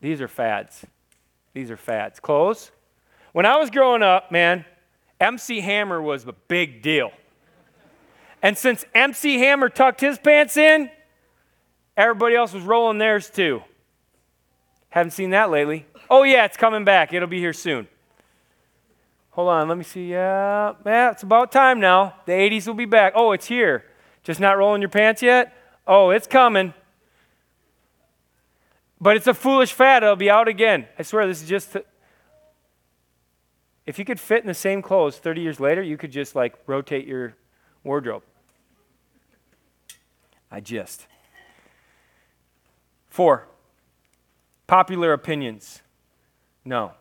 These 0.00 0.20
are 0.20 0.28
fads. 0.28 0.84
These 1.54 1.70
are 1.70 1.76
fads. 1.76 2.20
Clothes. 2.20 2.70
When 3.32 3.46
I 3.46 3.56
was 3.56 3.70
growing 3.70 4.02
up, 4.02 4.30
man, 4.30 4.64
MC 5.20 5.60
Hammer 5.60 6.00
was 6.00 6.26
a 6.26 6.32
big 6.32 6.82
deal. 6.82 7.10
And 8.42 8.58
since 8.58 8.84
MC 8.94 9.38
Hammer 9.38 9.68
tucked 9.68 10.00
his 10.00 10.18
pants 10.18 10.56
in, 10.56 10.90
everybody 11.96 12.36
else 12.36 12.52
was 12.52 12.62
rolling 12.62 12.98
theirs 12.98 13.30
too. 13.30 13.62
Haven't 14.94 15.10
seen 15.10 15.30
that 15.30 15.50
lately. 15.50 15.86
Oh, 16.08 16.22
yeah, 16.22 16.44
it's 16.44 16.56
coming 16.56 16.84
back. 16.84 17.12
It'll 17.12 17.26
be 17.26 17.40
here 17.40 17.52
soon. 17.52 17.88
Hold 19.30 19.48
on, 19.48 19.68
let 19.68 19.76
me 19.76 19.82
see. 19.82 20.12
Yeah, 20.12 20.74
yeah, 20.86 21.10
it's 21.10 21.24
about 21.24 21.50
time 21.50 21.80
now. 21.80 22.14
The 22.26 22.32
80s 22.32 22.68
will 22.68 22.74
be 22.74 22.84
back. 22.84 23.12
Oh, 23.16 23.32
it's 23.32 23.46
here. 23.46 23.86
Just 24.22 24.38
not 24.38 24.56
rolling 24.56 24.80
your 24.80 24.88
pants 24.88 25.20
yet? 25.20 25.52
Oh, 25.84 26.10
it's 26.10 26.28
coming. 26.28 26.74
But 29.00 29.16
it's 29.16 29.26
a 29.26 29.34
foolish 29.34 29.72
fad. 29.72 30.04
It'll 30.04 30.14
be 30.14 30.30
out 30.30 30.46
again. 30.46 30.86
I 30.96 31.02
swear, 31.02 31.26
this 31.26 31.42
is 31.42 31.48
just. 31.48 31.76
if 33.86 33.98
you 33.98 34.04
could 34.04 34.20
fit 34.20 34.42
in 34.42 34.46
the 34.46 34.54
same 34.54 34.80
clothes 34.80 35.18
30 35.18 35.40
years 35.40 35.58
later, 35.58 35.82
you 35.82 35.96
could 35.96 36.12
just 36.12 36.36
like 36.36 36.54
rotate 36.68 37.04
your 37.04 37.34
wardrobe. 37.82 38.22
I 40.52 40.60
just. 40.60 41.08
Four, 43.08 43.48
popular 44.66 45.12
opinions. 45.12 45.82
No, 46.64 46.92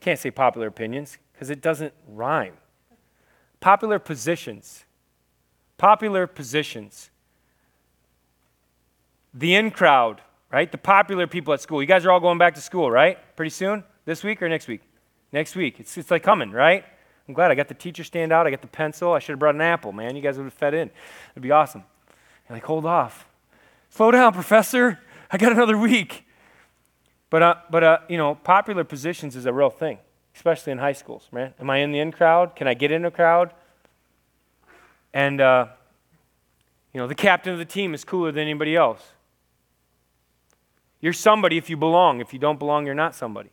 can't 0.00 0.18
say 0.18 0.30
popular 0.30 0.68
opinions 0.68 1.18
because 1.32 1.50
it 1.50 1.60
doesn't 1.60 1.92
rhyme. 2.08 2.54
Popular 3.60 3.98
positions. 3.98 4.84
Popular 5.78 6.26
positions. 6.26 7.10
The 9.34 9.54
in 9.54 9.70
crowd, 9.70 10.22
right? 10.50 10.70
The 10.70 10.78
popular 10.78 11.26
people 11.26 11.52
at 11.52 11.60
school. 11.60 11.82
You 11.82 11.88
guys 11.88 12.06
are 12.06 12.10
all 12.10 12.20
going 12.20 12.38
back 12.38 12.54
to 12.54 12.60
school, 12.60 12.90
right? 12.90 13.18
Pretty 13.36 13.50
soon? 13.50 13.84
This 14.04 14.22
week 14.22 14.40
or 14.40 14.48
next 14.48 14.68
week? 14.68 14.82
Next 15.32 15.56
week. 15.56 15.80
It's, 15.80 15.98
it's 15.98 16.10
like 16.10 16.22
coming, 16.22 16.52
right? 16.52 16.84
I'm 17.28 17.34
glad 17.34 17.50
I 17.50 17.54
got 17.54 17.68
the 17.68 17.74
teacher 17.74 18.04
stand 18.04 18.32
out. 18.32 18.46
I 18.46 18.50
got 18.50 18.62
the 18.62 18.68
pencil. 18.68 19.12
I 19.12 19.18
should 19.18 19.32
have 19.32 19.38
brought 19.38 19.56
an 19.56 19.60
apple, 19.60 19.92
man. 19.92 20.14
You 20.14 20.22
guys 20.22 20.38
would 20.38 20.44
have 20.44 20.54
fed 20.54 20.74
in. 20.74 20.90
It'd 21.32 21.42
be 21.42 21.50
awesome. 21.50 21.82
You're 22.48 22.56
like, 22.56 22.64
hold 22.64 22.86
off. 22.86 23.26
Slow 23.90 24.10
down, 24.10 24.32
professor. 24.32 25.00
I 25.30 25.38
got 25.38 25.52
another 25.52 25.76
week. 25.76 26.25
But, 27.30 27.42
uh, 27.42 27.54
but 27.70 27.84
uh, 27.84 27.98
you 28.08 28.16
know, 28.16 28.34
popular 28.34 28.84
positions 28.84 29.36
is 29.36 29.46
a 29.46 29.52
real 29.52 29.70
thing 29.70 29.98
especially 30.36 30.70
in 30.70 30.78
high 30.78 30.92
schools, 30.92 31.28
man. 31.32 31.54
Am 31.58 31.70
I 31.70 31.78
in 31.78 31.92
the 31.92 31.98
in 31.98 32.12
crowd? 32.12 32.54
Can 32.54 32.68
I 32.68 32.74
get 32.74 32.92
in 32.92 33.06
a 33.06 33.10
crowd? 33.10 33.54
And, 35.14 35.40
uh, 35.40 35.68
you 36.92 37.00
know, 37.00 37.06
the 37.06 37.14
captain 37.14 37.54
of 37.54 37.58
the 37.58 37.64
team 37.64 37.94
is 37.94 38.04
cooler 38.04 38.30
than 38.30 38.42
anybody 38.42 38.76
else. 38.76 39.02
You're 41.00 41.14
somebody 41.14 41.56
if 41.56 41.70
you 41.70 41.76
belong. 41.78 42.20
If 42.20 42.34
you 42.34 42.38
don't 42.38 42.58
belong, 42.58 42.84
you're 42.84 42.94
not 42.94 43.14
somebody. 43.14 43.48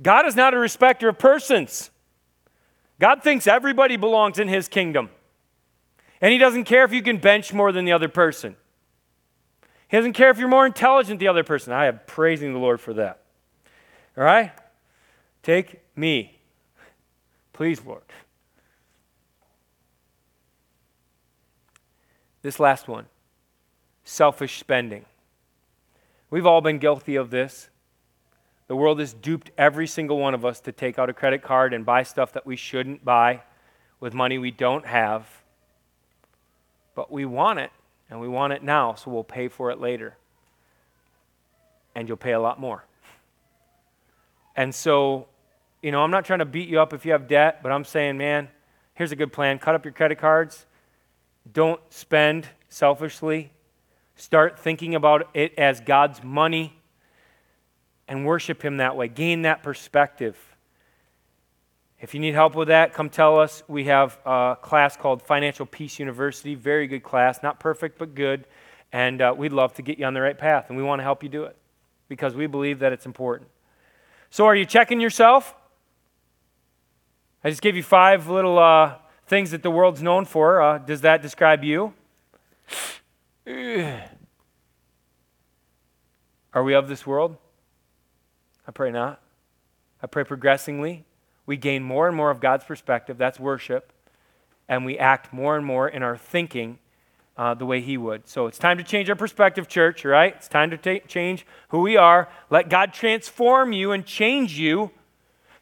God 0.00 0.24
is 0.24 0.36
not 0.36 0.54
a 0.54 0.58
respecter 0.58 1.08
of 1.08 1.18
persons. 1.18 1.90
God 3.00 3.24
thinks 3.24 3.48
everybody 3.48 3.96
belongs 3.96 4.38
in 4.38 4.46
his 4.46 4.68
kingdom. 4.68 5.10
And 6.20 6.32
he 6.32 6.38
doesn't 6.38 6.64
care 6.64 6.84
if 6.84 6.92
you 6.92 7.02
can 7.02 7.18
bench 7.18 7.52
more 7.52 7.72
than 7.72 7.84
the 7.84 7.92
other 7.92 8.08
person. 8.08 8.54
He 9.94 9.96
doesn't 9.96 10.14
care 10.14 10.30
if 10.30 10.40
you're 10.40 10.48
more 10.48 10.66
intelligent 10.66 11.20
than 11.20 11.24
the 11.24 11.28
other 11.28 11.44
person. 11.44 11.72
I 11.72 11.86
am 11.86 12.00
praising 12.04 12.52
the 12.52 12.58
Lord 12.58 12.80
for 12.80 12.94
that. 12.94 13.20
All 14.18 14.24
right? 14.24 14.50
Take 15.44 15.82
me. 15.94 16.36
Please, 17.52 17.80
Lord. 17.86 18.02
This 22.42 22.58
last 22.58 22.88
one 22.88 23.06
selfish 24.02 24.58
spending. 24.58 25.04
We've 26.28 26.44
all 26.44 26.60
been 26.60 26.80
guilty 26.80 27.14
of 27.14 27.30
this. 27.30 27.68
The 28.66 28.74
world 28.74 28.98
has 28.98 29.12
duped 29.14 29.52
every 29.56 29.86
single 29.86 30.18
one 30.18 30.34
of 30.34 30.44
us 30.44 30.58
to 30.62 30.72
take 30.72 30.98
out 30.98 31.08
a 31.08 31.12
credit 31.12 31.40
card 31.40 31.72
and 31.72 31.86
buy 31.86 32.02
stuff 32.02 32.32
that 32.32 32.44
we 32.44 32.56
shouldn't 32.56 33.04
buy 33.04 33.42
with 34.00 34.12
money 34.12 34.38
we 34.38 34.50
don't 34.50 34.86
have. 34.86 35.28
But 36.96 37.12
we 37.12 37.24
want 37.24 37.60
it, 37.60 37.70
and 38.10 38.20
we 38.20 38.28
want 38.28 38.52
it 38.52 38.62
now, 38.62 38.94
so 38.94 39.10
we'll 39.10 39.24
pay 39.24 39.48
for 39.48 39.70
it 39.70 39.80
later. 39.80 40.16
And 41.94 42.08
you'll 42.08 42.16
pay 42.16 42.32
a 42.32 42.40
lot 42.40 42.60
more. 42.60 42.84
And 44.56 44.74
so 44.74 45.26
you 45.84 45.90
know, 45.90 46.02
I'm 46.02 46.10
not 46.10 46.24
trying 46.24 46.38
to 46.38 46.46
beat 46.46 46.70
you 46.70 46.80
up 46.80 46.94
if 46.94 47.04
you 47.04 47.12
have 47.12 47.28
debt, 47.28 47.62
but 47.62 47.70
I'm 47.70 47.84
saying, 47.84 48.16
man, 48.16 48.48
here's 48.94 49.12
a 49.12 49.16
good 49.16 49.34
plan. 49.34 49.58
Cut 49.58 49.74
up 49.74 49.84
your 49.84 49.92
credit 49.92 50.16
cards. 50.16 50.64
Don't 51.52 51.78
spend 51.90 52.48
selfishly. 52.70 53.52
Start 54.16 54.58
thinking 54.58 54.94
about 54.94 55.28
it 55.34 55.52
as 55.58 55.82
God's 55.82 56.24
money 56.24 56.80
and 58.08 58.24
worship 58.24 58.64
Him 58.64 58.78
that 58.78 58.96
way. 58.96 59.08
Gain 59.08 59.42
that 59.42 59.62
perspective. 59.62 60.53
If 62.04 62.12
you 62.12 62.20
need 62.20 62.34
help 62.34 62.54
with 62.54 62.68
that, 62.68 62.92
come 62.92 63.08
tell 63.08 63.40
us. 63.40 63.62
We 63.66 63.84
have 63.84 64.18
a 64.26 64.58
class 64.60 64.94
called 64.94 65.22
Financial 65.22 65.64
Peace 65.64 65.98
University. 65.98 66.54
Very 66.54 66.86
good 66.86 67.02
class. 67.02 67.42
Not 67.42 67.58
perfect, 67.58 67.96
but 67.98 68.14
good. 68.14 68.44
And 68.92 69.22
uh, 69.22 69.32
we'd 69.34 69.54
love 69.54 69.72
to 69.76 69.82
get 69.82 69.98
you 69.98 70.04
on 70.04 70.12
the 70.12 70.20
right 70.20 70.36
path. 70.36 70.66
And 70.68 70.76
we 70.76 70.82
want 70.82 70.98
to 70.98 71.02
help 71.02 71.22
you 71.22 71.30
do 71.30 71.44
it 71.44 71.56
because 72.08 72.34
we 72.34 72.46
believe 72.46 72.80
that 72.80 72.92
it's 72.92 73.06
important. 73.06 73.48
So, 74.28 74.44
are 74.44 74.54
you 74.54 74.66
checking 74.66 75.00
yourself? 75.00 75.54
I 77.42 77.48
just 77.48 77.62
gave 77.62 77.74
you 77.74 77.82
five 77.82 78.28
little 78.28 78.58
uh, 78.58 78.96
things 79.26 79.52
that 79.52 79.62
the 79.62 79.70
world's 79.70 80.02
known 80.02 80.26
for. 80.26 80.60
Uh, 80.60 80.76
does 80.76 81.00
that 81.00 81.22
describe 81.22 81.64
you? 81.64 81.94
Are 86.52 86.62
we 86.62 86.74
of 86.74 86.86
this 86.86 87.06
world? 87.06 87.38
I 88.68 88.72
pray 88.72 88.90
not. 88.90 89.22
I 90.02 90.06
pray 90.06 90.24
progressively 90.24 91.06
we 91.46 91.56
gain 91.56 91.82
more 91.82 92.08
and 92.08 92.16
more 92.16 92.30
of 92.30 92.40
God's 92.40 92.64
perspective. 92.64 93.18
That's 93.18 93.38
worship. 93.38 93.92
And 94.68 94.84
we 94.84 94.98
act 94.98 95.32
more 95.32 95.56
and 95.56 95.66
more 95.66 95.88
in 95.88 96.02
our 96.02 96.16
thinking 96.16 96.78
uh, 97.36 97.54
the 97.54 97.66
way 97.66 97.80
He 97.80 97.96
would. 97.96 98.28
So 98.28 98.46
it's 98.46 98.58
time 98.58 98.78
to 98.78 98.84
change 98.84 99.10
our 99.10 99.16
perspective, 99.16 99.68
church, 99.68 100.04
right? 100.04 100.34
It's 100.36 100.48
time 100.48 100.70
to 100.70 101.00
change 101.00 101.46
who 101.68 101.80
we 101.80 101.96
are. 101.96 102.28
Let 102.48 102.70
God 102.70 102.92
transform 102.92 103.72
you 103.72 103.92
and 103.92 104.06
change 104.06 104.58
you, 104.58 104.90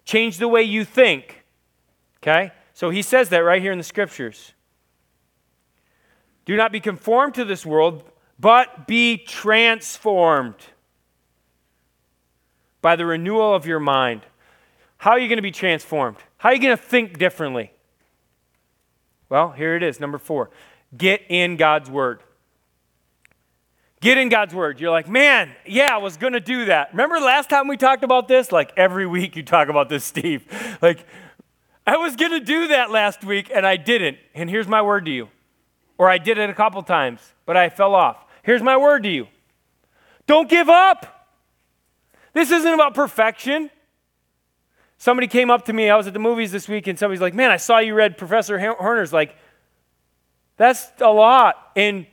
change 0.05 0.39
the 0.39 0.49
way 0.49 0.63
you 0.63 0.85
think. 0.85 1.45
Okay? 2.23 2.53
So 2.75 2.91
he 2.91 3.03
says 3.03 3.31
that 3.31 3.39
right 3.39 3.61
here 3.61 3.73
in 3.73 3.79
the 3.79 3.85
scriptures. 3.85 4.53
Do 6.45 6.57
not 6.57 6.73
be 6.73 6.81
conformed 6.81 7.35
to 7.35 7.45
this 7.45 7.65
world, 7.65 8.05
but 8.39 8.87
be 8.87 9.17
transformed 9.17 10.57
by 12.81 12.97
the 12.97 13.07
renewal 13.07 13.55
of 13.55 13.67
your 13.67 13.79
mind. 13.81 14.23
How 15.03 15.11
are 15.11 15.19
you 15.19 15.27
going 15.27 15.39
to 15.39 15.43
be 15.43 15.51
transformed? 15.51 16.19
How 16.39 16.51
are 16.51 16.55
you 16.55 16.63
going 16.63 16.77
to 16.77 16.81
think 16.81 17.19
differently? 17.19 17.73
Well, 19.29 19.51
here 19.51 19.75
it 19.75 19.83
is, 19.83 19.99
number 19.99 20.17
four. 20.17 20.51
Get 20.97 21.23
in 21.29 21.57
God's 21.57 21.91
Word. 21.91 22.23
Get 24.01 24.17
in 24.17 24.29
God's 24.29 24.55
Word. 24.55 24.79
You're 24.79 24.93
like, 24.93 25.09
man, 25.09 25.51
yeah, 25.67 25.93
I 25.93 25.97
was 25.97 26.17
going 26.17 26.35
to 26.35 26.41
do 26.41 26.67
that. 26.67 26.93
Remember 26.93 27.19
last 27.19 27.51
time 27.51 27.67
we 27.67 27.77
talked 27.77 28.05
about 28.05 28.29
this? 28.29 28.53
Like 28.53 28.73
every 28.77 29.05
week 29.05 29.35
you 29.35 29.43
talk 29.43 29.69
about 29.69 29.89
this, 29.89 30.05
Steve. 30.13 30.47
Like, 30.81 31.05
I 31.85 31.97
was 31.97 32.15
going 32.15 32.31
to 32.31 32.39
do 32.39 32.69
that 32.69 32.93
last 32.93 33.25
week 33.25 33.51
and 33.53 33.67
I 33.67 33.79
didn't. 33.79 34.19
And 34.37 34.49
here's 34.49 34.69
my 34.69 34.83
word 34.83 35.05
to 35.07 35.11
you. 35.11 35.31
Or 35.99 36.09
I 36.09 36.19
did 36.19 36.39
it 36.39 36.49
a 36.49 36.55
couple 36.55 36.81
times, 36.85 37.33
but 37.45 37.57
I 37.57 37.71
fell 37.71 37.97
off. 37.97 38.25
Here's 38.45 38.63
my 38.63 38.77
word 38.77 39.03
to 39.03 39.09
you 39.09 39.27
don't 40.29 40.49
give 40.49 40.69
up. 40.69 41.29
This 42.35 42.53
isn't 42.53 42.73
about 42.73 42.95
perfection. 42.95 43.69
Somebody 45.03 45.27
came 45.27 45.51
up 45.51 45.65
to 45.65 45.73
me, 45.73 45.91
I 45.91 45.97
was 45.97 46.07
at 46.07 46.13
the 46.13 46.21
movies 46.21 46.53
this 46.53 46.69
week, 46.69 46.87
and 46.87 46.97
somebody's 46.97 47.21
like, 47.21 47.35
Man, 47.35 47.51
I 47.51 47.57
saw 47.57 47.81
you 47.81 47.93
read 47.93 48.17
Professor 48.17 48.57
Horner's. 48.57 49.13
Like, 49.13 49.35
that's 50.57 50.93
a 51.01 51.11
lot. 51.11 51.57
And 51.75 52.07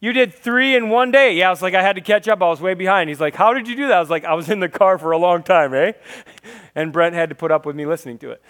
you 0.00 0.12
did 0.12 0.34
three 0.34 0.76
in 0.76 0.90
one 0.90 1.10
day. 1.10 1.32
Yeah, 1.32 1.46
I 1.46 1.50
was 1.50 1.62
like, 1.62 1.72
I 1.72 1.80
had 1.80 1.96
to 1.96 2.02
catch 2.02 2.28
up. 2.28 2.42
I 2.42 2.48
was 2.48 2.60
way 2.60 2.74
behind. 2.74 3.08
He's 3.08 3.22
like, 3.22 3.34
How 3.34 3.54
did 3.54 3.66
you 3.66 3.74
do 3.74 3.88
that? 3.88 3.96
I 3.96 4.00
was 4.00 4.10
like, 4.10 4.26
I 4.26 4.34
was 4.34 4.50
in 4.50 4.60
the 4.60 4.68
car 4.68 4.98
for 4.98 5.12
a 5.12 5.16
long 5.16 5.44
time, 5.44 5.72
eh? 5.72 5.92
And 6.74 6.92
Brent 6.92 7.14
had 7.14 7.30
to 7.30 7.34
put 7.34 7.50
up 7.50 7.64
with 7.64 7.74
me 7.74 7.86
listening 7.86 8.18
to 8.18 8.32
it. 8.32 8.42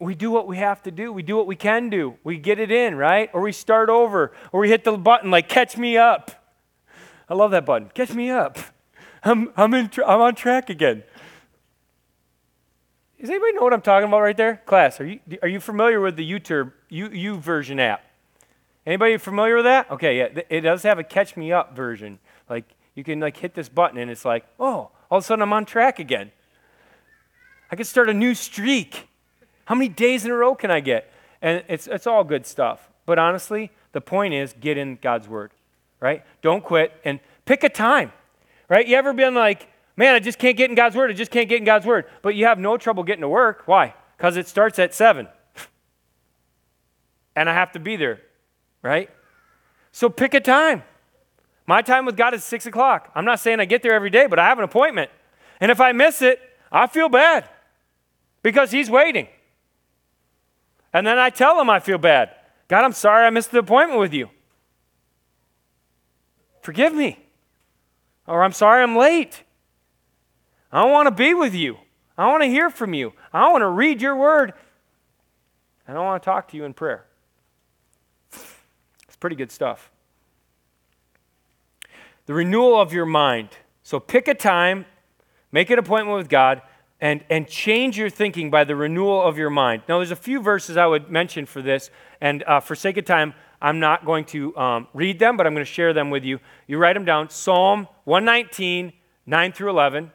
we 0.00 0.16
do 0.16 0.32
what 0.32 0.48
we 0.48 0.56
have 0.56 0.82
to 0.82 0.90
do. 0.90 1.12
We 1.12 1.22
do 1.22 1.36
what 1.36 1.46
we 1.46 1.54
can 1.54 1.88
do. 1.88 2.16
We 2.24 2.36
get 2.36 2.58
it 2.58 2.72
in, 2.72 2.96
right? 2.96 3.30
Or 3.32 3.42
we 3.42 3.52
start 3.52 3.90
over, 3.90 4.32
or 4.50 4.58
we 4.58 4.70
hit 4.70 4.82
the 4.82 4.96
button 4.98 5.30
like, 5.30 5.48
catch 5.48 5.76
me 5.76 5.96
up. 5.96 6.32
I 7.28 7.34
love 7.34 7.52
that 7.52 7.64
button. 7.64 7.92
Catch 7.94 8.12
me 8.12 8.28
up. 8.28 8.58
I'm, 9.24 9.52
I'm, 9.56 9.74
in 9.74 9.90
I'm 10.06 10.20
on 10.20 10.34
track 10.34 10.70
again. 10.70 11.02
Does 13.20 13.30
anybody 13.30 13.52
know 13.54 13.62
what 13.62 13.72
I'm 13.72 13.80
talking 13.80 14.08
about 14.08 14.20
right 14.20 14.36
there? 14.36 14.62
Class, 14.64 15.00
are 15.00 15.06
you, 15.06 15.20
are 15.42 15.48
you 15.48 15.58
familiar 15.58 16.00
with 16.00 16.16
the 16.16 16.30
YouTube 16.30 16.72
U, 16.88 17.08
YouVersion 17.08 17.80
app? 17.80 18.04
Anybody 18.86 19.16
familiar 19.16 19.56
with 19.56 19.64
that? 19.64 19.90
Okay, 19.90 20.18
yeah, 20.18 20.42
it 20.48 20.60
does 20.60 20.82
have 20.84 20.98
a 20.98 21.04
catch 21.04 21.36
me 21.36 21.52
up 21.52 21.74
version. 21.74 22.20
Like 22.48 22.64
you 22.94 23.04
can 23.04 23.20
like 23.20 23.36
hit 23.36 23.54
this 23.54 23.68
button 23.68 23.98
and 23.98 24.10
it's 24.10 24.24
like, 24.24 24.46
oh, 24.58 24.90
all 25.10 25.18
of 25.18 25.24
a 25.24 25.26
sudden 25.26 25.42
I'm 25.42 25.52
on 25.52 25.64
track 25.64 25.98
again. 25.98 26.30
I 27.70 27.76
can 27.76 27.84
start 27.84 28.08
a 28.08 28.14
new 28.14 28.34
streak. 28.34 29.08
How 29.64 29.74
many 29.74 29.88
days 29.88 30.24
in 30.24 30.30
a 30.30 30.34
row 30.34 30.54
can 30.54 30.70
I 30.70 30.80
get? 30.80 31.12
And 31.42 31.62
it's, 31.68 31.86
it's 31.86 32.06
all 32.06 32.24
good 32.24 32.46
stuff. 32.46 32.88
But 33.04 33.18
honestly, 33.18 33.70
the 33.92 34.00
point 34.00 34.34
is 34.34 34.54
get 34.58 34.78
in 34.78 34.98
God's 35.02 35.28
word, 35.28 35.52
right? 36.00 36.24
Don't 36.40 36.64
quit 36.64 36.92
and 37.04 37.20
pick 37.44 37.64
a 37.64 37.68
time, 37.68 38.12
right? 38.68 38.86
You 38.86 38.96
ever 38.96 39.12
been 39.12 39.34
like, 39.34 39.68
Man, 39.98 40.14
I 40.14 40.20
just 40.20 40.38
can't 40.38 40.56
get 40.56 40.70
in 40.70 40.76
God's 40.76 40.94
word. 40.94 41.10
I 41.10 41.14
just 41.14 41.32
can't 41.32 41.48
get 41.48 41.58
in 41.58 41.64
God's 41.64 41.84
word. 41.84 42.04
But 42.22 42.36
you 42.36 42.44
have 42.44 42.60
no 42.60 42.76
trouble 42.76 43.02
getting 43.02 43.22
to 43.22 43.28
work. 43.28 43.64
Why? 43.66 43.94
Because 44.16 44.36
it 44.36 44.46
starts 44.46 44.78
at 44.78 44.94
7. 44.94 45.26
and 47.36 47.50
I 47.50 47.52
have 47.52 47.72
to 47.72 47.80
be 47.80 47.96
there, 47.96 48.20
right? 48.80 49.10
So 49.90 50.08
pick 50.08 50.34
a 50.34 50.40
time. 50.40 50.84
My 51.66 51.82
time 51.82 52.06
with 52.06 52.16
God 52.16 52.32
is 52.32 52.44
6 52.44 52.66
o'clock. 52.66 53.10
I'm 53.16 53.24
not 53.24 53.40
saying 53.40 53.58
I 53.58 53.64
get 53.64 53.82
there 53.82 53.92
every 53.92 54.08
day, 54.08 54.28
but 54.28 54.38
I 54.38 54.44
have 54.44 54.58
an 54.58 54.64
appointment. 54.64 55.10
And 55.60 55.72
if 55.72 55.80
I 55.80 55.90
miss 55.90 56.22
it, 56.22 56.40
I 56.70 56.86
feel 56.86 57.08
bad 57.08 57.48
because 58.42 58.70
He's 58.70 58.88
waiting. 58.88 59.26
And 60.92 61.04
then 61.04 61.18
I 61.18 61.30
tell 61.30 61.60
Him 61.60 61.68
I 61.68 61.80
feel 61.80 61.98
bad. 61.98 62.30
God, 62.68 62.84
I'm 62.84 62.92
sorry 62.92 63.26
I 63.26 63.30
missed 63.30 63.50
the 63.50 63.58
appointment 63.58 63.98
with 63.98 64.14
you. 64.14 64.30
Forgive 66.62 66.94
me. 66.94 67.18
Or 68.28 68.44
I'm 68.44 68.52
sorry 68.52 68.82
I'm 68.82 68.94
late. 68.94 69.42
I 70.70 70.84
want 70.84 71.06
to 71.06 71.10
be 71.10 71.32
with 71.32 71.54
you. 71.54 71.78
I 72.16 72.26
want 72.26 72.42
to 72.42 72.48
hear 72.48 72.68
from 72.68 72.92
you. 72.92 73.14
I 73.32 73.50
want 73.50 73.62
to 73.62 73.68
read 73.68 74.02
your 74.02 74.14
word. 74.14 74.52
And 75.86 75.96
I 75.96 76.00
want 76.00 76.22
to 76.22 76.24
talk 76.24 76.48
to 76.48 76.56
you 76.56 76.64
in 76.64 76.74
prayer. 76.74 77.06
It's 78.32 79.16
pretty 79.18 79.36
good 79.36 79.50
stuff. 79.50 79.90
The 82.26 82.34
renewal 82.34 82.78
of 82.78 82.92
your 82.92 83.06
mind. 83.06 83.48
So 83.82 83.98
pick 83.98 84.28
a 84.28 84.34
time, 84.34 84.84
make 85.50 85.70
an 85.70 85.78
appointment 85.78 86.18
with 86.18 86.28
God, 86.28 86.60
and, 87.00 87.24
and 87.30 87.48
change 87.48 87.96
your 87.96 88.10
thinking 88.10 88.50
by 88.50 88.64
the 88.64 88.76
renewal 88.76 89.22
of 89.22 89.38
your 89.38 89.48
mind. 89.48 89.82
Now, 89.88 89.98
there's 89.98 90.10
a 90.10 90.16
few 90.16 90.42
verses 90.42 90.76
I 90.76 90.86
would 90.86 91.10
mention 91.10 91.46
for 91.46 91.62
this, 91.62 91.90
and 92.20 92.42
uh, 92.42 92.60
for 92.60 92.74
sake 92.74 92.98
of 92.98 93.06
time, 93.06 93.32
I'm 93.60 93.80
not 93.80 94.04
going 94.04 94.24
to 94.26 94.56
um, 94.56 94.88
read 94.94 95.18
them, 95.18 95.36
but 95.36 95.46
I'm 95.46 95.54
going 95.54 95.64
to 95.64 95.70
share 95.70 95.92
them 95.92 96.10
with 96.10 96.24
you. 96.24 96.38
You 96.66 96.78
write 96.78 96.94
them 96.94 97.04
down 97.04 97.30
Psalm 97.30 97.88
119, 98.04 98.92
9 99.26 99.52
through 99.52 99.70
11 99.70 100.12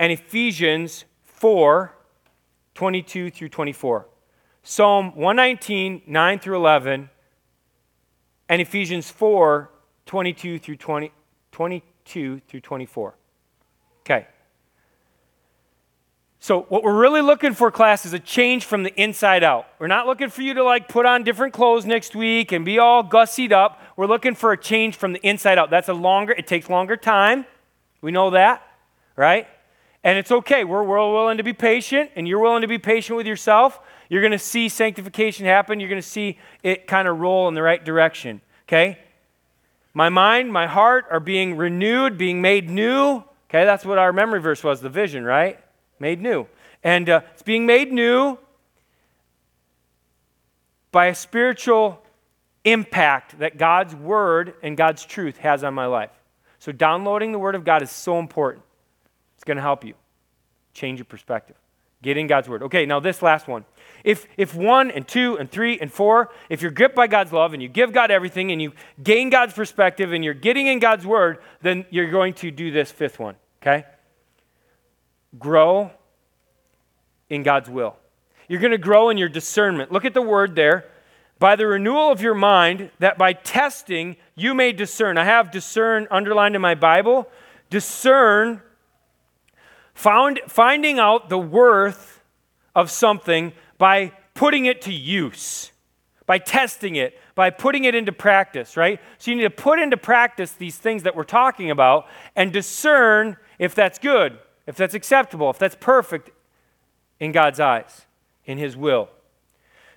and 0.00 0.10
Ephesians 0.12 1.04
4 1.22 1.94
22 2.74 3.30
through 3.30 3.48
24. 3.50 4.08
Psalm 4.62 5.14
119, 5.14 6.02
9 6.06 6.38
through 6.38 6.56
11, 6.56 7.10
and 8.48 8.62
Ephesians 8.62 9.10
4 9.10 9.70
22 10.06 10.58
through 10.58 10.76
20, 10.76 11.12
22 11.52 12.40
through 12.48 12.60
24. 12.60 13.14
Okay. 14.00 14.26
So, 16.42 16.62
what 16.70 16.82
we're 16.82 16.98
really 16.98 17.20
looking 17.20 17.52
for, 17.52 17.70
class, 17.70 18.06
is 18.06 18.14
a 18.14 18.18
change 18.18 18.64
from 18.64 18.82
the 18.82 18.98
inside 18.98 19.44
out. 19.44 19.66
We're 19.78 19.88
not 19.88 20.06
looking 20.06 20.30
for 20.30 20.40
you 20.40 20.54
to 20.54 20.64
like 20.64 20.88
put 20.88 21.04
on 21.04 21.22
different 21.22 21.52
clothes 21.52 21.84
next 21.84 22.16
week 22.16 22.50
and 22.50 22.64
be 22.64 22.78
all 22.78 23.04
gussied 23.04 23.52
up. 23.52 23.78
We're 23.94 24.06
looking 24.06 24.34
for 24.34 24.50
a 24.52 24.56
change 24.56 24.96
from 24.96 25.12
the 25.12 25.20
inside 25.20 25.58
out. 25.58 25.68
That's 25.68 25.90
a 25.90 25.94
longer, 25.94 26.32
it 26.32 26.46
takes 26.46 26.70
longer 26.70 26.96
time. 26.96 27.44
We 28.00 28.10
know 28.10 28.30
that, 28.30 28.62
right? 29.16 29.46
And 30.02 30.16
it's 30.16 30.32
okay. 30.32 30.64
We're, 30.64 30.82
we're 30.82 31.12
willing 31.12 31.36
to 31.36 31.42
be 31.42 31.52
patient, 31.52 32.10
and 32.16 32.26
you're 32.26 32.38
willing 32.38 32.62
to 32.62 32.68
be 32.68 32.78
patient 32.78 33.18
with 33.18 33.26
yourself. 33.26 33.78
You're 34.08 34.22
going 34.22 34.32
to 34.32 34.38
see 34.38 34.70
sanctification 34.70 35.44
happen. 35.44 35.78
You're 35.78 35.90
going 35.90 36.00
to 36.00 36.08
see 36.08 36.38
it 36.62 36.86
kind 36.86 37.06
of 37.06 37.20
roll 37.20 37.48
in 37.48 37.54
the 37.54 37.62
right 37.62 37.84
direction. 37.84 38.40
Okay? 38.66 38.98
My 39.92 40.08
mind, 40.08 40.54
my 40.54 40.66
heart 40.66 41.04
are 41.10 41.20
being 41.20 41.58
renewed, 41.58 42.16
being 42.16 42.40
made 42.40 42.70
new. 42.70 43.24
Okay, 43.50 43.66
that's 43.66 43.84
what 43.84 43.98
our 43.98 44.12
memory 44.12 44.40
verse 44.40 44.64
was 44.64 44.80
the 44.80 44.88
vision, 44.88 45.22
right? 45.24 45.58
Made 46.00 46.20
new. 46.20 46.46
And 46.82 47.08
uh, 47.08 47.20
it's 47.32 47.42
being 47.42 47.66
made 47.66 47.92
new 47.92 48.38
by 50.90 51.06
a 51.06 51.14
spiritual 51.14 52.02
impact 52.64 53.38
that 53.38 53.58
God's 53.58 53.94
word 53.94 54.54
and 54.62 54.76
God's 54.76 55.04
truth 55.04 55.36
has 55.38 55.62
on 55.62 55.74
my 55.74 55.86
life. 55.86 56.10
So, 56.58 56.72
downloading 56.72 57.32
the 57.32 57.38
word 57.38 57.54
of 57.54 57.64
God 57.64 57.82
is 57.82 57.90
so 57.90 58.18
important. 58.18 58.64
It's 59.36 59.44
going 59.44 59.56
to 59.56 59.62
help 59.62 59.84
you 59.84 59.94
change 60.74 60.98
your 60.98 61.06
perspective. 61.06 61.56
Get 62.02 62.16
in 62.16 62.26
God's 62.26 62.48
word. 62.48 62.62
Okay, 62.64 62.86
now 62.86 63.00
this 63.00 63.22
last 63.22 63.46
one. 63.46 63.64
If, 64.04 64.26
if 64.38 64.54
one 64.54 64.90
and 64.90 65.06
two 65.06 65.36
and 65.38 65.50
three 65.50 65.78
and 65.78 65.92
four, 65.92 66.30
if 66.48 66.62
you're 66.62 66.70
gripped 66.70 66.96
by 66.96 67.06
God's 67.06 67.32
love 67.32 67.52
and 67.52 67.62
you 67.62 67.68
give 67.68 67.92
God 67.92 68.10
everything 68.10 68.52
and 68.52 68.60
you 68.60 68.72
gain 69.02 69.28
God's 69.28 69.52
perspective 69.52 70.12
and 70.12 70.24
you're 70.24 70.32
getting 70.32 70.66
in 70.66 70.78
God's 70.78 71.06
word, 71.06 71.38
then 71.60 71.84
you're 71.90 72.10
going 72.10 72.32
to 72.34 72.50
do 72.50 72.70
this 72.70 72.90
fifth 72.90 73.18
one, 73.18 73.36
okay? 73.62 73.84
Grow 75.38 75.90
in 77.28 77.42
God's 77.42 77.70
will. 77.70 77.96
You're 78.48 78.60
going 78.60 78.72
to 78.72 78.78
grow 78.78 79.10
in 79.10 79.16
your 79.16 79.28
discernment. 79.28 79.92
Look 79.92 80.04
at 80.04 80.14
the 80.14 80.22
word 80.22 80.56
there. 80.56 80.86
By 81.38 81.56
the 81.56 81.66
renewal 81.66 82.12
of 82.12 82.20
your 82.20 82.34
mind, 82.34 82.90
that 82.98 83.16
by 83.16 83.32
testing 83.32 84.16
you 84.34 84.54
may 84.54 84.72
discern. 84.72 85.16
I 85.16 85.24
have 85.24 85.50
discern 85.50 86.06
underlined 86.10 86.54
in 86.54 86.60
my 86.60 86.74
Bible. 86.74 87.28
Discern 87.70 88.60
Found, 90.00 90.40
finding 90.48 90.98
out 90.98 91.28
the 91.28 91.38
worth 91.38 92.22
of 92.74 92.90
something 92.90 93.52
by 93.76 94.12
putting 94.32 94.64
it 94.64 94.80
to 94.82 94.92
use, 94.94 95.72
by 96.24 96.38
testing 96.38 96.96
it, 96.96 97.18
by 97.34 97.50
putting 97.50 97.84
it 97.84 97.94
into 97.94 98.10
practice, 98.10 98.78
right? 98.78 98.98
So 99.18 99.30
you 99.30 99.36
need 99.36 99.42
to 99.42 99.50
put 99.50 99.78
into 99.78 99.98
practice 99.98 100.52
these 100.52 100.78
things 100.78 101.02
that 101.02 101.14
we're 101.14 101.24
talking 101.24 101.70
about 101.70 102.06
and 102.34 102.50
discern 102.50 103.36
if 103.58 103.74
that's 103.74 103.98
good, 103.98 104.38
if 104.70 104.76
that's 104.76 104.94
acceptable, 104.94 105.50
if 105.50 105.58
that's 105.58 105.74
perfect 105.74 106.30
in 107.18 107.32
God's 107.32 107.58
eyes, 107.58 108.06
in 108.44 108.56
His 108.56 108.76
will. 108.76 109.08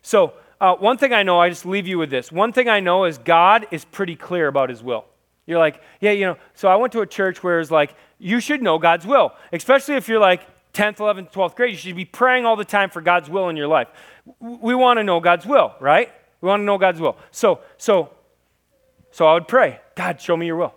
So, 0.01 0.33
uh, 0.59 0.75
one 0.75 0.97
thing 0.97 1.13
I 1.13 1.21
know, 1.21 1.39
I 1.39 1.49
just 1.49 1.63
leave 1.63 1.85
you 1.85 1.99
with 1.99 2.09
this. 2.09 2.31
One 2.31 2.51
thing 2.51 2.67
I 2.67 2.79
know 2.79 3.05
is 3.05 3.19
God 3.19 3.67
is 3.69 3.85
pretty 3.85 4.15
clear 4.15 4.47
about 4.47 4.69
His 4.69 4.81
will. 4.81 5.05
You're 5.45 5.59
like, 5.59 5.79
yeah, 6.01 6.09
you 6.09 6.25
know, 6.25 6.37
so 6.55 6.69
I 6.69 6.75
went 6.75 6.91
to 6.93 7.01
a 7.01 7.05
church 7.05 7.43
where 7.43 7.59
it's 7.59 7.69
like, 7.69 7.93
you 8.17 8.39
should 8.39 8.63
know 8.63 8.79
God's 8.79 9.05
will, 9.05 9.33
especially 9.51 9.93
if 9.93 10.07
you're 10.07 10.19
like 10.19 10.41
10th, 10.73 10.97
11th, 10.97 11.31
12th 11.31 11.55
grade. 11.55 11.73
You 11.73 11.77
should 11.77 11.95
be 11.95 12.05
praying 12.05 12.47
all 12.47 12.55
the 12.55 12.65
time 12.65 12.89
for 12.89 13.01
God's 13.01 13.29
will 13.29 13.49
in 13.49 13.55
your 13.55 13.67
life. 13.67 13.89
We 14.39 14.73
want 14.73 14.97
to 14.97 15.03
know 15.03 15.19
God's 15.19 15.45
will, 15.45 15.75
right? 15.79 16.11
We 16.41 16.47
want 16.47 16.61
to 16.61 16.65
know 16.65 16.79
God's 16.79 16.99
will. 16.99 17.15
So, 17.29 17.59
so, 17.77 18.09
so 19.11 19.27
I 19.27 19.35
would 19.35 19.47
pray, 19.47 19.81
God, 19.93 20.19
show 20.19 20.35
me 20.35 20.47
your 20.47 20.55
will. 20.55 20.73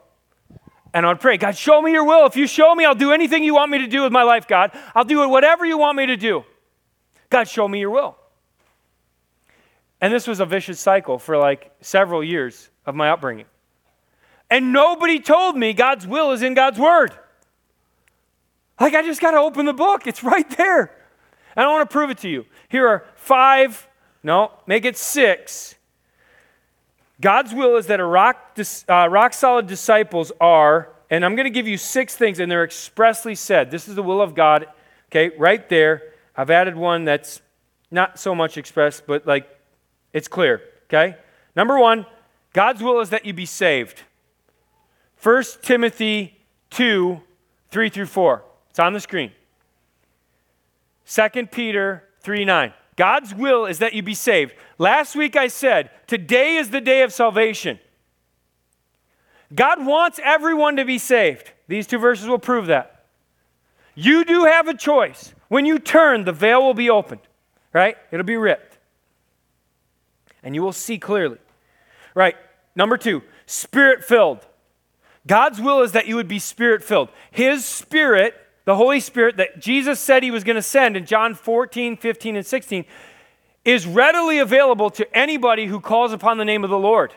And 0.97 1.05
I 1.05 1.11
would 1.11 1.21
pray, 1.21 1.37
God, 1.37 1.55
show 1.55 1.83
me 1.83 1.93
your 1.93 2.05
will. 2.05 2.25
If 2.25 2.37
you 2.37 2.47
show 2.47 2.75
me, 2.75 2.87
I'll 2.87 2.95
do 2.95 3.13
anything 3.13 3.45
you 3.45 3.53
want 3.55 3.71
me 3.71 3.77
to 3.81 3.87
do 3.87 4.05
with 4.05 4.13
my 4.13 4.23
life, 4.23 4.49
God. 4.49 4.71
I'll 4.95 5.05
do 5.05 5.23
it 5.25 5.27
whatever 5.27 5.67
you 5.67 5.77
want 5.77 5.99
me 5.99 6.07
to 6.07 6.17
do. 6.17 6.43
God, 7.29 7.47
show 7.47 7.69
me 7.69 7.81
your 7.81 7.91
will. 7.91 8.17
And 10.01 10.11
this 10.11 10.27
was 10.27 10.41
a 10.41 10.47
vicious 10.47 10.81
cycle 10.81 11.19
for 11.19 11.37
like 11.37 11.71
several 11.83 12.25
years 12.25 12.71
of 12.87 12.95
my 12.95 13.11
upbringing. 13.11 13.45
And 14.49 14.73
nobody 14.73 15.21
told 15.21 15.55
me 15.55 15.75
God's 15.75 16.07
will 16.07 16.33
is 16.33 16.41
in 16.41 16.55
God's 16.55 16.79
word. 16.79 17.13
Like, 18.81 18.95
I 18.95 19.03
just 19.03 19.21
got 19.21 19.33
to 19.33 19.39
open 19.39 19.67
the 19.67 19.75
book, 19.75 20.07
it's 20.07 20.25
right 20.25 20.49
there. 20.57 20.97
And 21.55 21.67
I 21.67 21.69
want 21.69 21.91
to 21.91 21.93
prove 21.93 22.09
it 22.09 22.17
to 22.21 22.29
you. 22.31 22.47
Here 22.71 22.89
are 22.89 23.05
five, 23.17 23.87
no, 24.23 24.51
make 24.67 24.87
it 24.87 24.97
six. 24.97 25.75
God's 27.21 27.55
will 27.55 27.77
is 27.77 27.87
that 27.87 28.01
a 28.01 28.05
rock, 28.05 28.59
uh, 28.89 29.09
rock 29.09 29.33
solid 29.33 29.67
disciples 29.67 30.33
are, 30.41 30.91
and 31.09 31.25
I'm 31.25 31.35
going 31.35 31.45
to 31.45 31.51
give 31.51 31.67
you 31.67 31.79
six 31.79 32.15
things, 32.15 32.39
and 32.39 32.51
they're 32.51 32.65
expressly 32.65 33.35
said. 33.35 33.71
This 33.71 33.89
is 33.89 33.95
the 33.95 34.03
will 34.03 34.21
of 34.21 34.35
God, 34.35 34.67
okay, 35.11 35.35
right 35.39 35.67
there. 35.69 36.03
I've 36.37 36.51
added 36.51 36.77
one 36.77 37.05
that's 37.05 37.41
not 37.91 38.19
so 38.19 38.35
much 38.35 38.59
expressed, 38.59 39.07
but 39.07 39.27
like 39.27 39.49
it's 40.13 40.29
clear, 40.29 40.61
okay? 40.85 41.17
Number 41.55 41.79
one, 41.79 42.05
God's 42.53 42.83
will 42.83 43.01
is 43.01 43.11
that 43.11 43.25
you 43.25 43.33
be 43.33 43.47
saved. 43.47 44.03
1 45.23 45.45
Timothy 45.63 46.39
2 46.71 47.21
3 47.71 47.89
through 47.89 48.07
4. 48.07 48.45
It's 48.71 48.79
on 48.79 48.93
the 48.93 49.01
screen. 49.01 49.33
2 51.07 51.47
Peter 51.47 52.05
3 52.21 52.45
9. 52.45 52.73
God's 52.97 53.35
will 53.35 53.67
is 53.67 53.79
that 53.79 53.95
you 53.95 54.03
be 54.03 54.15
saved. 54.15 54.55
Last 54.79 55.15
week 55.15 55.37
I 55.37 55.49
said, 55.49 55.91
today 56.07 56.57
is 56.57 56.71
the 56.71 56.81
day 56.81 57.03
of 57.03 57.13
salvation. 57.13 57.79
God 59.55 59.85
wants 59.87 60.19
everyone 60.25 60.77
to 60.77 60.85
be 60.85 60.99
saved. 60.99 61.53
These 61.69 61.87
two 61.87 61.99
verses 61.99 62.27
will 62.27 62.39
prove 62.39 62.67
that. 62.67 63.05
You 63.95 64.25
do 64.25 64.45
have 64.45 64.69
a 64.69 64.75
choice. 64.75 65.35
When 65.49 65.67
you 65.67 65.79
turn, 65.79 66.25
the 66.25 66.33
veil 66.33 66.63
will 66.63 66.75
be 66.75 66.91
opened, 66.91 67.21
right? 67.73 67.97
It'll 68.11 68.27
be 68.27 68.37
ripped. 68.37 68.79
And 70.43 70.55
you 70.55 70.63
will 70.63 70.73
see 70.73 70.99
clearly. 70.99 71.39
Right. 72.15 72.37
Number 72.75 72.97
two, 72.97 73.23
spirit 73.47 74.05
filled. 74.05 74.47
God's 75.27 75.61
will 75.61 75.83
is 75.83 75.93
that 75.93 76.07
you 76.07 76.17
would 76.17 76.29
be 76.29 76.39
spirit 76.39 76.85
filled. 76.85 77.09
His 77.31 77.65
spirit 77.65 78.35
the 78.67 78.75
Holy 78.75 79.01
Spirit 79.01 79.39
that 79.39 79.61
Jesus 79.61 79.99
said 79.99 80.23
he 80.23 80.31
was 80.31 80.45
going 80.45 80.57
to 80.57 80.63
send 80.63 80.97
in 80.97 81.07
John 81.07 81.35
14, 81.35 81.97
15, 81.97 82.37
and 82.37 82.45
16 82.45 82.85
is 83.65 83.87
readily 83.87 84.39
available 84.39 84.91
to 84.91 85.17
anybody 85.17 85.67
who 85.67 85.81
calls 85.81 86.13
upon 86.13 86.37
the 86.37 86.45
name 86.45 86.65
of 86.65 86.71
the 86.71 86.79
Lord. 86.79 87.15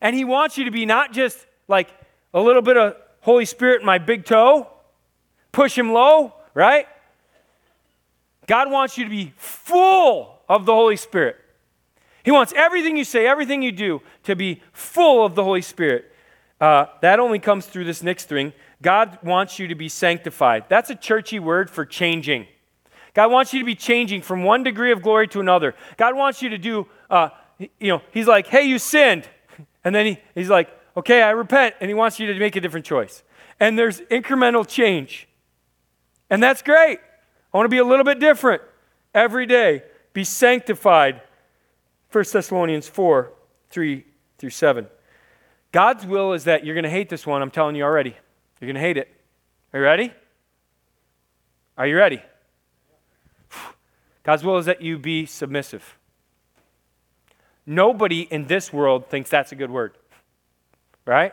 And 0.00 0.16
he 0.16 0.24
wants 0.24 0.56
you 0.56 0.64
to 0.64 0.70
be 0.70 0.86
not 0.86 1.12
just 1.12 1.46
like 1.68 1.90
a 2.32 2.40
little 2.40 2.62
bit 2.62 2.78
of 2.78 2.96
Holy 3.20 3.44
Spirit 3.44 3.80
in 3.80 3.86
my 3.86 3.98
big 3.98 4.24
toe, 4.24 4.66
push 5.52 5.76
him 5.76 5.92
low, 5.92 6.34
right? 6.54 6.88
God 8.46 8.70
wants 8.70 8.96
you 8.96 9.04
to 9.04 9.10
be 9.10 9.34
full 9.36 10.40
of 10.48 10.64
the 10.64 10.72
Holy 10.72 10.96
Spirit. 10.96 11.36
He 12.22 12.30
wants 12.30 12.54
everything 12.56 12.96
you 12.96 13.04
say, 13.04 13.26
everything 13.26 13.62
you 13.62 13.72
do 13.72 14.00
to 14.22 14.34
be 14.34 14.62
full 14.72 15.24
of 15.24 15.34
the 15.34 15.44
Holy 15.44 15.62
Spirit. 15.62 16.10
Uh, 16.58 16.86
that 17.02 17.20
only 17.20 17.38
comes 17.38 17.66
through 17.66 17.84
this 17.84 18.02
next 18.02 18.30
thing 18.30 18.54
God 18.86 19.18
wants 19.24 19.58
you 19.58 19.66
to 19.66 19.74
be 19.74 19.88
sanctified. 19.88 20.66
That's 20.68 20.90
a 20.90 20.94
churchy 20.94 21.40
word 21.40 21.68
for 21.68 21.84
changing. 21.84 22.46
God 23.14 23.32
wants 23.32 23.52
you 23.52 23.58
to 23.58 23.66
be 23.66 23.74
changing 23.74 24.22
from 24.22 24.44
one 24.44 24.62
degree 24.62 24.92
of 24.92 25.02
glory 25.02 25.26
to 25.26 25.40
another. 25.40 25.74
God 25.96 26.14
wants 26.14 26.40
you 26.40 26.50
to 26.50 26.56
do, 26.56 26.86
uh, 27.10 27.30
you 27.58 27.88
know, 27.88 28.00
He's 28.12 28.28
like, 28.28 28.46
hey, 28.46 28.62
you 28.62 28.78
sinned. 28.78 29.28
And 29.82 29.92
then 29.92 30.06
he, 30.06 30.18
He's 30.36 30.48
like, 30.48 30.70
okay, 30.96 31.20
I 31.20 31.30
repent. 31.30 31.74
And 31.80 31.88
He 31.88 31.94
wants 31.94 32.20
you 32.20 32.32
to 32.32 32.38
make 32.38 32.54
a 32.54 32.60
different 32.60 32.86
choice. 32.86 33.24
And 33.58 33.76
there's 33.76 34.02
incremental 34.02 34.64
change. 34.64 35.26
And 36.30 36.40
that's 36.40 36.62
great. 36.62 37.00
I 37.52 37.56
want 37.56 37.64
to 37.64 37.68
be 37.68 37.78
a 37.78 37.84
little 37.84 38.04
bit 38.04 38.20
different 38.20 38.62
every 39.12 39.46
day. 39.46 39.82
Be 40.12 40.22
sanctified. 40.22 41.22
1 42.12 42.24
Thessalonians 42.32 42.88
4 42.88 43.32
3 43.68 44.04
through 44.38 44.50
7. 44.50 44.86
God's 45.72 46.06
will 46.06 46.34
is 46.34 46.44
that 46.44 46.64
you're 46.64 46.76
going 46.76 46.84
to 46.84 46.90
hate 46.90 47.08
this 47.08 47.26
one. 47.26 47.42
I'm 47.42 47.50
telling 47.50 47.74
you 47.74 47.82
already. 47.82 48.16
You're 48.60 48.66
going 48.66 48.74
to 48.76 48.80
hate 48.80 48.96
it. 48.96 49.12
Are 49.72 49.80
you 49.80 49.84
ready? 49.84 50.12
Are 51.76 51.86
you 51.86 51.96
ready? 51.96 52.22
God's 54.22 54.42
will 54.42 54.56
is 54.56 54.66
that 54.66 54.82
you 54.82 54.98
be 54.98 55.26
submissive. 55.26 55.96
Nobody 57.66 58.22
in 58.22 58.46
this 58.46 58.72
world 58.72 59.08
thinks 59.08 59.28
that's 59.28 59.52
a 59.52 59.56
good 59.56 59.70
word, 59.70 59.96
right? 61.04 61.32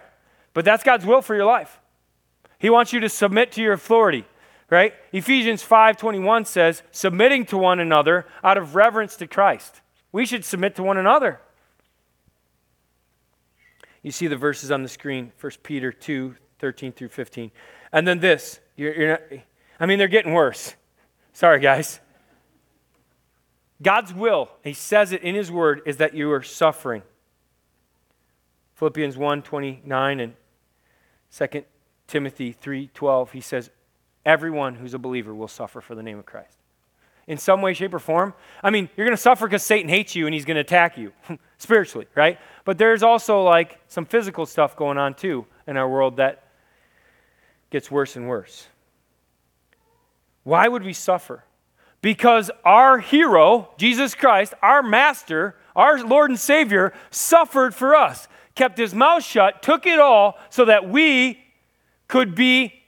But 0.54 0.66
that's 0.66 0.84
God's 0.84 1.06
will 1.06 1.22
for 1.22 1.36
your 1.36 1.46
life. 1.46 1.80
He 2.60 2.70
wants 2.70 2.94
you 2.94 3.00
to 3.00 3.10
submit 3.10 3.52
to 3.54 3.62
your 3.62 3.74
authority, 3.74 4.26
right? 4.70 4.94
Ephesians 5.12 5.64
5:21 5.64 6.46
says, 6.46 6.84
"Submitting 6.92 7.46
to 7.48 7.58
one 7.58 7.80
another 7.80 8.28
out 8.44 8.58
of 8.58 8.76
reverence 8.76 9.16
to 9.18 9.28
Christ." 9.28 9.82
We 10.12 10.26
should 10.26 10.46
submit 10.46 10.76
to 10.76 10.84
one 10.84 10.98
another. 10.98 11.42
You 14.02 14.12
see 14.12 14.28
the 14.28 14.38
verses 14.38 14.70
on 14.70 14.84
the 14.84 14.90
screen, 14.90 15.32
1 15.38 15.64
Peter 15.64 15.92
2, 15.92 16.36
13 16.64 16.94
through 16.94 17.10
15. 17.10 17.52
And 17.92 18.08
then 18.08 18.20
this, 18.20 18.62
you're, 18.78 18.96
you're 18.96 19.10
not, 19.10 19.22
I 19.82 19.86
mean, 19.86 20.00
they're 20.00 20.08
getting 20.08 20.32
worse. 20.32 20.76
Sorry, 21.34 21.60
guys. 21.60 22.00
God's 23.82 24.14
will, 24.14 24.50
he 24.64 24.72
says 24.72 25.12
it 25.12 25.22
in 25.24 25.36
his 25.36 25.52
word, 25.52 25.82
is 25.86 25.98
that 25.98 26.14
you 26.14 26.32
are 26.32 26.42
suffering. 26.42 27.04
Philippians 28.76 29.18
1 29.18 29.42
29 29.42 30.20
and 30.22 30.36
2 31.38 31.66
Timothy 32.08 32.54
3 32.54 32.90
12, 32.94 33.32
he 33.34 33.42
says, 33.42 33.70
Everyone 34.26 34.76
who's 34.76 34.94
a 34.94 35.00
believer 35.00 35.36
will 35.36 35.50
suffer 35.50 35.82
for 35.82 35.96
the 35.96 36.04
name 36.04 36.18
of 36.18 36.26
Christ. 36.26 36.56
In 37.28 37.38
some 37.38 37.62
way, 37.62 37.74
shape, 37.74 37.94
or 37.94 38.00
form. 38.00 38.34
I 38.64 38.70
mean, 38.70 38.88
you're 38.96 39.06
going 39.06 39.18
to 39.18 39.22
suffer 39.22 39.48
because 39.48 39.64
Satan 39.64 39.90
hates 39.90 40.16
you 40.16 40.28
and 40.28 40.34
he's 40.34 40.46
going 40.46 40.56
to 40.56 40.62
attack 40.62 40.98
you 40.98 41.12
spiritually, 41.58 42.08
right? 42.16 42.40
But 42.64 42.78
there's 42.78 43.04
also 43.04 43.44
like 43.44 43.82
some 43.90 44.06
physical 44.06 44.46
stuff 44.46 44.78
going 44.78 44.98
on 44.98 45.14
too 45.14 45.46
in 45.68 45.76
our 45.76 45.90
world 45.90 46.18
that 46.18 46.43
gets 47.74 47.92
worse 47.92 48.16
and 48.16 48.30
worse. 48.30 48.68
Why 50.44 50.70
would 50.70 50.84
we 50.84 50.94
suffer? 50.94 51.44
because 52.04 52.52
our 52.66 53.00
hero, 53.00 53.70
Jesus 53.78 54.14
Christ, 54.14 54.54
our 54.62 54.84
master, 54.84 55.56
our 55.74 56.04
Lord 56.04 56.30
and 56.30 56.40
Savior, 56.40 56.94
suffered 57.10 57.74
for 57.74 57.96
us, 57.96 58.28
kept 58.56 58.78
his 58.78 58.94
mouth 58.94 59.24
shut, 59.24 59.64
took 59.64 59.88
it 59.88 60.00
all 60.00 60.38
so 60.50 60.66
that 60.66 60.88
we 60.88 61.42
could 62.10 62.36
be 62.36 62.84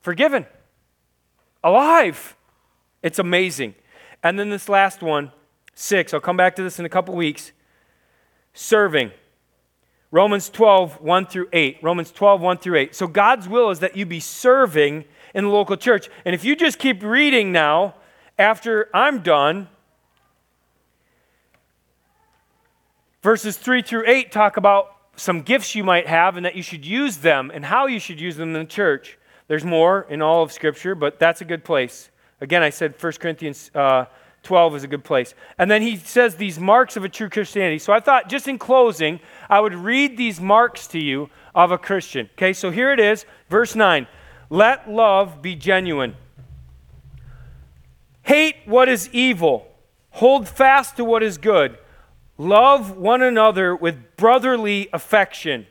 forgiven, 0.00 0.46
alive. 1.62 2.36
It's 3.02 3.18
amazing. 3.18 3.74
And 4.22 4.38
then 4.38 4.48
this 4.48 4.66
last 4.66 5.02
one, 5.02 5.30
six, 5.74 6.14
I'll 6.14 6.20
come 6.20 6.38
back 6.38 6.56
to 6.56 6.62
this 6.62 6.78
in 6.78 6.86
a 6.86 6.88
couple 6.88 7.14
weeks. 7.14 7.52
Serving. 8.54 9.12
Romans 10.16 10.48
12, 10.48 11.02
1 11.02 11.26
through 11.26 11.48
8. 11.52 11.76
Romans 11.82 12.10
12, 12.10 12.40
1 12.40 12.56
through 12.56 12.78
8. 12.78 12.94
So 12.94 13.06
God's 13.06 13.46
will 13.50 13.68
is 13.68 13.80
that 13.80 13.98
you 13.98 14.06
be 14.06 14.18
serving 14.18 15.04
in 15.34 15.44
the 15.44 15.50
local 15.50 15.76
church. 15.76 16.08
And 16.24 16.34
if 16.34 16.42
you 16.42 16.56
just 16.56 16.78
keep 16.78 17.02
reading 17.02 17.52
now, 17.52 17.96
after 18.38 18.88
I'm 18.94 19.20
done, 19.20 19.68
verses 23.20 23.58
3 23.58 23.82
through 23.82 24.04
8 24.06 24.32
talk 24.32 24.56
about 24.56 24.96
some 25.16 25.42
gifts 25.42 25.74
you 25.74 25.84
might 25.84 26.06
have 26.06 26.38
and 26.38 26.46
that 26.46 26.56
you 26.56 26.62
should 26.62 26.86
use 26.86 27.18
them 27.18 27.50
and 27.52 27.66
how 27.66 27.86
you 27.86 28.00
should 28.00 28.18
use 28.18 28.36
them 28.36 28.56
in 28.56 28.62
the 28.62 28.64
church. 28.64 29.18
There's 29.48 29.66
more 29.66 30.06
in 30.08 30.22
all 30.22 30.42
of 30.42 30.50
Scripture, 30.50 30.94
but 30.94 31.18
that's 31.18 31.42
a 31.42 31.44
good 31.44 31.62
place. 31.62 32.08
Again, 32.40 32.62
I 32.62 32.70
said 32.70 32.94
1 32.98 33.12
Corinthians 33.20 33.70
uh, 33.74 34.06
12 34.46 34.76
is 34.76 34.84
a 34.84 34.88
good 34.88 35.04
place. 35.04 35.34
And 35.58 35.70
then 35.70 35.82
he 35.82 35.96
says 35.96 36.36
these 36.36 36.58
marks 36.58 36.96
of 36.96 37.04
a 37.04 37.08
true 37.08 37.28
Christianity. 37.28 37.78
So 37.78 37.92
I 37.92 38.00
thought, 38.00 38.28
just 38.28 38.46
in 38.46 38.58
closing, 38.58 39.20
I 39.50 39.60
would 39.60 39.74
read 39.74 40.16
these 40.16 40.40
marks 40.40 40.86
to 40.88 40.98
you 40.98 41.28
of 41.54 41.72
a 41.72 41.78
Christian. 41.78 42.30
Okay, 42.34 42.52
so 42.52 42.70
here 42.70 42.92
it 42.92 43.00
is, 43.00 43.26
verse 43.50 43.74
9. 43.74 44.06
Let 44.48 44.88
love 44.88 45.42
be 45.42 45.56
genuine. 45.56 46.14
Hate 48.22 48.56
what 48.64 48.88
is 48.88 49.08
evil, 49.12 49.68
hold 50.10 50.48
fast 50.48 50.96
to 50.96 51.04
what 51.04 51.22
is 51.22 51.38
good, 51.38 51.76
love 52.38 52.96
one 52.96 53.22
another 53.22 53.74
with 53.74 54.16
brotherly 54.16 54.88
affection, 54.92 55.66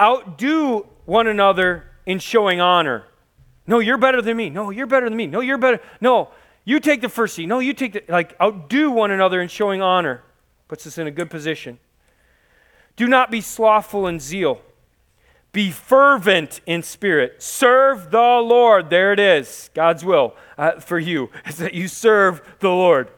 outdo 0.00 0.86
one 1.04 1.26
another 1.26 1.84
in 2.06 2.18
showing 2.18 2.60
honor. 2.60 3.04
No, 3.66 3.78
you're 3.78 3.98
better 3.98 4.20
than 4.20 4.36
me. 4.36 4.50
No, 4.50 4.70
you're 4.70 4.86
better 4.86 5.08
than 5.08 5.16
me. 5.16 5.28
No, 5.28 5.40
you're 5.40 5.58
better. 5.58 5.80
No, 6.00 6.30
you 6.70 6.78
take 6.78 7.00
the 7.00 7.08
first 7.08 7.34
seat. 7.34 7.46
No, 7.46 7.58
you 7.58 7.74
take 7.74 7.94
the, 7.94 8.04
like, 8.08 8.40
outdo 8.40 8.92
one 8.92 9.10
another 9.10 9.42
in 9.42 9.48
showing 9.48 9.82
honor. 9.82 10.22
Puts 10.68 10.86
us 10.86 10.98
in 10.98 11.08
a 11.08 11.10
good 11.10 11.28
position. 11.28 11.80
Do 12.94 13.08
not 13.08 13.28
be 13.28 13.40
slothful 13.40 14.06
in 14.06 14.20
zeal. 14.20 14.60
Be 15.50 15.72
fervent 15.72 16.60
in 16.66 16.84
spirit. 16.84 17.42
Serve 17.42 18.12
the 18.12 18.18
Lord. 18.20 18.88
There 18.88 19.12
it 19.12 19.18
is. 19.18 19.68
God's 19.74 20.04
will 20.04 20.36
uh, 20.56 20.78
for 20.78 21.00
you 21.00 21.30
is 21.48 21.56
that 21.56 21.74
you 21.74 21.88
serve 21.88 22.40
the 22.60 22.68
Lord. 22.68 23.10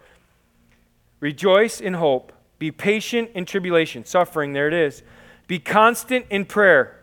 Rejoice 1.20 1.78
in 1.78 1.92
hope. 1.92 2.32
Be 2.58 2.70
patient 2.70 3.32
in 3.34 3.44
tribulation, 3.44 4.06
suffering. 4.06 4.54
There 4.54 4.66
it 4.66 4.72
is. 4.72 5.02
Be 5.46 5.58
constant 5.58 6.24
in 6.30 6.46
prayer. 6.46 7.02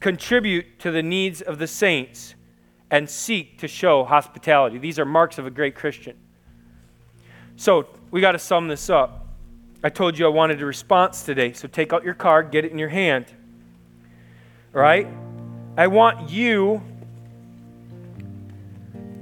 Contribute 0.00 0.80
to 0.80 0.90
the 0.90 1.04
needs 1.04 1.40
of 1.40 1.60
the 1.60 1.68
saints 1.68 2.34
and 2.92 3.10
seek 3.10 3.58
to 3.58 3.66
show 3.66 4.04
hospitality. 4.04 4.78
These 4.78 5.00
are 5.00 5.04
marks 5.04 5.38
of 5.38 5.46
a 5.46 5.50
great 5.50 5.74
Christian. 5.74 6.16
So 7.56 7.88
we 8.12 8.20
got 8.20 8.32
to 8.32 8.38
sum 8.38 8.68
this 8.68 8.88
up. 8.88 9.26
I 9.82 9.88
told 9.88 10.16
you 10.16 10.26
I 10.26 10.28
wanted 10.28 10.62
a 10.62 10.66
response 10.66 11.24
today, 11.24 11.52
so 11.52 11.66
take 11.66 11.92
out 11.92 12.04
your 12.04 12.14
card, 12.14 12.52
get 12.52 12.64
it 12.64 12.70
in 12.70 12.78
your 12.78 12.90
hand 12.90 13.26
right? 14.72 15.06
I 15.76 15.86
want 15.86 16.30
you 16.30 16.82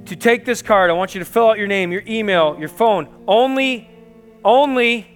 to 0.05 0.15
take 0.15 0.45
this 0.45 0.61
card. 0.61 0.89
I 0.89 0.93
want 0.93 1.13
you 1.13 1.19
to 1.19 1.25
fill 1.25 1.49
out 1.49 1.57
your 1.57 1.67
name, 1.67 1.91
your 1.91 2.03
email, 2.07 2.57
your 2.59 2.69
phone. 2.69 3.07
Only, 3.27 3.89
only, 4.43 5.07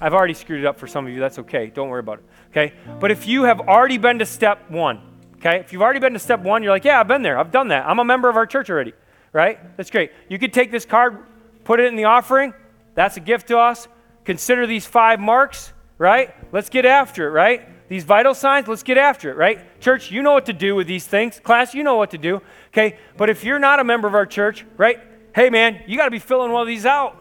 I've 0.00 0.14
already 0.14 0.34
screwed 0.34 0.60
it 0.60 0.66
up 0.66 0.78
for 0.78 0.86
some 0.86 1.06
of 1.06 1.12
you. 1.12 1.20
That's 1.20 1.38
okay. 1.40 1.68
Don't 1.68 1.88
worry 1.88 2.00
about 2.00 2.18
it. 2.18 2.24
Okay? 2.50 2.74
But 2.98 3.10
if 3.10 3.26
you 3.26 3.44
have 3.44 3.60
already 3.60 3.98
been 3.98 4.18
to 4.18 4.26
step 4.26 4.70
one, 4.70 5.00
okay? 5.38 5.58
If 5.58 5.72
you've 5.72 5.82
already 5.82 6.00
been 6.00 6.12
to 6.12 6.18
step 6.18 6.40
one, 6.40 6.62
you're 6.62 6.72
like, 6.72 6.84
yeah, 6.84 7.00
I've 7.00 7.08
been 7.08 7.22
there. 7.22 7.38
I've 7.38 7.50
done 7.50 7.68
that. 7.68 7.86
I'm 7.86 7.98
a 7.98 8.04
member 8.04 8.28
of 8.28 8.36
our 8.36 8.46
church 8.46 8.70
already, 8.70 8.92
right? 9.32 9.76
That's 9.76 9.90
great. 9.90 10.12
You 10.28 10.38
could 10.38 10.52
take 10.52 10.70
this 10.70 10.84
card, 10.84 11.18
put 11.64 11.80
it 11.80 11.86
in 11.86 11.96
the 11.96 12.04
offering. 12.04 12.54
That's 12.94 13.16
a 13.16 13.20
gift 13.20 13.48
to 13.48 13.58
us. 13.58 13.88
Consider 14.24 14.66
these 14.66 14.86
five 14.86 15.20
marks, 15.20 15.72
right? 15.96 16.34
Let's 16.52 16.68
get 16.68 16.84
after 16.84 17.28
it, 17.28 17.30
right? 17.30 17.68
these 17.88 18.04
vital 18.04 18.34
signs, 18.34 18.68
let's 18.68 18.82
get 18.82 18.98
after 18.98 19.30
it, 19.30 19.36
right? 19.36 19.80
Church, 19.80 20.10
you 20.10 20.22
know 20.22 20.32
what 20.32 20.46
to 20.46 20.52
do 20.52 20.74
with 20.74 20.86
these 20.86 21.06
things. 21.06 21.40
Class, 21.40 21.74
you 21.74 21.82
know 21.82 21.96
what 21.96 22.10
to 22.10 22.18
do, 22.18 22.42
okay? 22.68 22.98
But 23.16 23.30
if 23.30 23.44
you're 23.44 23.58
not 23.58 23.80
a 23.80 23.84
member 23.84 24.06
of 24.06 24.14
our 24.14 24.26
church, 24.26 24.64
right? 24.76 25.00
Hey, 25.34 25.48
man, 25.48 25.82
you 25.86 25.96
got 25.96 26.04
to 26.04 26.10
be 26.10 26.18
filling 26.18 26.52
one 26.52 26.60
of 26.60 26.68
these 26.68 26.84
out. 26.84 27.16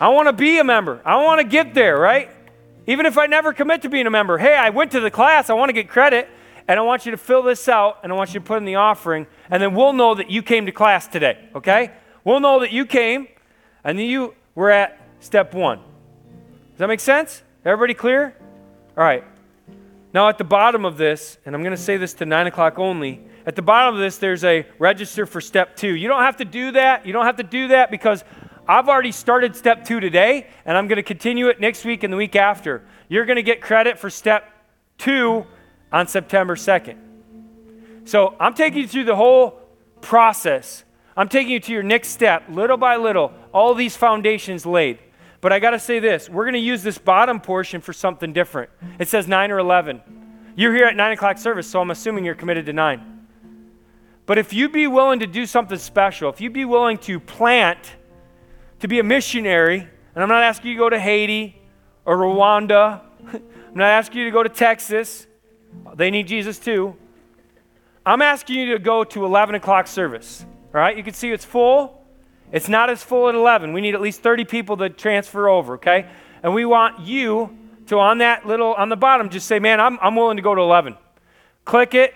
I 0.00 0.08
want 0.08 0.26
to 0.26 0.32
be 0.32 0.58
a 0.58 0.64
member. 0.64 1.00
I 1.04 1.22
want 1.22 1.40
to 1.40 1.46
get 1.46 1.74
there, 1.74 1.96
right? 1.96 2.28
Even 2.88 3.06
if 3.06 3.16
I 3.16 3.26
never 3.26 3.52
commit 3.52 3.82
to 3.82 3.88
being 3.88 4.06
a 4.06 4.10
member. 4.10 4.36
Hey, 4.36 4.54
I 4.54 4.70
went 4.70 4.92
to 4.92 5.00
the 5.00 5.10
class. 5.10 5.48
I 5.48 5.54
want 5.54 5.68
to 5.68 5.72
get 5.72 5.88
credit. 5.88 6.28
And 6.68 6.80
I 6.80 6.82
want 6.82 7.06
you 7.06 7.12
to 7.12 7.16
fill 7.16 7.42
this 7.42 7.68
out 7.68 8.00
and 8.02 8.12
I 8.12 8.16
want 8.16 8.34
you 8.34 8.40
to 8.40 8.46
put 8.46 8.58
in 8.58 8.64
the 8.64 8.74
offering. 8.76 9.26
And 9.50 9.62
then 9.62 9.74
we'll 9.74 9.92
know 9.92 10.14
that 10.14 10.30
you 10.30 10.42
came 10.42 10.66
to 10.66 10.72
class 10.72 11.06
today, 11.06 11.48
okay? 11.54 11.92
We'll 12.24 12.40
know 12.40 12.60
that 12.60 12.72
you 12.72 12.86
came 12.86 13.28
and 13.84 13.98
then 13.98 14.06
you 14.06 14.34
were 14.54 14.70
at 14.70 15.00
step 15.20 15.54
one. 15.54 15.78
Does 15.78 16.78
that 16.78 16.88
make 16.88 17.00
sense? 17.00 17.42
Everybody 17.64 17.94
clear? 17.94 18.36
All 18.96 19.04
right. 19.04 19.24
Now, 20.12 20.28
at 20.28 20.38
the 20.38 20.44
bottom 20.44 20.84
of 20.84 20.96
this, 20.96 21.38
and 21.44 21.54
I'm 21.54 21.62
going 21.62 21.76
to 21.76 21.82
say 21.82 21.96
this 21.96 22.14
to 22.14 22.26
9 22.26 22.46
o'clock 22.46 22.78
only, 22.78 23.22
at 23.44 23.54
the 23.54 23.62
bottom 23.62 23.94
of 23.94 24.00
this, 24.00 24.18
there's 24.18 24.44
a 24.44 24.66
register 24.78 25.26
for 25.26 25.40
step 25.40 25.76
two. 25.76 25.94
You 25.94 26.08
don't 26.08 26.22
have 26.22 26.38
to 26.38 26.44
do 26.44 26.72
that. 26.72 27.06
You 27.06 27.12
don't 27.12 27.26
have 27.26 27.36
to 27.36 27.42
do 27.44 27.68
that 27.68 27.90
because 27.90 28.24
I've 28.68 28.88
already 28.88 29.12
started 29.12 29.54
step 29.54 29.84
two 29.84 30.00
today, 30.00 30.48
and 30.64 30.76
I'm 30.76 30.88
going 30.88 30.96
to 30.96 31.02
continue 31.04 31.48
it 31.48 31.60
next 31.60 31.84
week 31.84 32.02
and 32.02 32.12
the 32.12 32.16
week 32.16 32.34
after. 32.34 32.84
You're 33.08 33.24
going 33.24 33.36
to 33.36 33.42
get 33.42 33.60
credit 33.60 33.98
for 33.98 34.10
step 34.10 34.50
two 34.98 35.46
on 35.92 36.06
September 36.08 36.56
2nd. 36.56 36.96
So 38.04 38.34
I'm 38.38 38.54
taking 38.54 38.82
you 38.82 38.88
through 38.88 39.04
the 39.04 39.16
whole 39.16 39.60
process. 40.00 40.84
I'm 41.16 41.28
taking 41.28 41.52
you 41.52 41.60
to 41.60 41.72
your 41.72 41.82
next 41.82 42.08
step, 42.08 42.44
little 42.48 42.76
by 42.76 42.96
little, 42.96 43.32
all 43.52 43.74
these 43.74 43.96
foundations 43.96 44.66
laid. 44.66 44.98
But 45.40 45.52
I 45.52 45.58
got 45.58 45.70
to 45.70 45.78
say 45.78 45.98
this 45.98 46.28
we're 46.28 46.44
going 46.44 46.54
to 46.54 46.58
use 46.58 46.82
this 46.82 46.98
bottom 46.98 47.40
portion 47.40 47.80
for 47.80 47.92
something 47.92 48.32
different. 48.32 48.70
It 48.98 49.08
says 49.08 49.28
9 49.28 49.50
or 49.50 49.58
11. 49.58 50.00
You're 50.54 50.74
here 50.74 50.86
at 50.86 50.96
9 50.96 51.12
o'clock 51.12 51.38
service, 51.38 51.68
so 51.68 51.80
I'm 51.80 51.90
assuming 51.90 52.24
you're 52.24 52.34
committed 52.34 52.66
to 52.66 52.72
9. 52.72 53.26
But 54.24 54.38
if 54.38 54.52
you'd 54.52 54.72
be 54.72 54.86
willing 54.86 55.20
to 55.20 55.26
do 55.26 55.46
something 55.46 55.78
special, 55.78 56.30
if 56.30 56.40
you'd 56.40 56.52
be 56.52 56.64
willing 56.64 56.98
to 56.98 57.20
plant, 57.20 57.78
to 58.80 58.88
be 58.88 58.98
a 58.98 59.04
missionary, 59.04 59.78
and 59.80 60.22
I'm 60.22 60.28
not 60.28 60.42
asking 60.42 60.70
you 60.70 60.76
to 60.76 60.78
go 60.78 60.90
to 60.90 60.98
Haiti 60.98 61.60
or 62.04 62.16
Rwanda, 62.16 63.02
I'm 63.32 63.42
not 63.74 63.88
asking 63.88 64.20
you 64.20 64.24
to 64.24 64.30
go 64.30 64.42
to 64.42 64.48
Texas, 64.48 65.26
they 65.94 66.10
need 66.10 66.26
Jesus 66.26 66.58
too. 66.58 66.96
I'm 68.04 68.22
asking 68.22 68.56
you 68.56 68.72
to 68.72 68.78
go 68.78 69.02
to 69.02 69.24
11 69.24 69.56
o'clock 69.56 69.86
service. 69.86 70.44
All 70.74 70.80
right, 70.80 70.96
you 70.96 71.02
can 71.02 71.14
see 71.14 71.32
it's 71.32 71.44
full. 71.44 72.04
It's 72.52 72.68
not 72.68 72.90
as 72.90 73.02
full 73.02 73.28
at 73.28 73.34
11. 73.34 73.72
We 73.72 73.80
need 73.80 73.94
at 73.94 74.00
least 74.00 74.22
30 74.22 74.44
people 74.44 74.76
to 74.76 74.88
transfer 74.88 75.48
over, 75.48 75.74
okay? 75.74 76.08
And 76.42 76.54
we 76.54 76.64
want 76.64 77.00
you 77.00 77.56
to, 77.86 77.98
on 77.98 78.18
that 78.18 78.46
little, 78.46 78.74
on 78.74 78.88
the 78.88 78.96
bottom, 78.96 79.28
just 79.28 79.46
say, 79.46 79.58
man, 79.58 79.80
I'm, 79.80 79.98
I'm 80.00 80.14
willing 80.14 80.36
to 80.36 80.42
go 80.42 80.54
to 80.54 80.60
11. 80.60 80.96
Click 81.64 81.94
it, 81.94 82.14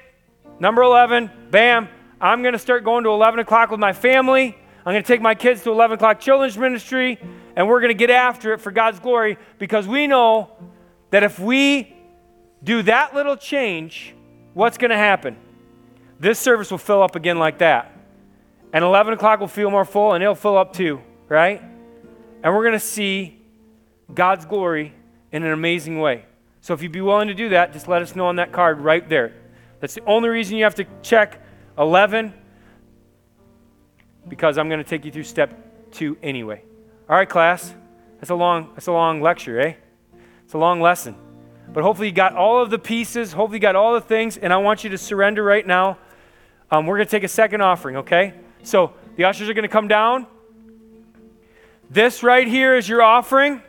number 0.61 0.83
11, 0.83 1.31
bam. 1.51 1.89
I'm 2.21 2.43
going 2.43 2.53
to 2.53 2.59
start 2.59 2.85
going 2.85 3.03
to 3.05 3.11
11 3.11 3.41
o'clock 3.41 3.71
with 3.71 3.81
my 3.81 3.93
family. 3.93 4.57
I'm 4.87 4.93
going 4.93 5.03
to 5.03 5.07
take 5.07 5.21
my 5.21 5.35
kids 5.35 5.63
to 5.65 5.71
11 5.71 5.97
o'clock 5.97 6.21
children's 6.21 6.57
ministry, 6.57 7.19
and 7.57 7.67
we're 7.67 7.81
going 7.81 7.91
to 7.91 7.99
get 7.99 8.11
after 8.11 8.53
it 8.53 8.61
for 8.61 8.71
God's 8.71 9.01
glory 9.01 9.39
because 9.59 9.89
we 9.89 10.07
know 10.07 10.51
that 11.11 11.23
if 11.23 11.39
we 11.39 11.97
do 12.63 12.83
that 12.83 13.15
little 13.15 13.37
change, 13.37 14.15
what's 14.55 14.79
going 14.79 14.91
to 14.91 14.97
happen? 14.97 15.37
This 16.19 16.39
service 16.39 16.71
will 16.71 16.79
fill 16.79 17.03
up 17.03 17.17
again 17.17 17.39
like 17.39 17.59
that. 17.59 17.93
And 18.73 18.85
11 18.85 19.15
o'clock 19.15 19.41
will 19.41 19.49
feel 19.49 19.71
more 19.71 19.85
full, 19.85 20.13
and 20.13 20.23
it'll 20.23 20.35
fill 20.35 20.57
up 20.57 20.73
too, 20.73 21.01
right? 21.29 21.61
And 22.43 22.55
we're 22.55 22.63
going 22.63 22.73
to 22.73 22.79
see 22.79 23.41
God's 24.13 24.45
glory 24.45 24.95
in 25.33 25.43
an 25.43 25.53
amazing 25.53 25.99
way. 25.99 26.25
So 26.61 26.75
if 26.75 26.83
you'd 26.83 26.93
be 26.93 27.01
willing 27.01 27.29
to 27.29 27.35
do 27.35 27.49
that, 27.51 27.73
just 27.73 27.89
let 27.89 28.03
us 28.03 28.15
know 28.15 28.27
on 28.27 28.37
that 28.37 28.53
card 28.53 28.81
right 28.81 29.09
there. 29.09 29.33
That's 29.81 29.95
the 29.95 30.05
only 30.05 30.29
reason 30.29 30.57
you 30.57 30.65
have 30.65 30.75
to 30.77 30.87
check 31.03 31.43
11 31.79 32.35
because 34.29 34.59
I'm 34.59 34.69
going 34.69 34.83
to 34.83 34.89
take 34.89 35.05
you 35.05 35.11
through 35.11 35.25
step 35.25 35.91
2 35.93 36.19
anyway. 36.23 36.63
All 37.09 37.17
right, 37.17 37.29
class. 37.29 37.75
That's 38.21 38.31
a 38.31 38.35
long 38.35 38.71
that's 38.75 38.87
a 38.87 38.93
long 38.93 39.23
lecture, 39.23 39.59
eh? 39.59 39.75
It's 40.45 40.53
a 40.53 40.59
long 40.59 40.81
lesson. 40.81 41.17
But 41.73 41.85
hopefully 41.85 42.09
you 42.09 42.15
got 42.15 42.35
all 42.35 42.61
of 42.61 42.71
the 42.71 42.79
pieces, 42.79 43.33
hopefully 43.33 43.57
you 43.57 43.61
got 43.61 43.77
all 43.77 43.95
the 43.95 44.01
things 44.01 44.37
and 44.37 44.53
I 44.53 44.57
want 44.57 44.83
you 44.83 44.91
to 44.91 44.99
surrender 44.99 45.43
right 45.43 45.67
now. 45.67 45.99
Um, 46.71 46.87
we're 46.87 46.97
going 46.97 47.07
to 47.07 47.11
take 47.11 47.25
a 47.25 47.29
second 47.29 47.61
offering, 47.61 47.97
okay? 47.99 48.35
So 48.63 48.93
the 49.17 49.25
ushers 49.25 49.49
are 49.49 49.55
going 49.55 49.63
to 49.63 49.69
come 49.69 49.89
down. 49.89 50.27
This 51.89 52.23
right 52.23 52.47
here 52.47 52.77
is 52.77 52.89
your 52.89 53.03
offering. 53.03 53.63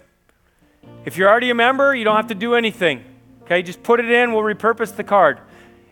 If 1.06 1.18
you're 1.18 1.30
already 1.30 1.50
a 1.50 1.56
member, 1.56 1.96
you 1.96 2.04
don't 2.04 2.16
have 2.16 2.28
to 2.28 2.36
do 2.36 2.56
anything. 2.56 3.04
Okay, 3.44 3.64
just 3.64 3.82
put 3.84 4.00
it 4.00 4.10
in, 4.10 4.34
we'll 4.34 4.44
repurpose 4.44 4.96
the 4.96 5.04
card. 5.04 5.40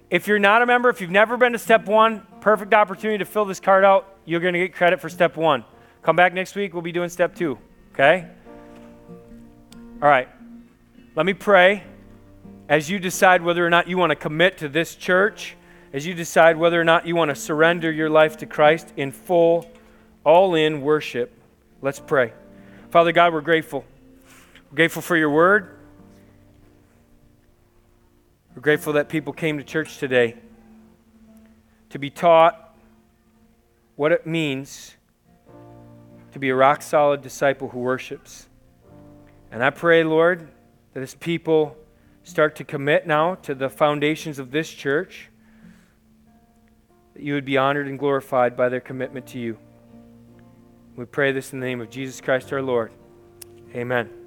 If 0.10 0.28
you're 0.28 0.39
not 0.39 0.62
a 0.62 0.66
member, 0.66 0.89
if 0.89 1.01
you've 1.01 1.12
never 1.12 1.38
been 1.38 1.53
to 1.53 1.60
step 1.60 1.86
one, 1.86 2.26
perfect 2.41 2.74
opportunity 2.74 3.20
to 3.20 3.26
fill 3.26 3.45
this 3.45 3.60
card 3.60 3.84
out. 3.84 4.18
You're 4.26 4.39
going 4.39 4.53
to 4.53 4.60
get 4.60 4.74
credit 4.74 4.99
for 5.01 5.10
step 5.10 5.38
one. 5.38 5.66
Come 6.01 6.16
back 6.16 6.34
next 6.34 6.55
week, 6.55 6.74
we'll 6.74 6.82
be 6.82 6.91
doing 6.91 7.10
step 7.10 7.36
two. 7.36 7.57
Okay? 7.93 8.28
All 10.01 10.07
right. 10.07 10.30
Let 11.16 11.26
me 11.26 11.34
pray 11.34 11.84
as 12.70 12.88
you 12.88 12.99
decide 12.99 13.41
whether 13.41 13.65
or 13.65 13.70
not 13.72 13.88
you 13.88 13.97
want 13.97 14.11
to 14.11 14.15
commit 14.15 14.59
to 14.59 14.70
this 14.70 14.95
church, 14.95 15.57
as 15.91 16.05
you 16.05 16.13
decide 16.13 16.55
whether 16.55 16.80
or 16.80 16.84
not 16.84 17.07
you 17.07 17.15
want 17.15 17.30
to 17.30 17.36
surrender 17.36 17.91
your 17.91 18.11
life 18.11 18.38
to 18.38 18.45
Christ 18.45 18.93
in 18.95 19.11
full, 19.11 19.70
all 20.24 20.53
in 20.53 20.82
worship. 20.82 21.34
Let's 21.82 21.99
pray. 21.99 22.32
Father 22.91 23.11
God, 23.11 23.34
we're 23.34 23.41
grateful. 23.41 23.84
We're 24.70 24.76
grateful 24.76 25.01
for 25.01 25.17
your 25.17 25.32
word. 25.32 25.78
We're 28.55 28.61
grateful 28.61 28.93
that 28.93 29.09
people 29.09 29.34
came 29.34 29.57
to 29.57 29.63
church 29.63 29.97
today 29.97 30.36
to 31.89 31.97
be 31.97 32.11
taught 32.11 32.76
what 33.95 34.11
it 34.11 34.28
means 34.28 34.95
to 36.34 36.39
be 36.39 36.49
a 36.49 36.55
rock 36.55 36.84
solid 36.84 37.24
disciple 37.24 37.70
who 37.70 37.80
worships. 37.80 38.47
And 39.51 39.63
I 39.63 39.72
pray, 39.72 40.03
Lord, 40.03 40.47
that 40.93 41.01
as 41.01 41.15
people 41.15 41.76
start 42.30 42.55
to 42.57 42.63
commit 42.63 43.07
now 43.07 43.36
to 43.36 43.55
the 43.55 43.69
foundations 43.69 44.38
of 44.38 44.51
this 44.51 44.69
church, 44.69 45.30
that 47.15 47.23
you 47.23 47.34
would 47.34 47.45
be 47.45 47.57
honored 47.57 47.88
and 47.88 47.97
glorified 47.97 48.55
by 48.55 48.69
their 48.69 48.80
commitment 48.80 49.25
to 49.27 49.39
you. 49.39 49.57
We 50.95 51.05
pray 51.05 51.32
this 51.32 51.53
in 51.53 51.59
the 51.59 51.65
name 51.65 51.82
of 51.82 51.89
Jesus 51.89 52.21
Christ 52.21 52.53
our 52.53 52.61
Lord. 52.61 52.91
Amen. 53.73 54.18